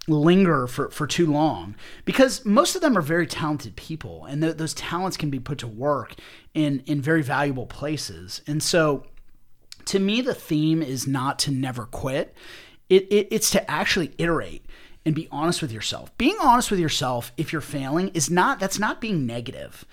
linger 0.08 0.68
for, 0.68 0.90
for 0.90 1.06
too 1.06 1.30
long 1.32 1.76
because 2.06 2.46
most 2.46 2.76
of 2.76 2.82
them 2.82 2.98
are 2.98 3.02
very 3.02 3.28
talented 3.28 3.76
people 3.76 4.26
and 4.26 4.42
th- 4.42 4.58
those 4.58 4.74
talents 4.74 5.18
can 5.18 5.30
be 5.30 5.40
put 5.40 5.58
to 5.58 5.68
work 5.68 6.16
in, 6.54 6.82
in 6.86 7.02
very 7.02 7.22
valuable 7.22 7.66
places. 7.66 8.42
And 8.48 8.64
so 8.64 9.04
to 9.86 10.00
me, 10.00 10.22
the 10.22 10.34
theme 10.34 10.82
is 10.82 11.08
not 11.08 11.40
to 11.40 11.52
never 11.52 11.86
quit. 11.86 12.34
It, 12.90 13.04
it, 13.12 13.28
it's 13.32 13.50
to 13.52 13.70
actually 13.70 14.14
iterate 14.18 14.66
and 15.06 15.14
be 15.14 15.28
honest 15.32 15.62
with 15.62 15.72
yourself. 15.72 16.18
Being 16.18 16.38
honest 16.42 16.72
with 16.72 16.80
yourself 16.80 17.32
if 17.38 17.52
you're 17.52 17.62
failing 17.62 18.10
is 18.10 18.30
not, 18.30 18.60
that's 18.60 18.80
not 18.80 19.02
being 19.02 19.26
negative. 19.26 19.86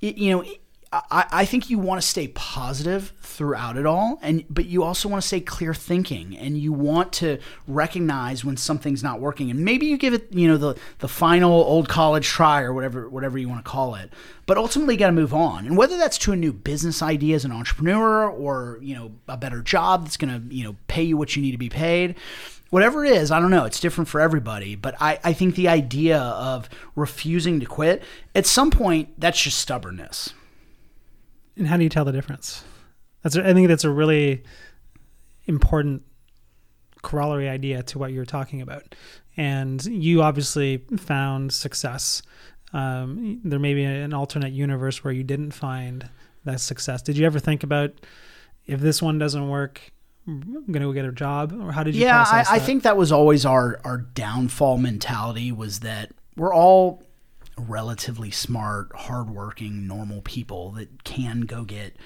It, 0.00 0.18
you 0.18 0.30
know, 0.30 0.44
I, 0.92 1.26
I 1.32 1.44
think 1.46 1.70
you 1.70 1.78
want 1.78 2.02
to 2.02 2.06
stay 2.06 2.28
positive 2.28 3.14
throughout 3.22 3.78
it 3.78 3.86
all, 3.86 4.18
and 4.20 4.44
but 4.50 4.66
you 4.66 4.82
also 4.82 5.08
want 5.08 5.22
to 5.22 5.26
stay 5.26 5.40
clear 5.40 5.72
thinking, 5.72 6.36
and 6.36 6.58
you 6.58 6.70
want 6.72 7.14
to 7.14 7.38
recognize 7.66 8.44
when 8.44 8.58
something's 8.58 9.02
not 9.02 9.18
working, 9.18 9.50
and 9.50 9.64
maybe 9.64 9.86
you 9.86 9.96
give 9.96 10.12
it, 10.12 10.30
you 10.32 10.46
know, 10.46 10.58
the 10.58 10.74
the 10.98 11.08
final 11.08 11.50
old 11.50 11.88
college 11.88 12.26
try 12.26 12.60
or 12.60 12.74
whatever 12.74 13.08
whatever 13.08 13.38
you 13.38 13.48
want 13.48 13.64
to 13.64 13.70
call 13.70 13.94
it. 13.94 14.12
But 14.44 14.58
ultimately, 14.58 14.94
you 14.94 14.98
got 14.98 15.06
to 15.06 15.12
move 15.12 15.32
on, 15.32 15.64
and 15.64 15.78
whether 15.78 15.96
that's 15.96 16.18
to 16.18 16.32
a 16.32 16.36
new 16.36 16.52
business 16.52 17.00
idea 17.00 17.36
as 17.36 17.46
an 17.46 17.52
entrepreneur, 17.52 18.28
or 18.28 18.78
you 18.82 18.94
know, 18.94 19.12
a 19.28 19.38
better 19.38 19.62
job 19.62 20.04
that's 20.04 20.18
going 20.18 20.48
to 20.48 20.54
you 20.54 20.64
know 20.64 20.76
pay 20.88 21.02
you 21.02 21.16
what 21.16 21.34
you 21.34 21.40
need 21.40 21.52
to 21.52 21.58
be 21.58 21.70
paid, 21.70 22.16
whatever 22.68 23.02
it 23.02 23.12
is, 23.12 23.30
I 23.30 23.40
don't 23.40 23.50
know. 23.50 23.64
It's 23.64 23.80
different 23.80 24.08
for 24.08 24.20
everybody. 24.20 24.74
But 24.74 24.96
I, 25.00 25.18
I 25.24 25.32
think 25.32 25.54
the 25.54 25.68
idea 25.68 26.18
of 26.18 26.68
refusing 26.96 27.60
to 27.60 27.66
quit, 27.66 28.02
at 28.34 28.44
some 28.44 28.70
point, 28.70 29.08
that's 29.18 29.40
just 29.40 29.58
stubbornness. 29.58 30.34
And 31.56 31.66
how 31.66 31.76
do 31.76 31.84
you 31.84 31.88
tell 31.88 32.04
the 32.04 32.12
difference? 32.12 32.64
That's 33.22 33.36
I 33.36 33.52
think 33.52 33.68
that's 33.68 33.84
a 33.84 33.90
really 33.90 34.42
important 35.44 36.02
corollary 37.02 37.48
idea 37.48 37.82
to 37.82 37.98
what 37.98 38.12
you're 38.12 38.24
talking 38.24 38.62
about. 38.62 38.94
And 39.36 39.84
you 39.84 40.22
obviously 40.22 40.78
found 40.96 41.52
success. 41.52 42.22
Um, 42.72 43.40
there 43.44 43.58
may 43.58 43.74
be 43.74 43.84
an 43.84 44.14
alternate 44.14 44.52
universe 44.52 45.04
where 45.04 45.12
you 45.12 45.24
didn't 45.24 45.52
find 45.52 46.08
that 46.44 46.60
success. 46.60 47.02
Did 47.02 47.16
you 47.16 47.26
ever 47.26 47.38
think 47.38 47.62
about 47.62 47.92
if 48.66 48.80
this 48.80 49.02
one 49.02 49.18
doesn't 49.18 49.48
work, 49.48 49.80
I'm 50.26 50.64
gonna 50.70 50.86
go 50.86 50.92
get 50.92 51.04
a 51.04 51.12
job, 51.12 51.52
or 51.60 51.72
how 51.72 51.82
did 51.82 51.94
you? 51.94 52.02
Yeah, 52.02 52.24
I, 52.26 52.44
I, 52.48 52.58
think 52.60 52.84
that 52.84 52.96
was 52.96 53.10
always 53.10 53.44
our 53.44 53.80
our 53.84 53.98
downfall 53.98 54.78
mentality 54.78 55.50
was 55.50 55.80
that 55.80 56.12
we're 56.36 56.54
all 56.54 57.02
relatively 57.56 58.30
smart, 58.30 58.90
hardworking, 58.94 59.86
normal 59.86 60.22
people 60.22 60.72
that 60.72 61.04
can 61.04 61.42
go 61.42 61.64
get 61.64 61.96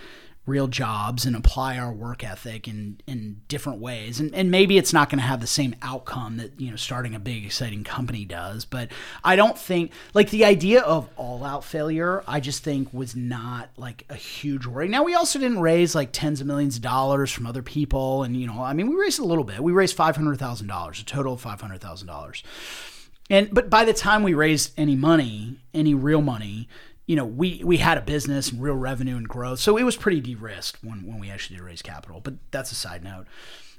real 0.46 0.68
jobs 0.68 1.26
and 1.26 1.34
apply 1.34 1.76
our 1.76 1.92
work 1.92 2.22
ethic 2.22 2.68
in, 2.68 3.00
in 3.06 3.40
different 3.48 3.80
ways. 3.80 4.20
And, 4.20 4.32
and 4.32 4.48
maybe 4.48 4.78
it's 4.78 4.92
not 4.92 5.10
going 5.10 5.18
to 5.18 5.24
have 5.24 5.40
the 5.40 5.46
same 5.46 5.74
outcome 5.82 6.36
that, 6.36 6.60
you 6.60 6.70
know, 6.70 6.76
starting 6.76 7.16
a 7.16 7.18
big, 7.18 7.44
exciting 7.44 7.82
company 7.82 8.24
does. 8.24 8.64
But 8.64 8.90
I 9.24 9.34
don't 9.34 9.58
think, 9.58 9.90
like, 10.14 10.30
the 10.30 10.44
idea 10.44 10.82
of 10.82 11.08
all 11.16 11.44
out 11.44 11.64
failure, 11.64 12.22
I 12.28 12.38
just 12.38 12.62
think 12.62 12.94
was 12.94 13.16
not 13.16 13.70
like 13.76 14.04
a 14.08 14.14
huge 14.14 14.66
worry. 14.66 14.88
Now, 14.88 15.02
we 15.02 15.14
also 15.14 15.40
didn't 15.40 15.60
raise 15.60 15.96
like 15.96 16.10
tens 16.12 16.40
of 16.40 16.46
millions 16.46 16.76
of 16.76 16.82
dollars 16.82 17.32
from 17.32 17.46
other 17.46 17.62
people. 17.62 18.22
And, 18.22 18.36
you 18.36 18.46
know, 18.46 18.62
I 18.62 18.72
mean, 18.72 18.88
we 18.88 18.94
raised 18.94 19.18
a 19.18 19.24
little 19.24 19.44
bit. 19.44 19.60
We 19.60 19.72
raised 19.72 19.96
$500,000, 19.96 21.00
a 21.00 21.04
total 21.04 21.34
of 21.34 21.42
$500,000. 21.42 22.42
And, 23.28 23.52
but 23.52 23.68
by 23.70 23.84
the 23.84 23.92
time 23.92 24.22
we 24.22 24.34
raised 24.34 24.72
any 24.76 24.94
money, 24.96 25.58
any 25.74 25.94
real 25.94 26.22
money, 26.22 26.68
you 27.06 27.14
know, 27.14 27.24
we 27.24 27.62
we 27.64 27.76
had 27.76 27.98
a 27.98 28.00
business 28.00 28.50
and 28.50 28.60
real 28.60 28.74
revenue 28.74 29.16
and 29.16 29.28
growth, 29.28 29.60
so 29.60 29.76
it 29.76 29.84
was 29.84 29.96
pretty 29.96 30.20
de-risked 30.20 30.82
when 30.82 31.06
when 31.06 31.20
we 31.20 31.30
actually 31.30 31.56
did 31.56 31.62
raise 31.62 31.82
capital. 31.82 32.20
But 32.20 32.34
that's 32.50 32.72
a 32.72 32.74
side 32.74 33.04
note. 33.04 33.26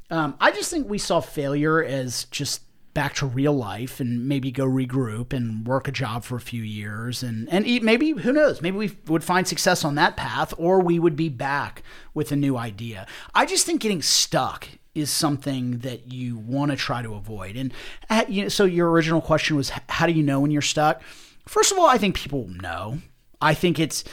Um, 0.09 0.35
I 0.39 0.51
just 0.51 0.71
think 0.71 0.89
we 0.89 0.97
saw 0.97 1.19
failure 1.19 1.83
as 1.83 2.23
just 2.25 2.61
back 2.93 3.13
to 3.13 3.27
real 3.27 3.53
life 3.53 3.99
and 3.99 4.27
maybe 4.27 4.49
go 4.49 4.65
regroup 4.65 5.31
and 5.31 5.67
work 5.67 5.87
a 5.87 5.91
job 5.91 6.23
for 6.23 6.35
a 6.35 6.41
few 6.41 6.63
years 6.63 7.21
and 7.21 7.47
and 7.49 7.67
eat, 7.67 7.83
maybe 7.83 8.11
who 8.11 8.33
knows 8.33 8.59
maybe 8.61 8.75
we 8.77 8.91
would 9.05 9.23
find 9.23 9.47
success 9.47 9.85
on 9.85 9.93
that 9.93 10.17
path 10.17 10.51
or 10.57 10.79
we 10.79 10.97
would 10.97 11.15
be 11.15 11.29
back 11.29 11.83
with 12.15 12.31
a 12.31 12.35
new 12.35 12.57
idea. 12.57 13.05
I 13.35 13.45
just 13.45 13.67
think 13.67 13.81
getting 13.81 14.01
stuck 14.01 14.67
is 14.97 15.09
something 15.09 15.79
that 15.79 16.11
you 16.11 16.37
want 16.37 16.71
to 16.71 16.77
try 16.77 17.01
to 17.01 17.13
avoid. 17.13 17.55
And 17.55 17.73
at, 18.09 18.25
uh, 18.25 18.29
you 18.29 18.43
know, 18.43 18.49
so 18.49 18.65
your 18.65 18.89
original 18.89 19.21
question 19.21 19.55
was 19.55 19.71
how 19.89 20.07
do 20.07 20.13
you 20.13 20.23
know 20.23 20.39
when 20.39 20.51
you're 20.51 20.61
stuck? 20.61 21.01
First 21.47 21.71
of 21.71 21.77
all, 21.77 21.87
I 21.87 21.97
think 21.97 22.15
people 22.15 22.47
know. 22.47 22.99
I 23.41 23.53
think 23.53 23.79
it's 23.79 24.03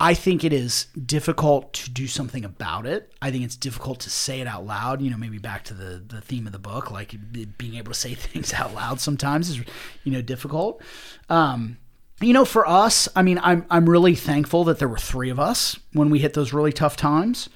I 0.00 0.14
think 0.14 0.42
it 0.42 0.52
is 0.52 0.86
difficult 1.06 1.72
to 1.74 1.90
do 1.90 2.06
something 2.06 2.44
about 2.44 2.84
it. 2.84 3.12
I 3.22 3.30
think 3.30 3.44
it's 3.44 3.56
difficult 3.56 4.00
to 4.00 4.10
say 4.10 4.40
it 4.40 4.46
out 4.46 4.66
loud. 4.66 5.00
You 5.00 5.10
know, 5.10 5.16
maybe 5.16 5.38
back 5.38 5.64
to 5.64 5.74
the 5.74 6.02
the 6.06 6.20
theme 6.20 6.46
of 6.46 6.52
the 6.52 6.58
book, 6.58 6.90
like 6.90 7.14
being 7.58 7.76
able 7.76 7.92
to 7.92 7.98
say 7.98 8.14
things 8.14 8.52
out 8.52 8.74
loud 8.74 9.00
sometimes 9.00 9.50
is 9.50 9.60
you 10.02 10.12
know 10.12 10.22
difficult. 10.22 10.82
Um, 11.28 11.78
you 12.20 12.32
know, 12.32 12.44
for 12.44 12.68
us, 12.68 13.08
I 13.16 13.22
mean, 13.22 13.38
I'm 13.42 13.66
I'm 13.70 13.88
really 13.88 14.14
thankful 14.14 14.64
that 14.64 14.78
there 14.78 14.88
were 14.88 14.98
three 14.98 15.30
of 15.30 15.40
us 15.40 15.78
when 15.92 16.10
we 16.10 16.18
hit 16.18 16.34
those 16.34 16.52
really 16.52 16.72
tough 16.72 16.96
times. 16.96 17.48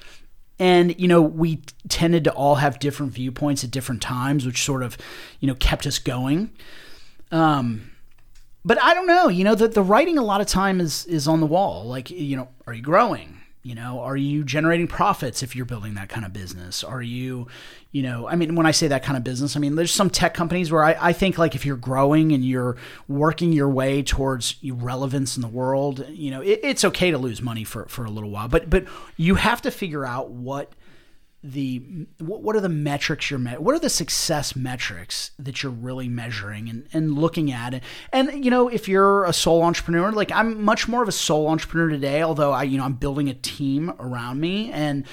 And, 0.59 0.99
you 0.99 1.07
know, 1.07 1.21
we 1.21 1.61
tended 1.87 2.25
to 2.25 2.33
all 2.33 2.55
have 2.55 2.79
different 2.79 3.13
viewpoints 3.13 3.63
at 3.63 3.71
different 3.71 4.01
times, 4.01 4.45
which 4.45 4.61
sort 4.61 4.83
of, 4.83 4.97
you 5.39 5.47
know, 5.47 5.55
kept 5.55 5.87
us 5.87 5.99
going. 5.99 6.51
Um, 7.31 7.91
but 8.65 8.81
I 8.81 8.93
don't 8.93 9.07
know. 9.07 9.29
You 9.29 9.45
know, 9.45 9.55
the 9.55 9.67
the 9.67 9.81
writing 9.81 10.17
a 10.17 10.23
lot 10.23 10.41
of 10.41 10.47
time 10.47 10.81
is 10.81 11.05
is 11.05 11.27
on 11.27 11.39
the 11.39 11.45
wall. 11.45 11.85
Like, 11.85 12.09
you 12.09 12.35
know, 12.35 12.49
are 12.67 12.73
you 12.73 12.81
growing? 12.81 13.38
You 13.61 13.75
know, 13.75 13.99
are 13.99 14.15
you 14.15 14.45
generating 14.45 14.87
profits 14.87 15.43
if 15.43 15.53
you're 15.53 15.65
building 15.65 15.95
that 15.95 16.07
kind 16.07 16.25
of 16.25 16.31
business? 16.31 16.81
Are 16.81 17.01
you, 17.01 17.47
you 17.91 18.01
know, 18.01 18.25
I 18.25 18.35
mean, 18.35 18.55
when 18.55 18.65
I 18.65 18.71
say 18.71 18.87
that 18.87 19.03
kind 19.03 19.17
of 19.17 19.23
business, 19.25 19.57
I 19.57 19.59
mean, 19.59 19.75
there's 19.75 19.91
some 19.91 20.09
tech 20.09 20.33
companies 20.33 20.71
where 20.71 20.81
I, 20.81 20.95
I 20.99 21.13
think 21.13 21.37
like 21.37 21.55
if 21.55 21.65
you're 21.65 21.75
growing 21.75 22.31
and 22.31 22.43
you're 22.45 22.77
working 23.09 23.51
your 23.51 23.67
way 23.67 24.01
towards 24.01 24.55
relevance 24.63 25.35
in 25.35 25.41
the 25.41 25.49
world, 25.49 26.05
you 26.07 26.31
know, 26.31 26.39
it, 26.39 26.61
it's 26.63 26.85
okay 26.85 27.11
to 27.11 27.17
lose 27.17 27.41
money 27.41 27.65
for, 27.65 27.85
for 27.89 28.05
a 28.05 28.09
little 28.09 28.29
while, 28.29 28.47
but, 28.47 28.69
but 28.69 28.85
you 29.17 29.35
have 29.35 29.61
to 29.63 29.71
figure 29.71 30.05
out 30.05 30.31
what 30.31 30.71
the 31.41 32.07
what 32.19 32.53
are 32.53 32.59
the 32.59 32.67
metrics 32.67 33.31
you're 33.31 33.39
what 33.39 33.73
are 33.73 33.79
the 33.79 33.89
success 33.89 34.57
metrics 34.57 35.31
that 35.39 35.63
you're 35.63 35.71
really 35.71 36.09
measuring 36.09 36.67
and, 36.67 36.85
and 36.91 37.17
looking 37.17 37.49
at 37.49 37.81
and 38.11 38.43
you 38.43 38.51
know 38.51 38.67
if 38.67 38.89
you're 38.89 39.23
a 39.23 39.31
sole 39.31 39.63
entrepreneur 39.63 40.11
like 40.11 40.31
i'm 40.33 40.61
much 40.61 40.89
more 40.89 41.01
of 41.01 41.07
a 41.07 41.13
sole 41.13 41.47
entrepreneur 41.47 41.87
today 41.87 42.21
although 42.21 42.51
i 42.51 42.63
you 42.63 42.77
know 42.77 42.83
i'm 42.83 42.93
building 42.93 43.29
a 43.29 43.33
team 43.33 43.93
around 43.99 44.41
me 44.41 44.69
and 44.73 45.05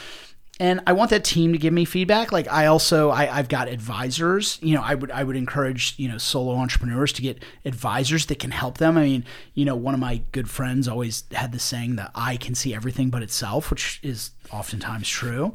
and 0.58 0.80
I 0.86 0.94
want 0.94 1.10
that 1.10 1.22
team 1.22 1.52
to 1.52 1.58
give 1.58 1.74
me 1.74 1.84
feedback. 1.84 2.32
Like 2.32 2.50
I 2.50 2.66
also 2.66 3.10
I, 3.10 3.26
have 3.26 3.48
got 3.48 3.68
advisors. 3.68 4.58
You 4.62 4.74
know, 4.74 4.82
I 4.82 4.94
would 4.94 5.10
I 5.10 5.22
would 5.22 5.36
encourage 5.36 5.94
you 5.98 6.08
know 6.08 6.16
solo 6.16 6.54
entrepreneurs 6.54 7.12
to 7.14 7.22
get 7.22 7.42
advisors 7.64 8.26
that 8.26 8.38
can 8.38 8.50
help 8.50 8.78
them. 8.78 8.96
eye 8.96 9.04
mean, 9.04 9.24
you 9.54 9.64
know, 9.64 9.76
one 9.76 9.92
of 9.92 10.00
my 10.00 10.22
good 10.32 10.48
friends 10.48 10.88
always 10.88 11.24
had 11.32 11.52
the 11.52 11.58
saying 11.58 11.96
that 11.96 12.10
I 12.14 12.36
can 12.36 12.54
see 12.54 12.74
everything 12.74 13.10
but 13.10 13.22
itself, 13.22 13.70
which 13.70 14.00
is 14.02 14.30
oftentimes 14.50 15.08
true. 15.08 15.52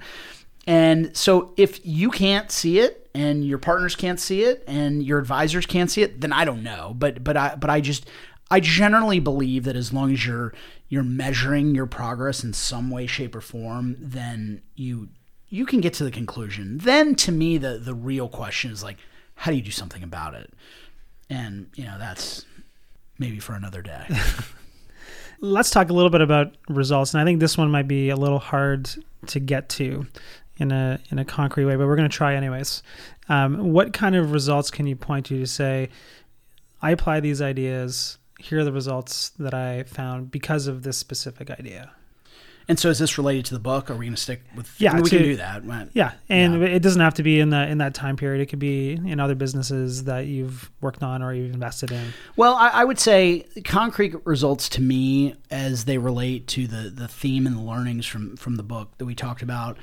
And 0.68 1.16
so 1.18 1.53
if 1.57 1.86
you 1.86 2.12
can't 2.12 2.51
see 2.51 2.80
it 2.80 3.09
and 3.16 3.45
your 3.45 3.57
partners 3.57 3.95
can't 3.95 4.20
see 4.20 4.43
it 4.43 4.64
and 4.68 5.03
your 5.03 5.20
advisors 5.20 5.66
can't 5.66 5.89
see 5.89 6.03
it, 6.03 6.22
then 6.22 6.32
I 6.32 6.45
don't 6.45 6.64
know. 6.64 6.93
But 6.97 7.24
but 7.24 7.36
I 7.36 7.55
but 7.55 7.70
I 7.70 7.82
just 7.82 8.07
I 8.49 8.59
generally 8.59 9.20
believe 9.20 9.64
that 9.64 9.76
as 9.76 9.91
long 9.91 10.12
as 10.12 10.26
you're 10.26 10.53
you're 10.88 11.03
measuring 11.03 11.74
your 11.74 11.88
progress 11.88 12.43
in 12.43 12.53
some 12.53 12.91
way, 12.91 13.07
shape, 13.07 13.36
or 13.36 13.41
form, 13.41 13.95
then 13.99 14.62
you 14.76 15.09
you 15.49 15.66
can 15.66 15.82
get 15.82 15.93
to 15.95 16.03
the 16.03 16.12
conclusion. 16.12 16.78
Then 16.78 17.16
to 17.16 17.32
me 17.32 17.57
the 17.57 17.80
the 17.80 17.95
real 17.95 18.30
question 18.30 18.72
is 18.72 18.84
like, 18.84 18.97
how 19.36 19.51
do 19.51 19.57
you 19.57 19.64
do 19.64 19.72
something 19.72 20.03
about 20.03 20.36
it? 20.36 20.53
And 21.30 21.70
you 21.76 21.86
know, 21.86 21.97
that's 21.97 22.45
maybe 23.18 23.39
for 23.39 23.53
another 23.53 23.82
day. 23.82 24.05
Let's 25.43 25.72
talk 25.72 25.89
a 25.89 25.93
little 25.93 26.12
bit 26.12 26.22
about 26.22 26.55
results. 26.70 27.16
And 27.16 27.22
I 27.22 27.26
think 27.26 27.39
this 27.39 27.57
one 27.57 27.72
might 27.72 27.88
be 27.88 28.09
a 28.09 28.16
little 28.16 28.38
hard 28.38 28.89
to 29.28 29.39
get 29.39 29.70
to 29.70 30.05
in 30.62 30.72
a 30.72 30.99
in 31.09 31.18
a 31.18 31.26
concrete 31.26 31.66
way, 31.66 31.76
but 31.76 31.88
we're 31.88 31.95
going 31.95 32.09
to 32.09 32.16
try 32.16 32.36
anyways. 32.36 32.84
Um, 33.30 33.74
what 33.74 33.93
kind 33.93 34.16
of 34.16 34.32
results 34.32 34.70
can 34.70 34.86
you 34.86 34.95
point 34.95 35.26
to 35.28 35.39
to 35.39 35.47
say, 35.47 35.89
I 36.82 36.91
apply 36.91 37.20
these 37.20 37.41
ideas? 37.41 38.20
Here 38.39 38.59
are 38.59 38.64
the 38.64 38.72
results 38.72 39.30
that 39.39 39.53
I 39.53 39.84
found 39.84 40.32
because 40.32 40.68
of 40.68 40.84
this 40.84 40.97
specific 40.97 41.49
idea. 41.49 41.91
And 42.68 42.80
so, 42.80 42.89
is 42.89 42.99
this 42.99 43.18
related 43.18 43.45
to 43.45 43.55
the 43.55 43.59
book? 43.59 43.89
Are 43.89 43.95
we 43.95 44.05
going 44.05 44.16
to 44.16 44.22
stick 44.22 44.43
with? 44.55 44.74
Yeah, 44.80 44.91
I 44.91 44.93
mean, 44.93 45.03
we 45.03 45.09
to, 45.09 45.18
can 45.18 45.26
do 45.26 45.36
that. 45.38 45.66
Right? 45.66 45.89
Yeah, 45.93 46.12
and 46.30 46.62
yeah. 46.62 46.68
it 46.68 46.84
doesn't 46.84 47.01
have 47.01 47.16
to 47.16 47.24
be 47.24 47.39
in 47.39 47.49
that 47.49 47.70
in 47.70 47.80
that 47.80 47.95
time 47.95 48.16
period. 48.16 48.39
It 48.39 48.45
could 48.45 48.59
be 48.59 48.93
in 48.93 49.20
other 49.20 49.36
businesses 49.36 50.03
that 50.03 50.28
you've 50.28 50.70
worked 50.80 51.01
on 51.01 51.24
or 51.24 51.34
you've 51.34 51.53
invested 51.53 51.91
in. 51.91 52.14
Well, 52.38 52.53
I, 52.53 52.70
I 52.70 52.86
would 52.86 52.99
say 52.99 53.47
concrete 53.66 54.16
results 54.26 54.70
to 54.70 54.82
me 54.82 55.36
as 55.49 55.86
they 55.86 55.97
relate 55.97 56.47
to 56.49 56.68
the 56.68 56.89
the 56.89 57.07
theme 57.07 57.47
and 57.47 57.57
the 57.57 57.62
learnings 57.62 58.05
from 58.05 58.38
from 58.38 58.57
the 58.57 58.64
book 58.64 58.95
that 58.99 59.05
we 59.05 59.16
talked 59.16 59.41
about 59.41 59.78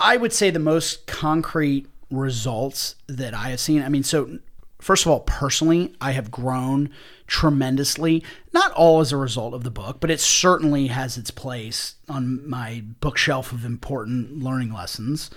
I 0.00 0.16
would 0.16 0.32
say 0.32 0.50
the 0.50 0.58
most 0.58 1.06
concrete 1.06 1.86
results 2.10 2.96
that 3.06 3.34
I 3.34 3.50
have 3.50 3.60
seen. 3.60 3.82
I 3.82 3.88
mean, 3.88 4.02
so 4.02 4.38
first 4.80 5.04
of 5.04 5.12
all, 5.12 5.20
personally, 5.20 5.94
I 6.00 6.12
have 6.12 6.30
grown 6.30 6.90
tremendously. 7.26 8.24
Not 8.52 8.72
all 8.72 9.00
as 9.00 9.12
a 9.12 9.16
result 9.16 9.54
of 9.54 9.62
the 9.62 9.70
book, 9.70 9.98
but 10.00 10.10
it 10.10 10.20
certainly 10.20 10.88
has 10.88 11.16
its 11.16 11.30
place 11.30 11.96
on 12.08 12.48
my 12.48 12.82
bookshelf 13.00 13.52
of 13.52 13.64
important 13.64 14.42
learning 14.42 14.72
lessons. 14.72 15.30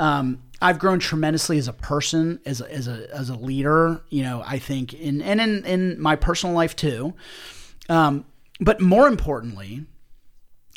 Um, 0.00 0.42
I've 0.60 0.78
grown 0.78 0.98
tremendously 0.98 1.58
as 1.58 1.68
a 1.68 1.72
person, 1.72 2.40
as 2.46 2.60
a, 2.60 2.72
as 2.72 2.88
a 2.88 3.14
as 3.14 3.28
a 3.30 3.34
leader. 3.34 4.00
You 4.10 4.22
know, 4.22 4.42
I 4.44 4.58
think 4.58 4.94
in 4.94 5.20
and 5.22 5.40
in 5.40 5.64
in 5.64 6.00
my 6.00 6.16
personal 6.16 6.54
life 6.54 6.74
too. 6.74 7.14
Um, 7.88 8.24
but 8.60 8.80
more 8.80 9.06
importantly, 9.06 9.86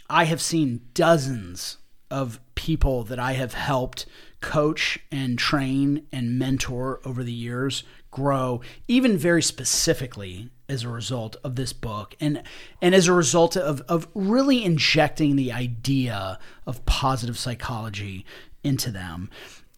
I 0.10 0.26
have 0.26 0.42
seen 0.42 0.82
dozens 0.94 1.78
of 2.12 2.40
people 2.56 3.04
that 3.06 3.18
I 3.18 3.34
have 3.34 3.54
helped 3.54 4.06
coach 4.42 5.00
and 5.12 5.38
train 5.38 6.06
and 6.12 6.38
mentor 6.38 7.00
over 7.06 7.24
the 7.24 7.32
years 7.32 7.84
grow 8.12 8.62
even 8.88 9.18
very 9.18 9.42
specifically 9.42 10.50
as 10.68 10.84
a 10.84 10.90
result 10.90 11.36
of 11.44 11.56
this 11.56 11.74
book 11.74 12.16
and 12.20 12.44
and 12.82 12.94
as 12.94 13.08
a 13.08 13.14
result 13.14 13.56
of 13.56 13.82
of 13.82 14.08
really 14.14 14.64
injecting 14.64 15.36
the 15.36 15.52
idea 15.52 16.38
of 16.66 16.86
positive 16.86 17.38
psychology 17.38 18.26
into 18.64 18.92
them. 18.92 19.30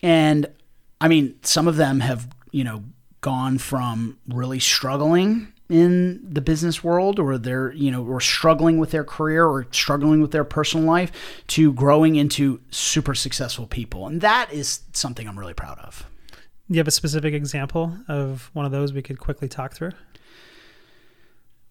And 0.02 0.48
i 1.00 1.08
mean 1.08 1.36
some 1.44 1.68
of 1.68 1.76
them 1.76 2.00
have 2.00 2.28
you 2.52 2.64
know 2.64 2.84
gone 3.22 3.58
from 3.58 4.18
really 4.28 4.60
struggling 4.60 5.53
in 5.74 6.22
the 6.24 6.40
business 6.40 6.84
world 6.84 7.18
or 7.18 7.36
they're 7.40 7.74
you 7.74 7.90
know 7.90 8.06
or 8.06 8.22
struggling 8.22 8.78
with 8.78 8.92
their 8.92 9.04
career 9.04 9.44
or 9.44 9.66
struggling 9.72 10.22
with 10.22 10.30
their 10.30 10.44
personal 10.44 10.86
life 10.86 11.12
to 11.48 11.74
growing 11.74 12.16
into 12.16 12.62
super 12.70 13.16
successful 13.16 13.66
people. 13.66 14.06
And 14.06 14.22
that 14.22 14.54
is 14.54 14.82
something 14.94 15.28
i'm 15.28 15.38
really 15.38 15.56
proud 15.56 15.80
of. 15.80 16.06
You 16.70 16.78
have 16.78 16.88
a 16.88 16.92
specific 16.92 17.34
example 17.34 17.98
of 18.08 18.52
one 18.54 18.68
of 18.68 18.72
those 18.72 18.94
we 18.94 19.02
could 19.02 19.20
quickly 19.20 19.48
talk 19.48 19.74
through? 19.74 19.94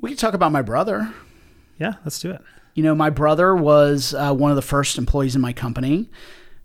We 0.01 0.11
could 0.11 0.19
talk 0.19 0.35
about 0.35 0.51
my 0.51 0.63
brother. 0.63 1.15
Yeah 1.79 1.95
let's 2.05 2.19
do 2.19 2.33
it. 2.33 2.43
You 2.75 2.83
know 2.83 2.97
my 2.97 3.11
brother 3.11 3.55
was 3.55 4.15
uh, 4.15 4.35
one 4.35 4.51
of 4.51 4.57
the 4.57 4.63
first 4.63 4.99
employees 4.99 5.37
in 5.37 5.41
my 5.41 5.53
company. 5.53 6.11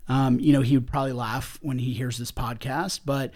Um, 0.08 0.40
you 0.40 0.52
know 0.52 0.62
he 0.62 0.76
would 0.76 0.88
probably 0.88 1.12
laugh 1.12 1.56
when 1.62 1.78
he 1.78 1.92
hears 1.92 2.18
this 2.18 2.32
podcast 2.32 3.02
but 3.04 3.32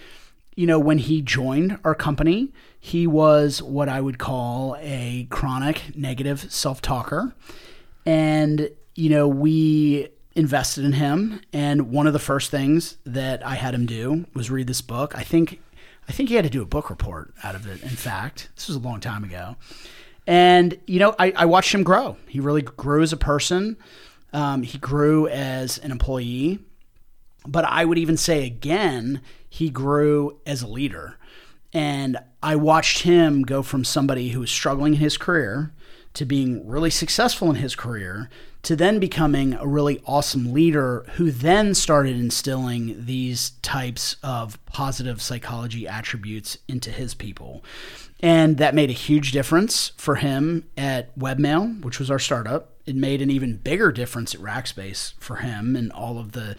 you 0.55 0.66
know, 0.66 0.78
when 0.78 0.98
he 0.98 1.22
joined 1.22 1.78
our 1.84 1.94
company, 1.94 2.53
he 2.78 3.07
was 3.07 3.62
what 3.62 3.88
I 3.88 4.00
would 4.00 4.18
call 4.18 4.76
a 4.80 5.26
chronic 5.30 5.96
negative 5.96 6.53
self 6.53 6.82
talker. 6.82 7.34
And, 8.05 8.70
you 8.94 9.09
know, 9.09 9.28
we 9.28 10.09
invested 10.34 10.84
in 10.84 10.92
him. 10.92 11.40
And 11.53 11.90
one 11.90 12.07
of 12.07 12.12
the 12.12 12.18
first 12.18 12.50
things 12.50 12.96
that 13.05 13.44
I 13.46 13.55
had 13.55 13.74
him 13.74 13.86
do 13.86 14.26
was 14.34 14.50
read 14.50 14.66
this 14.66 14.80
book. 14.80 15.16
I 15.16 15.22
think 15.22 15.61
I 16.09 16.12
think 16.12 16.28
he 16.28 16.34
had 16.34 16.44
to 16.44 16.50
do 16.50 16.62
a 16.62 16.66
book 16.66 16.90
report 16.90 17.32
out 17.44 17.55
of 17.55 17.66
it. 17.66 17.82
In 17.82 17.88
fact, 17.90 18.50
this 18.57 18.68
was 18.68 18.76
a 18.76 18.80
long 18.80 19.00
time 19.00 19.24
ago. 19.24 19.57
And, 20.26 20.78
you 20.86 20.98
know, 20.98 21.14
I, 21.18 21.32
I 21.36 21.44
watched 21.46 21.74
him 21.74 21.82
grow. 21.82 22.16
He 22.28 22.40
really 22.40 22.62
grew 22.62 23.03
as 23.03 23.12
a 23.12 23.16
person. 23.16 23.76
Um, 24.32 24.62
he 24.62 24.78
grew 24.78 25.28
as 25.28 25.78
an 25.78 25.90
employee. 25.90 26.61
But 27.47 27.64
I 27.64 27.84
would 27.84 27.99
even 27.99 28.16
say 28.16 28.47
again, 28.47 29.20
he 29.49 29.70
grew 29.70 30.40
as 30.47 30.62
a 30.62 30.68
leader. 30.68 31.18
And 31.72 32.18
I 32.43 32.57
watched 32.57 33.03
him 33.03 33.43
go 33.43 33.62
from 33.62 33.84
somebody 33.84 34.30
who 34.30 34.40
was 34.40 34.51
struggling 34.51 34.95
in 34.95 35.01
his 35.01 35.16
career 35.16 35.72
to 36.14 36.24
being 36.24 36.66
really 36.66 36.90
successful 36.90 37.49
in 37.49 37.57
his 37.57 37.74
career 37.74 38.28
to 38.62 38.76
then 38.76 39.01
becoming 39.01 39.55
a 39.55 39.66
really 39.66 40.01
awesome 40.07 40.53
leader 40.53 41.05
who 41.14 41.30
then 41.30 41.74
started 41.74 42.16
instilling 42.16 42.95
these 43.05 43.51
types 43.62 44.16
of 44.22 44.64
positive 44.66 45.20
psychology 45.20 45.88
attributes 45.88 46.59
into 46.68 46.90
his 46.90 47.14
people. 47.14 47.64
And 48.20 48.59
that 48.59 48.74
made 48.74 48.90
a 48.90 48.95
huge 48.95 49.32
difference 49.32 49.93
for 49.97 50.16
him 50.16 50.68
at 50.76 51.16
Webmail, 51.18 51.82
which 51.82 51.99
was 51.99 52.11
our 52.11 52.20
startup. 52.20 52.72
It 52.85 52.97
made 52.97 53.22
an 53.22 53.30
even 53.30 53.57
bigger 53.59 53.93
difference 53.93 54.35
at 54.35 54.41
Rackspace 54.41 55.14
for 55.18 55.37
him 55.37 55.76
and 55.76 55.93
all 55.93 56.18
of 56.18 56.33
the 56.33 56.57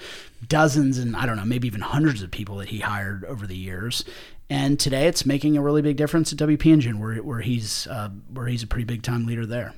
dozens 0.48 0.98
and 0.98 1.16
I 1.16 1.26
don't 1.26 1.36
know, 1.36 1.46
maybe 1.46 1.68
even 1.68 1.82
hundreds 1.82 2.22
of 2.22 2.32
people 2.32 2.58
that 2.58 2.70
he 2.70 2.80
hired 2.80 3.26
over 3.26 3.46
the 3.46 3.58
years. 3.58 4.06
And 4.50 4.80
today 4.80 5.08
it's 5.08 5.26
making 5.26 5.58
a 5.58 5.62
really 5.62 5.82
big 5.82 5.98
difference 5.98 6.32
at 6.32 6.40
WP 6.40 6.66
Engine, 6.66 7.00
where, 7.00 7.16
where 7.16 7.42
he's 7.42 7.88
uh, 7.88 8.10
where 8.32 8.48
he's 8.48 8.64
a 8.64 8.68
pretty 8.68 8.86
big 8.86 9.02
time 9.02 9.26
leader 9.26 9.46
there. 9.46 9.74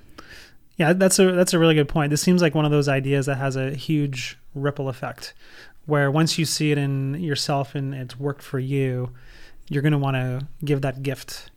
Yeah, 0.78 0.93
that's 0.93 1.20
a 1.20 1.32
that's 1.32 1.54
a 1.54 1.60
really 1.60 1.76
good 1.76 1.88
point. 1.88 2.10
This 2.10 2.22
seems 2.22 2.41
like 2.41 2.54
one 2.54 2.66
of 2.66 2.72
those 2.72 2.89
ideas 2.89 3.28
that 3.28 3.38
has 3.38 3.56
a 3.56 3.72
huge 3.72 4.38
ripple 4.54 4.89
effect, 4.89 5.34
where 5.86 6.12
once 6.12 6.38
you 6.38 6.46
see 6.46 6.72
it 6.72 6.78
in 6.78 7.14
yourself 7.16 7.76
and 7.76 7.93
it's 7.93 8.20
worked 8.20 8.41
for 8.41 8.60
you, 8.60 9.12
you're 9.70 9.82
going 9.82 9.93
to 9.93 9.98
want 9.98 10.16
to 10.16 10.48
give 10.66 10.82
that 10.82 11.04
gift 11.04 11.52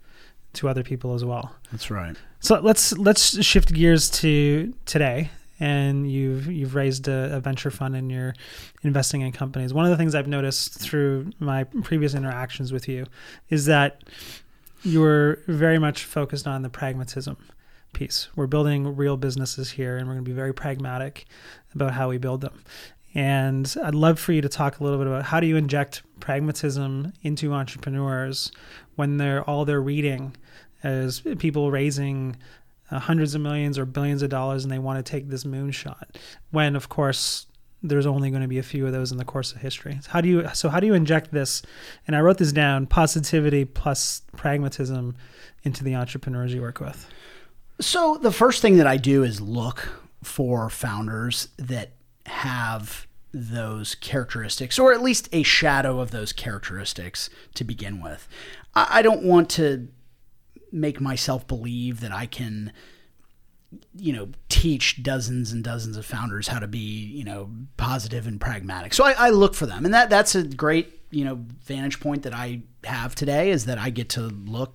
to 0.54 0.68
other 0.68 0.82
people 0.82 1.14
as 1.14 1.24
well. 1.24 1.54
That's 1.70 1.90
right. 1.90 2.16
So 2.40 2.60
let's 2.60 2.92
let's 2.96 3.42
shift 3.44 3.72
gears 3.72 4.10
to 4.10 4.74
today. 4.86 5.30
And 5.60 6.10
you've 6.10 6.46
you've 6.46 6.76
raised 6.76 7.08
a, 7.08 7.36
a 7.36 7.40
venture 7.40 7.70
fund 7.70 7.96
and 7.96 8.12
you're 8.12 8.34
investing 8.82 9.22
in 9.22 9.32
companies. 9.32 9.74
One 9.74 9.84
of 9.84 9.90
the 9.90 9.96
things 9.96 10.14
I've 10.14 10.28
noticed 10.28 10.78
through 10.78 11.32
my 11.40 11.64
previous 11.64 12.14
interactions 12.14 12.72
with 12.72 12.88
you 12.88 13.06
is 13.50 13.66
that 13.66 14.02
you're 14.84 15.40
very 15.48 15.78
much 15.78 16.04
focused 16.04 16.46
on 16.46 16.62
the 16.62 16.68
pragmatism 16.68 17.36
piece. 17.92 18.28
We're 18.36 18.46
building 18.46 18.94
real 18.94 19.16
businesses 19.16 19.70
here, 19.70 19.96
and 19.96 20.06
we're 20.06 20.14
going 20.14 20.24
to 20.24 20.30
be 20.30 20.34
very 20.34 20.54
pragmatic 20.54 21.26
about 21.74 21.92
how 21.92 22.08
we 22.08 22.18
build 22.18 22.40
them. 22.40 22.62
And 23.14 23.74
I'd 23.82 23.94
love 23.94 24.20
for 24.20 24.32
you 24.32 24.40
to 24.42 24.48
talk 24.48 24.78
a 24.78 24.84
little 24.84 24.98
bit 24.98 25.06
about 25.06 25.24
how 25.24 25.40
do 25.40 25.46
you 25.46 25.56
inject 25.56 26.02
pragmatism 26.20 27.12
into 27.22 27.52
entrepreneurs 27.52 28.52
when 28.98 29.16
they're 29.16 29.44
all 29.44 29.64
they're 29.64 29.80
reading 29.80 30.34
is 30.82 31.20
people 31.38 31.70
raising 31.70 32.36
uh, 32.90 32.98
hundreds 32.98 33.34
of 33.34 33.40
millions 33.40 33.78
or 33.78 33.84
billions 33.84 34.22
of 34.22 34.30
dollars 34.30 34.64
and 34.64 34.72
they 34.72 34.78
want 34.78 35.04
to 35.04 35.08
take 35.08 35.28
this 35.28 35.44
moonshot. 35.44 36.16
When 36.50 36.74
of 36.74 36.88
course 36.88 37.46
there's 37.80 38.06
only 38.06 38.30
going 38.30 38.42
to 38.42 38.48
be 38.48 38.58
a 38.58 38.62
few 38.62 38.86
of 38.86 38.92
those 38.92 39.12
in 39.12 39.18
the 39.18 39.24
course 39.24 39.52
of 39.52 39.60
history. 39.60 40.00
How 40.08 40.20
do 40.20 40.28
you 40.28 40.48
so 40.52 40.68
how 40.68 40.80
do 40.80 40.86
you 40.86 40.94
inject 40.94 41.32
this? 41.32 41.62
And 42.08 42.16
I 42.16 42.20
wrote 42.20 42.38
this 42.38 42.52
down: 42.52 42.86
positivity 42.86 43.64
plus 43.64 44.22
pragmatism 44.36 45.16
into 45.62 45.84
the 45.84 45.94
entrepreneurs 45.94 46.52
you 46.52 46.60
work 46.60 46.80
with. 46.80 47.08
So 47.80 48.18
the 48.20 48.32
first 48.32 48.62
thing 48.62 48.78
that 48.78 48.88
I 48.88 48.96
do 48.96 49.22
is 49.22 49.40
look 49.40 49.88
for 50.24 50.68
founders 50.68 51.48
that 51.56 51.92
have 52.26 53.06
those 53.32 53.94
characteristics, 53.94 54.78
or 54.78 54.92
at 54.92 55.02
least 55.02 55.28
a 55.32 55.42
shadow 55.42 56.00
of 56.00 56.10
those 56.10 56.32
characteristics 56.32 57.28
to 57.54 57.64
begin 57.64 58.02
with. 58.02 58.28
I 58.74 59.02
don't 59.02 59.22
want 59.22 59.50
to 59.50 59.88
make 60.72 61.00
myself 61.00 61.46
believe 61.46 62.00
that 62.00 62.12
I 62.12 62.26
can, 62.26 62.72
you 63.94 64.12
know, 64.12 64.28
teach 64.48 65.02
dozens 65.02 65.52
and 65.52 65.62
dozens 65.64 65.96
of 65.96 66.06
founders 66.06 66.48
how 66.48 66.58
to 66.58 66.68
be, 66.68 66.78
you 66.78 67.24
know, 67.24 67.50
positive 67.76 68.26
and 68.26 68.40
pragmatic. 68.40 68.94
So 68.94 69.04
I, 69.04 69.12
I 69.12 69.30
look 69.30 69.54
for 69.54 69.66
them, 69.66 69.84
and 69.84 69.92
that 69.94 70.10
that's 70.10 70.34
a 70.34 70.44
great, 70.44 71.00
you 71.10 71.24
know, 71.24 71.44
vantage 71.64 72.00
point 72.00 72.22
that 72.22 72.34
I 72.34 72.62
have 72.84 73.14
today 73.14 73.50
is 73.50 73.66
that 73.66 73.78
I 73.78 73.90
get 73.90 74.08
to 74.10 74.22
look 74.22 74.74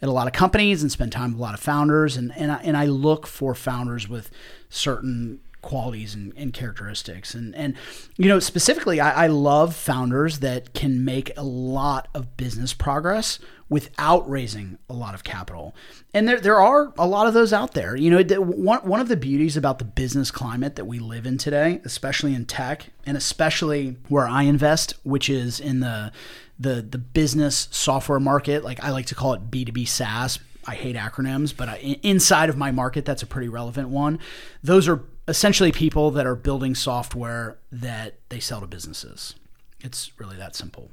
at 0.00 0.08
a 0.08 0.12
lot 0.12 0.26
of 0.26 0.32
companies 0.32 0.82
and 0.82 0.90
spend 0.90 1.12
time 1.12 1.32
with 1.32 1.38
a 1.38 1.42
lot 1.42 1.54
of 1.54 1.60
founders, 1.60 2.16
and 2.16 2.32
and 2.36 2.50
I, 2.50 2.56
and 2.56 2.76
I 2.76 2.86
look 2.86 3.26
for 3.26 3.54
founders 3.54 4.08
with 4.08 4.30
certain 4.68 5.40
qualities 5.62 6.14
and, 6.14 6.32
and, 6.36 6.52
characteristics. 6.52 7.34
And 7.34 7.54
and 7.54 7.74
you 8.16 8.28
know 8.28 8.40
specifically, 8.40 9.00
I, 9.00 9.24
I, 9.24 9.26
love 9.28 9.74
founders 9.74 10.40
that 10.40 10.74
can 10.74 11.04
make 11.04 11.36
a 11.36 11.42
lot 11.42 12.08
of 12.14 12.36
business 12.36 12.74
progress 12.74 13.38
without 13.68 14.28
raising 14.28 14.76
a 14.90 14.92
lot 14.92 15.14
of 15.14 15.24
capital. 15.24 15.74
And 16.12 16.28
there 16.28 16.40
there 16.40 16.60
are 16.60 16.92
a 16.98 17.06
lot 17.06 17.26
of 17.26 17.32
those 17.32 17.52
out 17.52 17.72
there. 17.72 17.96
You 17.96 18.10
know, 18.10 18.40
one 18.40 18.80
one 18.80 19.00
of 19.00 19.08
the 19.08 19.16
beauties 19.16 19.56
about 19.56 19.78
the 19.78 19.84
business 19.84 20.30
climate 20.30 20.76
that 20.76 20.84
we 20.84 20.98
live 20.98 21.24
in 21.24 21.38
today, 21.38 21.80
especially 21.84 22.34
in 22.34 22.44
tech, 22.44 22.90
and 23.06 23.16
especially 23.16 23.96
where 24.08 24.26
I 24.26 24.42
invest, 24.42 24.94
which 25.04 25.30
is 25.30 25.58
in 25.58 25.80
the 25.80 26.12
the 26.58 26.82
the 26.82 26.98
business 26.98 27.68
software 27.70 28.20
market. 28.20 28.62
Like 28.62 28.82
I 28.84 28.90
like 28.90 29.06
to 29.06 29.14
call 29.14 29.32
it 29.32 29.50
B 29.50 29.64
two 29.64 29.72
B 29.72 29.84
SaaS. 29.84 30.38
I 30.64 30.74
hate 30.74 30.94
acronyms, 30.94 31.56
but 31.56 31.68
I, 31.68 31.76
inside 32.02 32.48
of 32.48 32.56
my 32.56 32.70
market, 32.70 33.04
that's 33.04 33.22
a 33.22 33.26
pretty 33.26 33.48
relevant 33.48 33.88
one. 33.88 34.20
Those 34.62 34.86
are 34.86 35.02
essentially 35.32 35.72
people 35.72 36.10
that 36.10 36.26
are 36.26 36.36
building 36.36 36.74
software 36.74 37.56
that 37.72 38.16
they 38.28 38.38
sell 38.38 38.60
to 38.60 38.66
businesses. 38.66 39.34
It's 39.80 40.12
really 40.18 40.36
that 40.36 40.54
simple. 40.54 40.90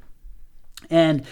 And 0.89 1.25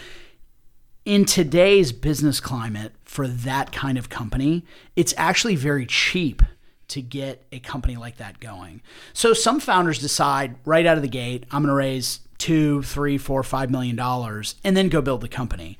in 1.05 1.23
today's 1.23 1.93
business 1.93 2.41
climate 2.41 2.91
for 3.05 3.25
that 3.25 3.71
kind 3.71 3.97
of 3.97 4.09
company, 4.09 4.65
it's 4.97 5.13
actually 5.15 5.55
very 5.55 5.85
cheap 5.85 6.41
to 6.89 7.01
get 7.01 7.47
a 7.49 7.59
company 7.59 7.95
like 7.95 8.17
that 8.17 8.41
going. 8.41 8.81
So 9.13 9.31
some 9.31 9.61
founders 9.61 9.99
decide 9.99 10.55
right 10.65 10.85
out 10.85 10.97
of 10.97 11.01
the 11.01 11.07
gate, 11.07 11.45
I'm 11.49 11.61
going 11.61 11.69
to 11.69 11.75
raise 11.75 12.19
two, 12.37 12.83
three, 12.83 13.17
four, 13.17 13.41
five 13.41 13.71
million 13.71 13.95
dollars, 13.95 14.55
and 14.65 14.75
then 14.75 14.89
go 14.89 15.01
build 15.01 15.21
the 15.21 15.29
company. 15.29 15.77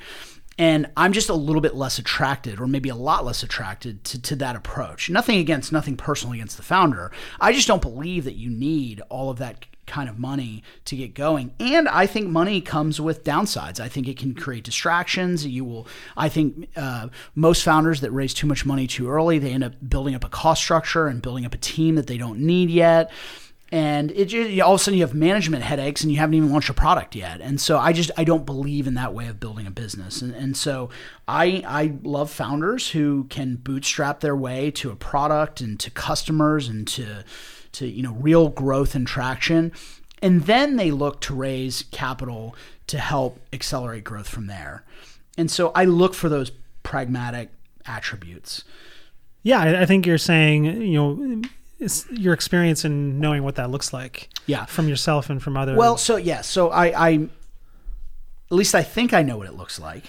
And 0.58 0.89
I'm 0.97 1.14
just 1.14 1.30
a 1.30 1.36
little 1.36 1.62
bit 1.62 1.76
less 1.76 1.99
attracted, 1.99 2.60
or 2.60 2.68
maybe 2.68 2.89
a 2.89 2.95
lot 2.95 3.24
less 3.24 3.43
attracted 3.43 4.03
to, 4.05 4.22
to 4.24 4.36
that 4.38 4.55
approach. 4.55 5.10
Nothing 5.10 5.39
against, 5.39 5.72
nothing 5.72 5.97
personal 5.97 6.34
against 6.34 6.58
the 6.58 6.64
founder. 6.64 7.12
I 7.39 7.53
just 7.53 7.68
don't 7.68 7.82
believe 7.82 8.24
that 8.24 8.36
you 8.36 8.49
need 8.49 9.01
all 9.10 9.30
of 9.30 9.38
that 9.38 9.66
kind 9.86 10.10
of 10.10 10.20
money 10.20 10.64
to 10.86 10.95
get 10.95 11.14
going. 11.14 11.53
And 11.60 11.88
I 11.88 12.05
think 12.05 12.28
money 12.28 12.60
comes 12.60 12.99
with 12.99 13.24
downsides. 13.24 13.80
I 13.80 13.88
think 13.88 14.08
it 14.08 14.18
can 14.18 14.36
create 14.36 14.64
distractions. 14.64 15.45
You 15.45 15.64
will, 15.64 15.88
I 16.16 16.28
think 16.30 16.70
uh, 16.76 17.08
most 17.36 17.64
founders 17.64 18.01
that 18.01 18.12
raise 18.12 18.34
too 18.34 18.47
much 18.47 18.66
money 18.66 18.86
too 18.86 19.10
early, 19.10 19.39
they 19.39 19.51
end 19.51 19.64
up 19.64 19.74
building 19.88 20.14
up 20.14 20.26
a 20.26 20.30
cost 20.30 20.62
structure 20.62 21.08
and 21.08 21.22
building 21.22 21.45
up 21.45 21.53
a 21.53 21.58
team 21.58 21.95
that 21.95 22.08
they 22.08 22.18
don't 22.18 22.39
need 22.39 22.70
yet 22.70 23.12
and 23.72 24.11
it 24.11 24.61
all 24.61 24.76
of 24.76 24.80
a 24.80 24.84
sudden 24.84 24.97
you 24.97 25.03
have 25.03 25.13
management 25.13 25.63
headaches 25.63 26.01
and 26.01 26.11
you 26.11 26.18
haven't 26.18 26.36
even 26.36 26.51
launched 26.51 26.70
a 26.70 26.74
product 26.74 27.15
yet. 27.15 27.41
And 27.41 27.59
so 27.59 27.78
i 27.78 27.91
just 27.91 28.11
i 28.18 28.24
don't 28.24 28.45
believe 28.45 28.88
in 28.88 28.93
that 28.93 29.13
way 29.13 29.28
of 29.28 29.39
building 29.39 29.68
a 29.68 29.72
business. 29.72 30.22
And, 30.22 30.34
and 30.34 30.55
so 30.55 30.89
i 31.28 31.63
i 31.68 31.93
love 32.03 32.32
founders 32.32 32.91
who 32.91 33.26
can 33.26 33.55
bootstrap 33.55 34.22
their 34.22 34.36
way 34.36 34.72
to 34.72 34.89
a 34.89 34.95
product 34.95 35.59
and 35.59 35.80
to 35.82 35.91
customers 35.91 36.68
and 36.68 36.88
to 36.89 37.24
to 37.74 37.88
you 37.88 38.03
know 38.03 38.13
real 38.13 38.49
growth 38.49 38.95
and 38.95 39.05
traction. 39.05 39.74
And 40.22 40.43
then 40.43 40.78
they 40.78 40.89
look 40.89 41.22
to 41.22 41.36
raise 41.36 41.84
capital 41.91 42.55
to 42.88 42.97
help 42.97 43.39
accelerate 43.53 44.03
growth 44.03 44.30
from 44.30 44.47
there. 44.47 44.84
And 45.38 45.51
so 45.51 45.72
i 45.76 45.84
look 45.84 46.13
for 46.13 46.30
those 46.30 46.51
pragmatic 46.84 47.49
attributes. 47.86 48.63
Yeah 49.43 49.82
i 49.82 49.86
think 49.86 50.05
you're 50.05 50.18
saying 50.18 50.65
you 50.65 50.93
know 50.93 51.41
your 52.11 52.34
experience 52.34 52.86
in 52.86 53.19
knowing 53.19 53.43
what 53.43 53.55
that 53.55 53.69
looks 53.69 53.93
like. 53.93 54.30
Yeah. 54.45 54.65
From 54.65 54.88
yourself 54.88 55.30
and 55.30 55.41
from 55.41 55.57
others. 55.57 55.78
Well, 55.78 55.97
so 55.97 56.15
yeah, 56.15 56.41
so 56.41 56.69
I, 56.69 57.07
I 57.07 57.13
at 57.13 58.51
least 58.51 58.75
I 58.75 58.84
think 58.84 59.13
I 59.13 59.23
know 59.23 59.38
what 59.38 59.47
it 59.47 59.55
looks 59.55 59.80
like. 59.80 60.05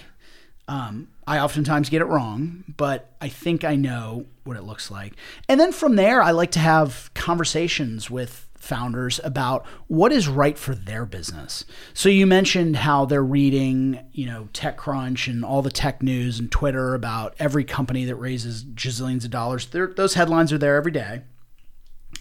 Um, 0.67 1.09
I 1.25 1.39
oftentimes 1.39 1.89
get 1.89 2.01
it 2.01 2.05
wrong, 2.05 2.63
but 2.77 3.11
I 3.19 3.27
think 3.27 3.63
I 3.63 3.75
know 3.75 4.25
what 4.43 4.57
it 4.57 4.63
looks 4.63 4.91
like. 4.91 5.13
And 5.47 5.59
then 5.59 5.71
from 5.71 5.95
there, 5.95 6.21
I 6.21 6.31
like 6.31 6.51
to 6.51 6.59
have 6.59 7.11
conversations 7.13 8.09
with 8.09 8.47
founders 8.55 9.19
about 9.23 9.65
what 9.87 10.11
is 10.11 10.27
right 10.27 10.57
for 10.57 10.75
their 10.75 11.05
business. 11.05 11.65
So 11.93 12.09
you 12.09 12.27
mentioned 12.27 12.77
how 12.77 13.05
they're 13.05 13.23
reading, 13.23 13.99
you 14.11 14.25
know, 14.25 14.49
TechCrunch 14.53 15.27
and 15.27 15.43
all 15.43 15.61
the 15.61 15.71
tech 15.71 16.03
news 16.03 16.39
and 16.39 16.51
Twitter 16.51 16.93
about 16.93 17.35
every 17.39 17.63
company 17.63 18.05
that 18.05 18.15
raises 18.15 18.63
gazillions 18.63 19.23
of 19.23 19.31
dollars. 19.31 19.67
They're, 19.67 19.87
those 19.87 20.15
headlines 20.15 20.53
are 20.53 20.57
there 20.57 20.75
every 20.75 20.91
day. 20.91 21.21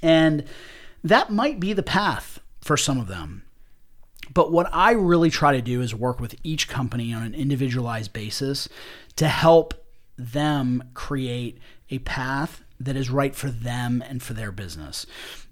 And 0.02 0.44
that 1.02 1.30
might 1.30 1.60
be 1.60 1.72
the 1.72 1.82
path 1.82 2.40
for 2.60 2.76
some 2.76 2.98
of 2.98 3.08
them. 3.08 3.44
But 4.32 4.52
what 4.52 4.68
I 4.72 4.92
really 4.92 5.30
try 5.30 5.52
to 5.52 5.62
do 5.62 5.80
is 5.80 5.94
work 5.94 6.20
with 6.20 6.34
each 6.42 6.68
company 6.68 7.12
on 7.12 7.22
an 7.22 7.34
individualized 7.34 8.12
basis 8.12 8.68
to 9.16 9.28
help 9.28 9.74
them 10.16 10.90
create 10.94 11.58
a 11.90 11.98
path 12.00 12.62
that 12.80 12.96
is 12.96 13.10
right 13.10 13.34
for 13.34 13.50
them 13.50 14.04
and 14.06 14.22
for 14.22 14.34
their 14.34 14.52
business. 14.52 15.06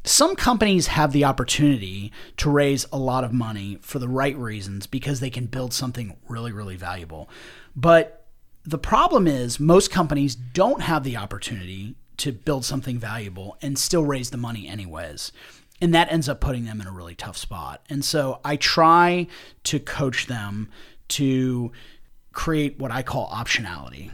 Some 0.05 0.37
companies 0.37 0.89
have 0.89 1.13
the 1.13 1.25
opportunity 1.25 2.13
to 2.37 2.51
raise 2.51 2.87
a 2.93 2.99
lot 2.99 3.25
of 3.25 3.33
money 3.33 3.79
for 3.81 3.99
the 3.99 4.09
right 4.09 4.37
reasons 4.37 4.87
because 4.87 5.21
they 5.21 5.31
can 5.31 5.47
build 5.47 5.73
something 5.73 6.17
really, 6.29 6.53
really 6.53 6.77
valuable. 6.77 7.29
But 7.75 8.27
the 8.65 8.79
problem 8.79 9.27
is, 9.27 9.59
most 9.59 9.91
companies 9.91 10.35
don't 10.37 10.83
have 10.83 11.03
the 11.03 11.17
opportunity 11.17 11.97
to 12.19 12.33
build 12.33 12.65
something 12.65 12.99
valuable 12.99 13.57
and 13.63 13.79
still 13.79 14.05
raise 14.05 14.31
the 14.31 14.37
money, 14.37 14.67
anyways. 14.69 15.33
And 15.81 15.95
that 15.95 16.11
ends 16.11 16.29
up 16.29 16.41
putting 16.41 16.65
them 16.65 16.81
in 16.81 16.87
a 16.87 16.93
really 16.93 17.15
tough 17.15 17.37
spot. 17.37 17.85
And 17.91 18.05
so 18.05 18.41
I 18.45 18.57
try 18.57 19.27
to 19.65 19.79
coach 19.79 20.27
them 20.27 20.71
to 21.09 21.73
create 22.33 22.79
what 22.79 22.91
I 22.91 23.03
call 23.03 23.29
optionality. 23.31 24.11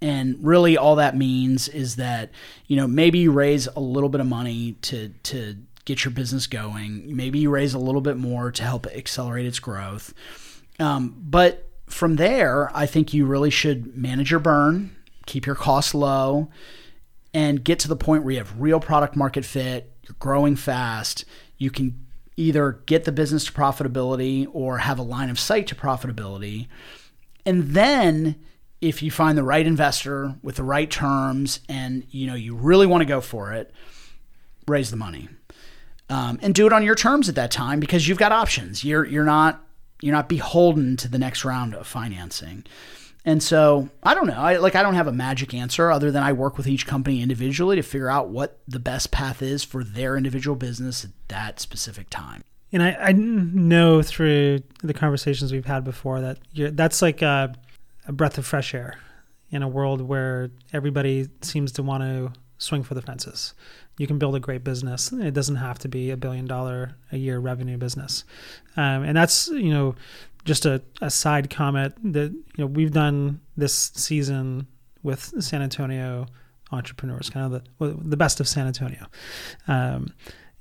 And 0.00 0.36
really 0.42 0.76
all 0.76 0.96
that 0.96 1.16
means 1.16 1.68
is 1.68 1.96
that, 1.96 2.30
you 2.66 2.76
know, 2.76 2.86
maybe 2.86 3.20
you 3.20 3.32
raise 3.32 3.66
a 3.68 3.80
little 3.80 4.08
bit 4.08 4.20
of 4.20 4.26
money 4.26 4.72
to 4.82 5.08
to 5.24 5.56
get 5.84 6.04
your 6.04 6.12
business 6.12 6.46
going. 6.46 7.14
Maybe 7.14 7.38
you 7.38 7.50
raise 7.50 7.74
a 7.74 7.78
little 7.78 8.00
bit 8.00 8.16
more 8.16 8.50
to 8.50 8.62
help 8.62 8.86
accelerate 8.86 9.46
its 9.46 9.58
growth. 9.58 10.14
Um, 10.78 11.14
but 11.18 11.68
from 11.86 12.16
there, 12.16 12.70
I 12.74 12.86
think 12.86 13.14
you 13.14 13.26
really 13.26 13.50
should 13.50 13.96
manage 13.96 14.30
your 14.30 14.40
burn, 14.40 14.96
keep 15.26 15.46
your 15.46 15.54
costs 15.54 15.94
low, 15.94 16.48
and 17.34 17.64
get 17.64 17.80
to 17.80 17.88
the 17.88 17.96
point 17.96 18.22
where 18.22 18.32
you 18.32 18.38
have 18.38 18.60
real 18.60 18.80
product 18.80 19.16
market 19.16 19.44
fit, 19.44 19.92
you're 20.08 20.16
growing 20.20 20.54
fast, 20.54 21.24
you 21.58 21.70
can 21.70 22.00
either 22.36 22.80
get 22.86 23.04
the 23.04 23.12
business 23.12 23.44
to 23.44 23.52
profitability 23.52 24.46
or 24.52 24.78
have 24.78 24.98
a 24.98 25.02
line 25.02 25.28
of 25.28 25.38
sight 25.38 25.66
to 25.66 25.74
profitability. 25.74 26.68
And 27.44 27.70
then 27.70 28.36
if 28.80 29.02
you 29.02 29.10
find 29.10 29.36
the 29.36 29.42
right 29.42 29.66
investor 29.66 30.36
with 30.42 30.56
the 30.56 30.62
right 30.62 30.90
terms 30.90 31.60
and 31.68 32.06
you 32.10 32.26
know 32.26 32.34
you 32.34 32.54
really 32.54 32.86
want 32.86 33.00
to 33.00 33.06
go 33.06 33.20
for 33.20 33.52
it, 33.52 33.72
raise 34.66 34.90
the 34.90 34.96
money. 34.96 35.28
Um, 36.10 36.38
and 36.42 36.54
do 36.54 36.66
it 36.66 36.72
on 36.72 36.82
your 36.82 36.94
terms 36.94 37.30
at 37.30 37.34
that 37.36 37.50
time 37.50 37.80
because 37.80 38.06
you've 38.06 38.18
got 38.18 38.30
options. 38.30 38.84
You're 38.84 39.04
you're 39.04 39.24
not 39.24 39.64
you're 40.02 40.14
not 40.14 40.28
beholden 40.28 40.96
to 40.98 41.08
the 41.08 41.18
next 41.18 41.44
round 41.44 41.74
of 41.74 41.86
financing. 41.86 42.64
And 43.24 43.42
so 43.42 43.88
I 44.02 44.14
don't 44.14 44.26
know. 44.26 44.38
I 44.38 44.58
like 44.58 44.74
I 44.74 44.82
don't 44.82 44.94
have 44.94 45.06
a 45.06 45.12
magic 45.12 45.54
answer 45.54 45.90
other 45.90 46.10
than 46.10 46.22
I 46.22 46.32
work 46.32 46.58
with 46.58 46.66
each 46.66 46.86
company 46.86 47.22
individually 47.22 47.76
to 47.76 47.82
figure 47.82 48.10
out 48.10 48.28
what 48.28 48.58
the 48.68 48.78
best 48.78 49.10
path 49.10 49.40
is 49.40 49.64
for 49.64 49.82
their 49.82 50.16
individual 50.16 50.56
business 50.56 51.04
at 51.04 51.10
that 51.28 51.58
specific 51.58 52.10
time. 52.10 52.42
And 52.72 52.82
I, 52.82 52.96
I 53.00 53.12
know 53.12 54.02
through 54.02 54.60
the 54.82 54.92
conversations 54.92 55.52
we've 55.52 55.64
had 55.64 55.84
before 55.84 56.20
that 56.20 56.38
that's 56.76 57.00
like 57.00 57.22
a, 57.22 57.54
a 58.06 58.12
breath 58.12 58.36
of 58.36 58.44
fresh 58.44 58.74
air 58.74 58.98
in 59.50 59.62
a 59.62 59.68
world 59.68 60.02
where 60.02 60.50
everybody 60.72 61.28
seems 61.40 61.72
to 61.72 61.82
want 61.82 62.02
to 62.02 62.32
swing 62.58 62.82
for 62.82 62.94
the 62.94 63.02
fences. 63.02 63.54
You 63.98 64.06
can 64.06 64.18
build 64.18 64.34
a 64.34 64.40
great 64.40 64.64
business. 64.64 65.12
It 65.12 65.34
doesn't 65.34 65.56
have 65.56 65.78
to 65.80 65.88
be 65.88 66.10
a 66.10 66.16
billion 66.16 66.46
dollar 66.46 66.96
a 67.12 67.16
year 67.16 67.38
revenue 67.38 67.76
business. 67.78 68.24
Um, 68.76 69.04
and 69.04 69.16
that's, 69.16 69.48
you 69.48 69.72
know, 69.72 69.94
just 70.44 70.66
a, 70.66 70.82
a 71.00 71.10
side 71.10 71.50
comment 71.50 71.94
that 72.12 72.30
you 72.32 72.44
know 72.58 72.66
we've 72.66 72.92
done 72.92 73.40
this 73.56 73.74
season 73.94 74.66
with 75.02 75.32
San 75.42 75.62
Antonio 75.62 76.26
entrepreneurs, 76.72 77.30
kind 77.30 77.54
of 77.54 77.62
the 77.78 77.94
the 78.02 78.16
best 78.16 78.40
of 78.40 78.48
San 78.48 78.66
Antonio. 78.66 79.06
Um, 79.68 80.08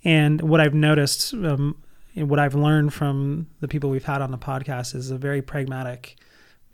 and 0.03 0.41
what 0.41 0.59
I've 0.59 0.73
noticed, 0.73 1.33
um, 1.33 1.81
what 2.15 2.39
I've 2.39 2.55
learned 2.55 2.93
from 2.93 3.47
the 3.61 3.67
people 3.67 3.89
we've 3.89 4.03
had 4.03 4.21
on 4.21 4.31
the 4.31 4.37
podcast 4.37 4.95
is 4.95 5.11
a 5.11 5.17
very 5.17 5.41
pragmatic 5.41 6.17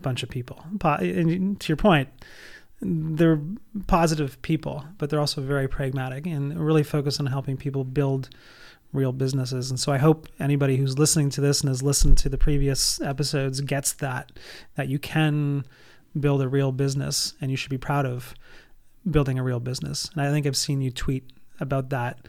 bunch 0.02 0.24
of 0.24 0.30
people. 0.30 0.64
And 0.82 1.60
to 1.60 1.68
your 1.68 1.78
point, 1.78 2.10
they're 2.82 3.40
positive 3.88 4.42
people, 4.42 4.86
but 4.98 5.10
they're 5.10 5.20
also 5.20 5.42
very 5.42 5.68
pragmatic 5.68 6.26
and 6.26 6.58
really 6.60 6.84
focused 6.84 7.20
on 7.20 7.28
helping 7.28 7.58
people 7.58 7.84
build 7.84 8.30
real 8.92 9.12
businesses. 9.12 9.70
And 9.70 9.80
so 9.80 9.92
I 9.92 9.98
hope 9.98 10.28
anybody 10.40 10.78
who's 10.78 10.98
listening 10.98 11.30
to 11.32 11.42
this 11.42 11.62
and 11.62 11.70
has 11.70 11.84
listened 11.84 12.18
to 12.20 12.30
the 12.30 12.38
previous 12.38 13.00
episodes 13.02 13.62
gets 13.62 13.94
that 13.94 14.32
that 14.76 14.88
you 14.88 15.00
can 15.00 15.66
build 16.20 16.42
a 16.42 16.48
real 16.48 16.72
business 16.72 17.34
and 17.40 17.52
you 17.52 17.58
should 17.58 17.70
be 17.70 17.78
proud 17.78 18.06
of 18.06 18.34
building 19.10 19.38
a 19.38 19.44
real 19.44 19.60
business. 19.60 20.10
And 20.14 20.22
I 20.22 20.32
think 20.32 20.48
I've 20.48 20.58
seen 20.58 20.82
you 20.82 20.92
tweet 20.92 21.32
about 21.60 21.90
that 21.90 22.28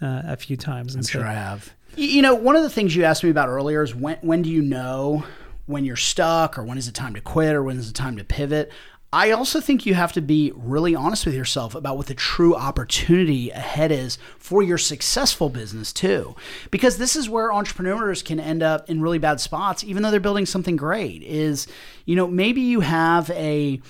uh, 0.00 0.22
a 0.24 0.36
few 0.36 0.56
times. 0.56 0.94
I'm 0.94 1.02
so, 1.02 1.20
sure 1.20 1.26
I 1.26 1.32
have. 1.32 1.72
You 1.96 2.22
know, 2.22 2.34
one 2.34 2.56
of 2.56 2.62
the 2.62 2.70
things 2.70 2.94
you 2.94 3.04
asked 3.04 3.24
me 3.24 3.30
about 3.30 3.48
earlier 3.48 3.82
is 3.82 3.94
when 3.94 4.18
when 4.20 4.42
do 4.42 4.50
you 4.50 4.62
know 4.62 5.24
when 5.66 5.84
you're 5.84 5.96
stuck 5.96 6.58
or 6.58 6.64
when 6.64 6.76
is 6.76 6.88
it 6.88 6.94
time 6.94 7.14
to 7.14 7.20
quit 7.20 7.54
or 7.54 7.62
when 7.62 7.78
is 7.78 7.88
it 7.88 7.94
time 7.94 8.16
to 8.16 8.24
pivot? 8.24 8.70
I 9.12 9.30
also 9.30 9.60
think 9.60 9.84
you 9.84 9.92
have 9.94 10.12
to 10.14 10.22
be 10.22 10.52
really 10.56 10.94
honest 10.94 11.26
with 11.26 11.34
yourself 11.34 11.74
about 11.74 11.98
what 11.98 12.06
the 12.06 12.14
true 12.14 12.54
opportunity 12.54 13.50
ahead 13.50 13.92
is 13.92 14.16
for 14.38 14.62
your 14.62 14.78
successful 14.78 15.50
business, 15.50 15.92
too. 15.92 16.34
Because 16.70 16.96
this 16.96 17.14
is 17.14 17.28
where 17.28 17.52
entrepreneurs 17.52 18.22
can 18.22 18.40
end 18.40 18.62
up 18.62 18.88
in 18.88 19.02
really 19.02 19.18
bad 19.18 19.38
spots, 19.38 19.84
even 19.84 20.02
though 20.02 20.10
they're 20.10 20.18
building 20.18 20.46
something 20.46 20.76
great. 20.76 21.22
Is, 21.22 21.66
you 22.06 22.16
know, 22.16 22.26
maybe 22.26 22.62
you 22.62 22.80
have 22.80 23.28
a 23.30 23.82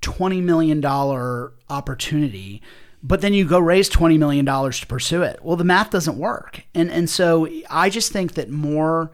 $20 0.00 0.42
million 0.42 0.84
opportunity 0.84 2.62
but 3.02 3.20
then 3.20 3.34
you 3.34 3.44
go 3.44 3.58
raise 3.58 3.90
$20 3.90 4.16
million 4.16 4.46
to 4.46 4.86
pursue 4.86 5.22
it. 5.22 5.40
Well, 5.42 5.56
the 5.56 5.64
math 5.64 5.90
doesn't 5.90 6.16
work. 6.16 6.62
And, 6.72 6.88
and 6.90 7.10
so 7.10 7.48
I 7.68 7.90
just 7.90 8.12
think 8.12 8.34
that 8.34 8.48
more, 8.48 9.10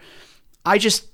I 0.64 0.76
just 0.76 1.06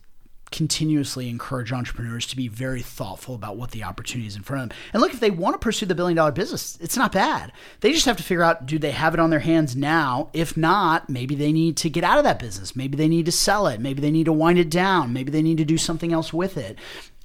continuously 0.54 1.28
encourage 1.28 1.72
entrepreneurs 1.72 2.26
to 2.28 2.36
be 2.36 2.46
very 2.46 2.80
thoughtful 2.80 3.34
about 3.34 3.56
what 3.56 3.72
the 3.72 3.82
opportunity 3.82 4.28
is 4.28 4.36
in 4.36 4.42
front 4.42 4.62
of 4.62 4.68
them. 4.68 4.78
And 4.92 5.02
look, 5.02 5.12
if 5.12 5.18
they 5.18 5.32
want 5.32 5.54
to 5.54 5.58
pursue 5.58 5.84
the 5.84 5.96
billion 5.96 6.16
dollar 6.16 6.30
business, 6.30 6.78
it's 6.80 6.96
not 6.96 7.10
bad. 7.10 7.50
They 7.80 7.90
just 7.90 8.06
have 8.06 8.16
to 8.18 8.22
figure 8.22 8.44
out 8.44 8.64
do 8.64 8.78
they 8.78 8.92
have 8.92 9.14
it 9.14 9.20
on 9.20 9.30
their 9.30 9.40
hands 9.40 9.74
now? 9.74 10.30
If 10.32 10.56
not, 10.56 11.10
maybe 11.10 11.34
they 11.34 11.50
need 11.50 11.76
to 11.78 11.90
get 11.90 12.04
out 12.04 12.18
of 12.18 12.24
that 12.24 12.38
business. 12.38 12.76
Maybe 12.76 12.96
they 12.96 13.08
need 13.08 13.26
to 13.26 13.32
sell 13.32 13.66
it. 13.66 13.80
Maybe 13.80 14.00
they 14.00 14.12
need 14.12 14.26
to 14.26 14.32
wind 14.32 14.60
it 14.60 14.70
down. 14.70 15.12
Maybe 15.12 15.32
they 15.32 15.42
need 15.42 15.58
to 15.58 15.64
do 15.64 15.76
something 15.76 16.12
else 16.12 16.32
with 16.32 16.56
it. 16.56 16.78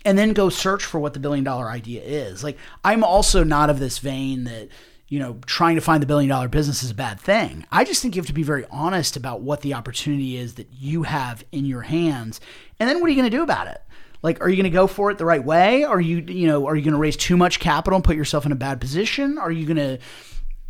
And 0.04 0.18
then 0.18 0.34
go 0.34 0.50
search 0.50 0.84
for 0.84 1.00
what 1.00 1.14
the 1.14 1.20
billion 1.20 1.44
dollar 1.44 1.70
idea 1.70 2.02
is. 2.02 2.44
Like, 2.44 2.58
I'm 2.84 3.04
also 3.04 3.44
not 3.44 3.70
of 3.70 3.80
this 3.80 4.00
vein 4.00 4.46
that 4.46 4.70
you 5.10 5.20
know, 5.20 5.40
trying 5.48 5.76
to 5.76 5.82
find 5.82 6.02
the 6.02 6.08
billion 6.08 6.30
dollar 6.30 6.48
business 6.48 6.84
is 6.84 6.92
a 6.92 6.96
bad 6.96 7.20
thing. 7.20 7.66
I 7.72 7.84
just 7.84 8.02
think 8.02 8.16
you 8.16 8.22
have 8.22 8.28
to 8.28 8.34
be 8.34 8.44
very 8.44 8.66
honest 8.70 9.18
about 9.18 9.42
what 9.42 9.62
the 9.62 9.74
opportunity 9.74 10.38
is 10.38 10.54
that 10.56 10.68
you 10.72 11.04
have 11.04 11.44
in 11.52 11.66
your 11.66 11.82
hands. 11.82 12.40
And 12.80 12.88
then 12.88 13.02
what 13.02 13.08
are 13.08 13.10
you 13.10 13.16
going 13.16 13.30
to 13.30 13.36
do 13.36 13.44
about 13.44 13.68
it? 13.68 13.82
Like, 14.22 14.42
are 14.42 14.50
you 14.50 14.56
going 14.56 14.66
to 14.66 14.70
go 14.70 14.86
for 14.86 15.10
it 15.10 15.18
the 15.18 15.26
right 15.26 15.44
way? 15.44 15.84
Are 15.84 16.00
you, 16.00 16.18
you 16.18 16.46
know, 16.46 16.68
are 16.68 16.76
you 16.76 16.84
going 16.84 16.94
to 16.94 17.00
raise 17.00 17.18
too 17.18 17.38
much 17.38 17.60
capital 17.60 17.96
and 17.96 18.04
put 18.04 18.18
yourself 18.18 18.46
in 18.46 18.52
a 18.52 18.56
bad 18.56 18.80
position? 18.80 19.38
Are 19.38 19.52
you 19.52 19.66
going 19.66 19.78
to 19.78 19.98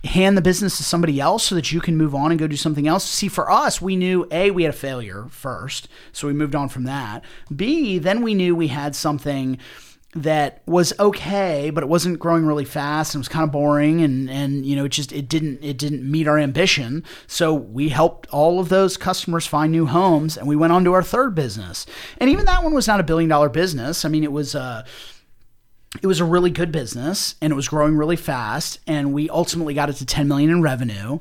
hand 0.08 0.38
the 0.38 0.42
business 0.42 0.78
to 0.78 0.84
somebody 0.84 1.20
else 1.20 1.44
so 1.44 1.56
that 1.56 1.74
you 1.74 1.82
can 1.82 1.98
move 1.98 2.16
on 2.16 2.32
and 2.32 2.40
go 2.40 2.48
do 2.48 2.56
something 2.56 2.88
else? 2.88 3.04
See, 3.04 3.28
for 3.28 3.52
us, 3.52 3.82
we 3.82 3.96
knew 3.96 4.26
A, 4.32 4.52
we 4.52 4.64
had 4.64 4.74
a 4.74 4.78
failure 4.78 5.26
first. 5.32 5.90
So 6.14 6.28
we 6.28 6.34
moved 6.34 6.56
on 6.56 6.70
from 6.70 6.84
that. 6.84 7.26
B, 7.54 7.98
then 7.98 8.22
we 8.22 8.36
knew 8.36 8.56
we 8.56 8.68
had 8.68 8.96
something 8.96 9.58
that 10.16 10.64
was 10.66 10.92
okay, 11.00 11.70
but 11.70 11.84
it 11.84 11.88
wasn't 11.88 12.18
growing 12.18 12.46
really 12.46 12.66
fast 12.66 13.14
and 13.14 13.20
it 13.20 13.22
was 13.22 13.28
kind 13.28 13.44
of 13.44 13.52
boring 13.52 14.02
and 14.02 14.28
and 14.30 14.66
you 14.66 14.76
know 14.76 14.86
it 14.86 14.90
just 14.90 15.12
it 15.12 15.30
didn't 15.30 15.64
it 15.64 15.78
didn't 15.78 16.10
meet 16.10 16.28
our 16.28 16.40
ambition. 16.40 17.04
So 17.28 17.54
we 17.54 17.90
helped 17.90 18.28
all 18.32 18.60
of 18.60 18.70
those 18.70 18.98
customers 18.98 19.46
find 19.46 19.72
new 19.72 19.86
homes 19.86 20.36
and 20.36 20.48
we 20.48 20.56
went 20.56 20.74
on 20.74 20.84
to 20.86 20.94
our 20.94 21.04
third 21.04 21.36
business. 21.36 21.86
And 22.18 22.30
even 22.30 22.46
that 22.46 22.64
one 22.64 22.74
was 22.74 22.88
not 22.88 23.00
a 23.00 23.04
billion 23.04 23.30
dollar 23.30 23.50
business. 23.50 24.04
I 24.04 24.10
mean 24.10 24.24
it 24.24 24.32
was 24.32 24.56
uh 24.56 24.84
it 26.02 26.08
was 26.08 26.20
a 26.20 26.26
really 26.26 26.50
good 26.50 26.72
business 26.72 27.36
and 27.40 27.52
it 27.54 27.56
was 27.56 27.68
growing 27.68 27.96
really 27.96 28.16
fast 28.16 28.80
and 28.88 29.14
we 29.14 29.30
ultimately 29.30 29.76
got 29.76 29.90
it 29.90 29.94
to 29.94 30.06
10 30.06 30.28
million 30.28 30.50
in 30.50 30.62
revenue 30.62 31.20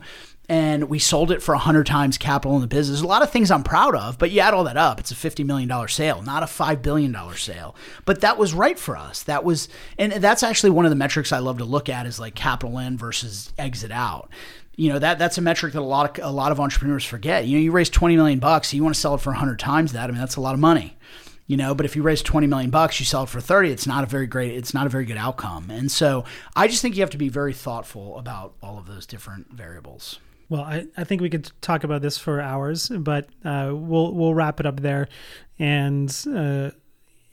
and 0.49 0.89
we 0.89 0.99
sold 0.99 1.31
it 1.31 1.43
for 1.43 1.55
100 1.55 1.87
times 1.87 2.17
capital 2.17 2.55
in 2.57 2.63
the 2.63 2.67
business. 2.67 3.03
A 3.03 3.07
lot 3.07 3.23
of 3.23 3.31
things 3.31 3.51
I'm 3.51 3.63
proud 3.63 3.95
of, 3.95 4.19
but 4.19 4.31
you 4.31 4.41
add 4.41 4.55
all 4.55 4.65
that 4.65 4.79
up, 4.79 4.99
it's 4.99 5.11
a 5.11 5.15
$50 5.15 5.45
million 5.45 5.89
sale, 5.89 6.23
not 6.23 6.43
a 6.43 6.47
$5 6.47 6.81
billion 6.81 7.15
sale. 7.35 7.77
But 8.07 8.23
that 8.23 8.39
was 8.39 8.55
right 8.55 8.79
for 8.79 8.97
us. 8.97 9.23
That 9.25 9.45
was, 9.45 9.69
and 9.99 10.13
that's 10.13 10.43
actually 10.43 10.71
one 10.71 10.87
of 10.87 10.91
the 10.91 10.97
metrics 10.97 11.33
I 11.33 11.39
love 11.39 11.59
to 11.59 11.65
look 11.65 11.89
at 11.89 12.07
is 12.07 12.19
like 12.19 12.35
capital 12.35 12.79
in 12.79 12.97
versus 12.97 13.53
exit 13.59 13.91
out. 13.91 14.31
You 14.77 14.93
know, 14.93 14.99
that 15.01 15.19
that's 15.19 15.39
a 15.39 15.43
metric 15.43 15.73
that 15.75 15.81
a 15.81 15.83
lot 15.83 16.19
of, 16.19 16.25
a 16.25 16.31
lot 16.31 16.53
of 16.53 16.61
entrepreneurs 16.61 17.05
forget. 17.05 17.47
You 17.47 17.59
know, 17.59 17.63
you 17.63 17.73
raise 17.73 17.91
20 17.91 18.17
million 18.17 18.39
bucks, 18.39 18.73
you 18.73 18.83
want 18.83 18.95
to 18.95 19.01
sell 19.01 19.15
it 19.17 19.21
for 19.21 19.31
100 19.31 19.59
times 19.59 19.93
that. 19.93 20.05
I 20.05 20.13
mean, 20.13 20.21
that's 20.21 20.37
a 20.37 20.41
lot 20.41 20.55
of 20.55 20.61
money 20.61 20.97
you 21.49 21.57
know 21.57 21.75
but 21.75 21.85
if 21.85 21.97
you 21.97 22.03
raise 22.03 22.23
20 22.23 22.47
million 22.47 22.71
bucks 22.71 23.01
you 23.01 23.07
sell 23.07 23.25
it 23.25 23.29
for 23.29 23.41
30 23.41 23.71
it's 23.71 23.87
not 23.87 24.05
a 24.05 24.07
very 24.07 24.27
great 24.27 24.53
it's 24.53 24.75
not 24.75 24.87
a 24.87 24.91
very 24.91 25.05
good 25.05 25.17
outcome 25.17 25.71
and 25.71 25.91
so 25.91 26.25
i 26.55 26.69
just 26.69 26.83
think 26.83 26.95
you 26.95 27.01
have 27.01 27.11
to 27.11 27.17
be 27.19 27.29
very 27.29 27.55
thoughtful 27.55 28.19
about 28.19 28.53
all 28.63 28.79
of 28.79 28.87
those 28.87 29.07
different 29.07 29.51
variables 29.51 30.21
well, 30.49 30.63
I, 30.63 30.87
I 30.97 31.05
think 31.05 31.21
we 31.21 31.31
could 31.31 31.51
talk 31.61 31.85
about 31.85 32.03
this 32.03 32.17
for 32.19 32.41
hours, 32.41 32.89
but 32.89 33.29
uh, 33.45 33.71
we'll 33.73 34.15
we'll 34.15 34.35
wrap 34.35 34.61
it 34.61 34.67
up 34.67 34.81
there, 34.81 35.09
and 35.59 36.09
uh, 36.29 36.71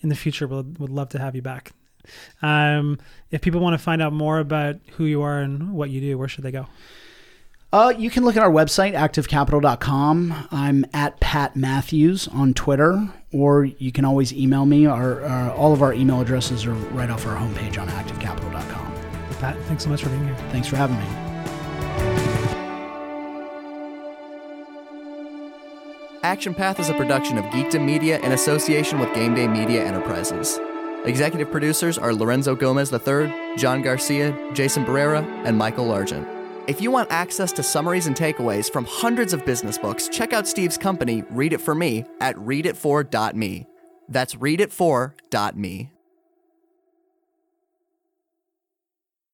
in 0.02 0.10
the 0.10 0.16
future, 0.16 0.48
we'll 0.48 0.64
would 0.80 0.90
love 0.90 1.10
to 1.10 1.20
have 1.20 1.36
you 1.36 1.42
back. 1.42 1.72
Um, 2.42 3.00
if 3.32 3.42
people 3.42 3.62
want 3.62 3.74
to 3.74 3.84
find 3.84 4.02
out 4.02 4.14
more 4.14 4.40
about 4.40 4.78
who 4.98 5.06
you 5.06 5.22
are 5.22 5.40
and 5.40 5.74
what 5.74 5.90
you 5.90 6.02
do, 6.02 6.18
where 6.18 6.28
should 6.28 6.44
they 6.44 6.52
go? 6.52 6.68
Uh, 7.74 7.94
you 7.98 8.10
can 8.10 8.24
look 8.24 8.38
at 8.38 8.44
our 8.44 8.52
website, 8.52 8.94
activecapital.com. 8.94 10.48
I'm 10.52 10.86
at 10.94 11.20
Pat 11.20 11.56
Matthews 11.56 12.28
on 12.30 12.54
Twitter, 12.54 13.10
or 13.34 13.66
you 13.66 13.92
can 13.92 14.06
always 14.06 14.32
email 14.32 14.66
me. 14.66 14.86
Our, 14.86 15.24
our 15.26 15.52
all 15.52 15.74
of 15.74 15.82
our 15.82 15.94
email 15.94 16.22
addresses 16.22 16.66
are 16.66 16.74
right 16.74 17.10
off 17.10 17.26
our 17.26 17.36
homepage 17.36 17.82
on 17.82 17.88
activecapital.com. 17.90 18.94
Pat, 19.40 19.58
thanks 19.64 19.84
so 19.84 19.90
much 19.90 20.04
for 20.04 20.10
being 20.10 20.26
here. 20.26 20.36
Thanks 20.52 20.68
for 20.68 20.78
having 20.78 20.98
me. 20.98 21.35
Action 26.26 26.56
Path 26.56 26.80
is 26.80 26.90
a 26.90 26.94
production 26.96 27.38
of 27.38 27.46
Geekdom 27.46 27.86
Media 27.86 28.20
in 28.22 28.32
association 28.32 28.98
with 28.98 29.14
Game 29.14 29.36
Day 29.36 29.48
Media 29.48 29.86
Enterprises. 29.86 30.60
Executive 31.06 31.52
producers 31.52 32.00
are 32.00 32.16
Lorenzo 32.16 32.56
Gomez 32.56 32.92
III, 32.92 33.32
John 33.58 33.84
Garcia, 33.84 34.36
Jason 34.52 34.84
Barrera, 34.86 35.24
and 35.46 35.56
Michael 35.56 35.86
Largent. 35.86 36.28
If 36.68 36.82
you 36.82 36.90
want 36.90 37.12
access 37.12 37.52
to 37.52 37.62
summaries 37.62 38.08
and 38.08 38.16
takeaways 38.16 38.74
from 38.74 38.86
hundreds 38.86 39.34
of 39.34 39.46
business 39.46 39.78
books, 39.78 40.10
check 40.10 40.34
out 40.34 40.48
Steve's 40.48 40.80
company, 40.80 41.24
Read 41.30 41.54
It 41.54 41.62
For 41.62 41.76
Me, 41.76 42.06
at 42.20 42.36
readitfor.me. 42.38 43.68
That's 44.10 44.34
readitfor.me. 44.34 45.92